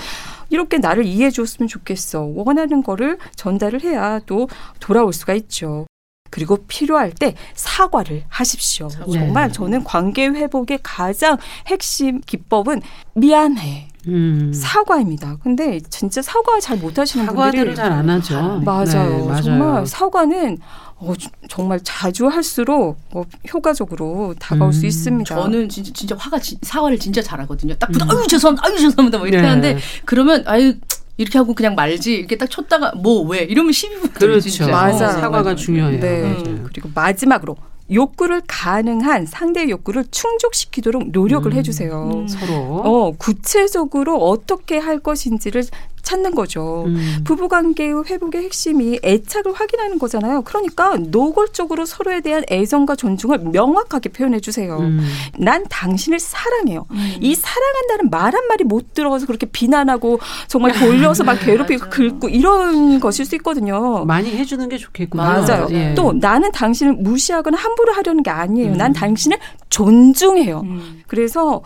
이렇게 0.50 0.78
나를 0.78 1.04
이해해 1.04 1.30
주었으면 1.30 1.68
좋겠어. 1.68 2.22
원하는 2.34 2.82
거를 2.82 3.18
전달을 3.36 3.82
해야 3.82 4.20
또 4.26 4.48
돌아올 4.80 5.12
수가 5.12 5.34
있죠. 5.34 5.86
그리고 6.30 6.58
필요할 6.68 7.12
때 7.12 7.34
사과를 7.54 8.24
하십시오. 8.28 8.88
네. 8.88 9.12
정말 9.12 9.50
저는 9.52 9.84
관계 9.84 10.26
회복의 10.28 10.80
가장 10.82 11.38
핵심 11.66 12.20
기법은 12.20 12.82
미안해. 13.14 13.88
음. 14.08 14.52
사과입니다. 14.54 15.36
근데 15.42 15.80
진짜 15.80 16.22
사과 16.22 16.60
잘 16.60 16.78
못하시는 16.78 17.26
분들이 17.26 17.74
잘안 17.74 18.08
하죠. 18.08 18.60
맞아요. 18.64 19.18
네, 19.18 19.26
맞아요. 19.26 19.42
정말 19.42 19.86
사과는 19.86 20.58
어, 21.00 21.12
정말 21.48 21.80
자주 21.82 22.26
할수록 22.26 22.98
어, 23.12 23.22
효과적으로 23.52 24.34
다가올 24.38 24.70
음. 24.70 24.72
수 24.72 24.86
있습니다. 24.86 25.34
저는 25.34 25.68
진짜, 25.68 25.92
진짜 25.94 26.16
화가 26.16 26.38
지, 26.40 26.58
사과를 26.62 26.98
진짜 26.98 27.22
잘하거든요. 27.22 27.74
딱 27.76 27.90
붙어, 27.92 28.04
음. 28.04 28.10
아유 28.10 28.26
죄송합니다, 28.26 28.66
아유 28.66 28.78
죄송합니다, 28.78 29.18
뭐 29.18 29.26
이렇게 29.26 29.42
네. 29.42 29.48
하는데 29.48 29.78
그러면 30.04 30.42
아유 30.46 30.74
이렇게 31.16 31.38
하고 31.38 31.54
그냥 31.54 31.74
말지 31.74 32.14
이렇게 32.14 32.36
딱 32.36 32.48
쳤다가 32.50 32.92
뭐 32.96 33.24
왜 33.28 33.40
이러면 33.42 33.72
시비 33.72 33.94
붙어요. 33.96 34.18
그렇죠. 34.18 34.48
진짜. 34.48 34.70
맞아. 34.70 35.08
사과가. 35.12 35.54
중요해요. 35.56 36.00
네. 36.00 36.22
맞아요. 36.22 36.64
그리고 36.64 36.90
마지막으로 36.94 37.56
욕구를 37.90 38.42
가능한 38.46 39.26
상대의 39.26 39.70
욕구를 39.70 40.04
충족시키도록 40.10 41.10
노력을 41.10 41.50
음, 41.50 41.56
해주세요. 41.56 42.10
음. 42.12 42.28
서로. 42.28 42.54
어, 42.84 43.12
구체적으로 43.18 44.16
어떻게 44.28 44.78
할 44.78 44.98
것인지를 44.98 45.64
찾는 46.02 46.34
거죠. 46.34 46.84
음. 46.86 47.18
부부관계의 47.24 48.04
회복의 48.06 48.42
핵심이 48.42 48.98
애착을 49.04 49.52
확인하는 49.54 49.98
거잖아요. 49.98 50.42
그러니까 50.42 50.96
노골적으로 50.96 51.86
서로에 51.86 52.20
대한 52.20 52.44
애정과 52.50 52.96
존중을 52.96 53.38
명확하게 53.38 54.10
표현해 54.10 54.40
주세요. 54.40 54.78
음. 54.78 55.00
난 55.38 55.64
당신을 55.68 56.18
사랑해요. 56.18 56.86
음. 56.90 57.16
이 57.20 57.34
사랑한다는 57.34 58.10
말 58.10 58.34
한마디 58.34 58.64
못 58.64 58.94
들어가서 58.94 59.26
그렇게 59.26 59.46
비난하고 59.46 60.20
정말 60.46 60.72
돌려서 60.72 61.24
막 61.24 61.34
괴롭히고 61.40 61.90
긁고 61.90 62.28
이런 62.28 63.00
것일 63.00 63.24
수 63.24 63.34
있거든요. 63.36 64.04
많이 64.04 64.30
해주는 64.30 64.68
게 64.68 64.78
좋겠구나. 64.78 65.40
맞아요. 65.40 65.68
예. 65.70 65.94
또 65.94 66.12
나는 66.12 66.50
당신을 66.52 66.94
무시하거나 66.94 67.56
함부로 67.56 67.92
하려는 67.92 68.22
게 68.22 68.30
아니에요. 68.30 68.74
난 68.76 68.90
음. 68.90 68.92
당신을 68.92 69.38
존중해요. 69.68 70.60
음. 70.60 71.02
그래서 71.06 71.62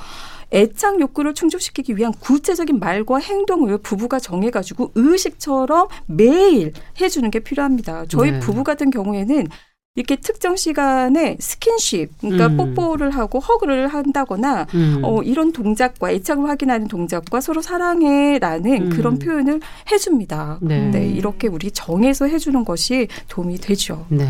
애착 0.53 1.00
욕구를 1.00 1.34
충족시키기 1.34 1.96
위한 1.96 2.12
구체적인 2.12 2.78
말과 2.78 3.18
행동을 3.18 3.78
부부가 3.78 4.18
정해가지고 4.18 4.92
의식처럼 4.94 5.88
매일 6.07 6.72
해주는 7.00 7.30
게 7.30 7.40
필요합니다. 7.40 8.05
저희 8.09 8.32
네. 8.32 8.40
부부 8.40 8.64
같은 8.64 8.90
경우에는 8.90 9.48
이렇게 9.94 10.16
특정 10.16 10.57
시간에 10.57 11.36
스킨십, 11.38 12.18
그러니까 12.18 12.46
음. 12.46 12.74
뽀뽀를 12.74 13.11
하고 13.11 13.40
허그를 13.40 13.88
한다거나 13.88 14.66
음. 14.74 15.00
어, 15.03 15.22
이런 15.22 15.53
동작과 15.53 16.12
애착을 16.12 16.48
확인하는 16.48 16.88
동작과 16.88 17.42
서로 17.42 17.61
사랑해라는 17.61 18.86
음. 18.86 18.88
그런 18.88 19.18
표현을 19.18 19.61
해줍니다. 19.90 20.61
네. 20.62 20.88
네. 20.88 21.07
이렇게 21.07 21.46
우리 21.46 21.70
정해서 21.70 22.26
해주는 22.26 22.64
것이 22.64 23.09
도움이 23.28 23.59
되죠. 23.59 24.07
네. 24.09 24.28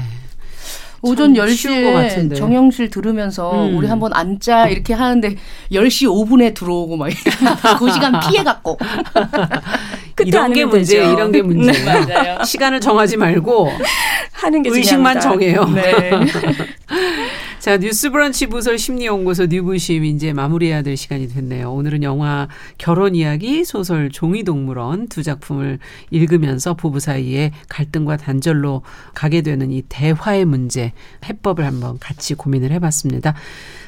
오전 1.03 1.35
10시에 1.35 2.37
정영실 2.37 2.91
들으면서 2.91 3.67
음. 3.67 3.77
우리 3.77 3.89
한번 3.89 4.13
앉자 4.15 4.69
이렇게 4.69 4.95
하는데 4.95 5.37
10시 5.73 6.07
5분에 6.07 6.55
들어오고 6.55 6.97
막 6.97 7.11
그 7.79 7.93
시간 7.93 8.21
피해 8.21 8.45
갖고 8.45 8.79
이런 10.25 10.53
게 10.53 10.65
문제, 10.65 10.99
되죠. 10.99 11.13
이런 11.13 11.33
게 11.33 11.43
문제. 11.43 11.73
네. 11.73 11.85
맞아요. 11.85 12.45
시간을 12.45 12.81
정하지 12.81 13.17
말고 13.17 13.71
하는 14.33 14.63
게 14.63 14.71
의식만 14.71 15.21
중요합니다. 15.21 15.61
정해요. 15.61 15.65
네. 15.75 16.11
자, 17.63 17.77
뉴스브런치 17.77 18.49
부설 18.49 18.77
심리연구소 18.77 19.47
뉴부심 19.47 20.05
이제 20.05 20.33
마무리해야 20.33 20.83
될 20.83 20.97
시간이 20.97 21.29
됐네요. 21.29 21.73
오늘은 21.73 22.03
영화 22.03 22.49
결혼 22.77 23.15
이야기, 23.15 23.65
소설 23.65 24.11
종이동물원 24.11 25.07
두 25.07 25.23
작품을 25.23 25.79
읽으면서 26.11 26.75
부부 26.75 26.99
사이에 26.99 27.53
갈등과 27.69 28.17
단절로 28.17 28.83
가게 29.15 29.43
되는 29.43 29.71
이 29.71 29.83
대화의 29.89 30.45
문제, 30.45 30.91
해법을 31.25 31.65
한번 31.65 32.01
같이 32.01 32.35
고민을 32.35 32.73
해봤습니다. 32.73 33.35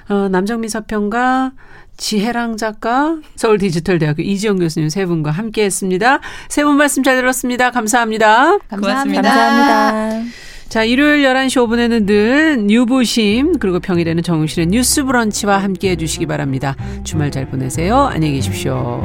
어, 0.08 0.28
남정미 0.28 0.68
서평가, 0.68 1.50
지혜랑 1.96 2.56
작가, 2.56 3.18
서울 3.34 3.58
디지털대학교 3.58 4.22
이지영 4.22 4.60
교수님 4.60 4.88
세 4.88 5.04
분과 5.04 5.32
함께 5.32 5.64
했습니다. 5.64 6.20
세 6.48 6.62
분 6.62 6.76
말씀 6.76 7.02
잘 7.02 7.16
들었습니다. 7.16 7.72
감사합니다. 7.72 8.56
감사합니다. 8.68 9.20
감사합니다. 9.20 10.53
자, 10.68 10.82
일요일 10.82 11.22
11시 11.22 11.66
5분에는 11.66 12.06
늘 12.06 12.66
뉴부심, 12.66 13.58
그리고 13.58 13.78
평일에는 13.78 14.22
정용실의 14.22 14.66
뉴스 14.66 15.04
브런치와 15.04 15.58
함께 15.58 15.90
해주시기 15.90 16.26
바랍니다. 16.26 16.74
주말 17.04 17.30
잘 17.30 17.48
보내세요. 17.48 17.96
안녕히 17.96 18.34
계십시오. 18.34 19.00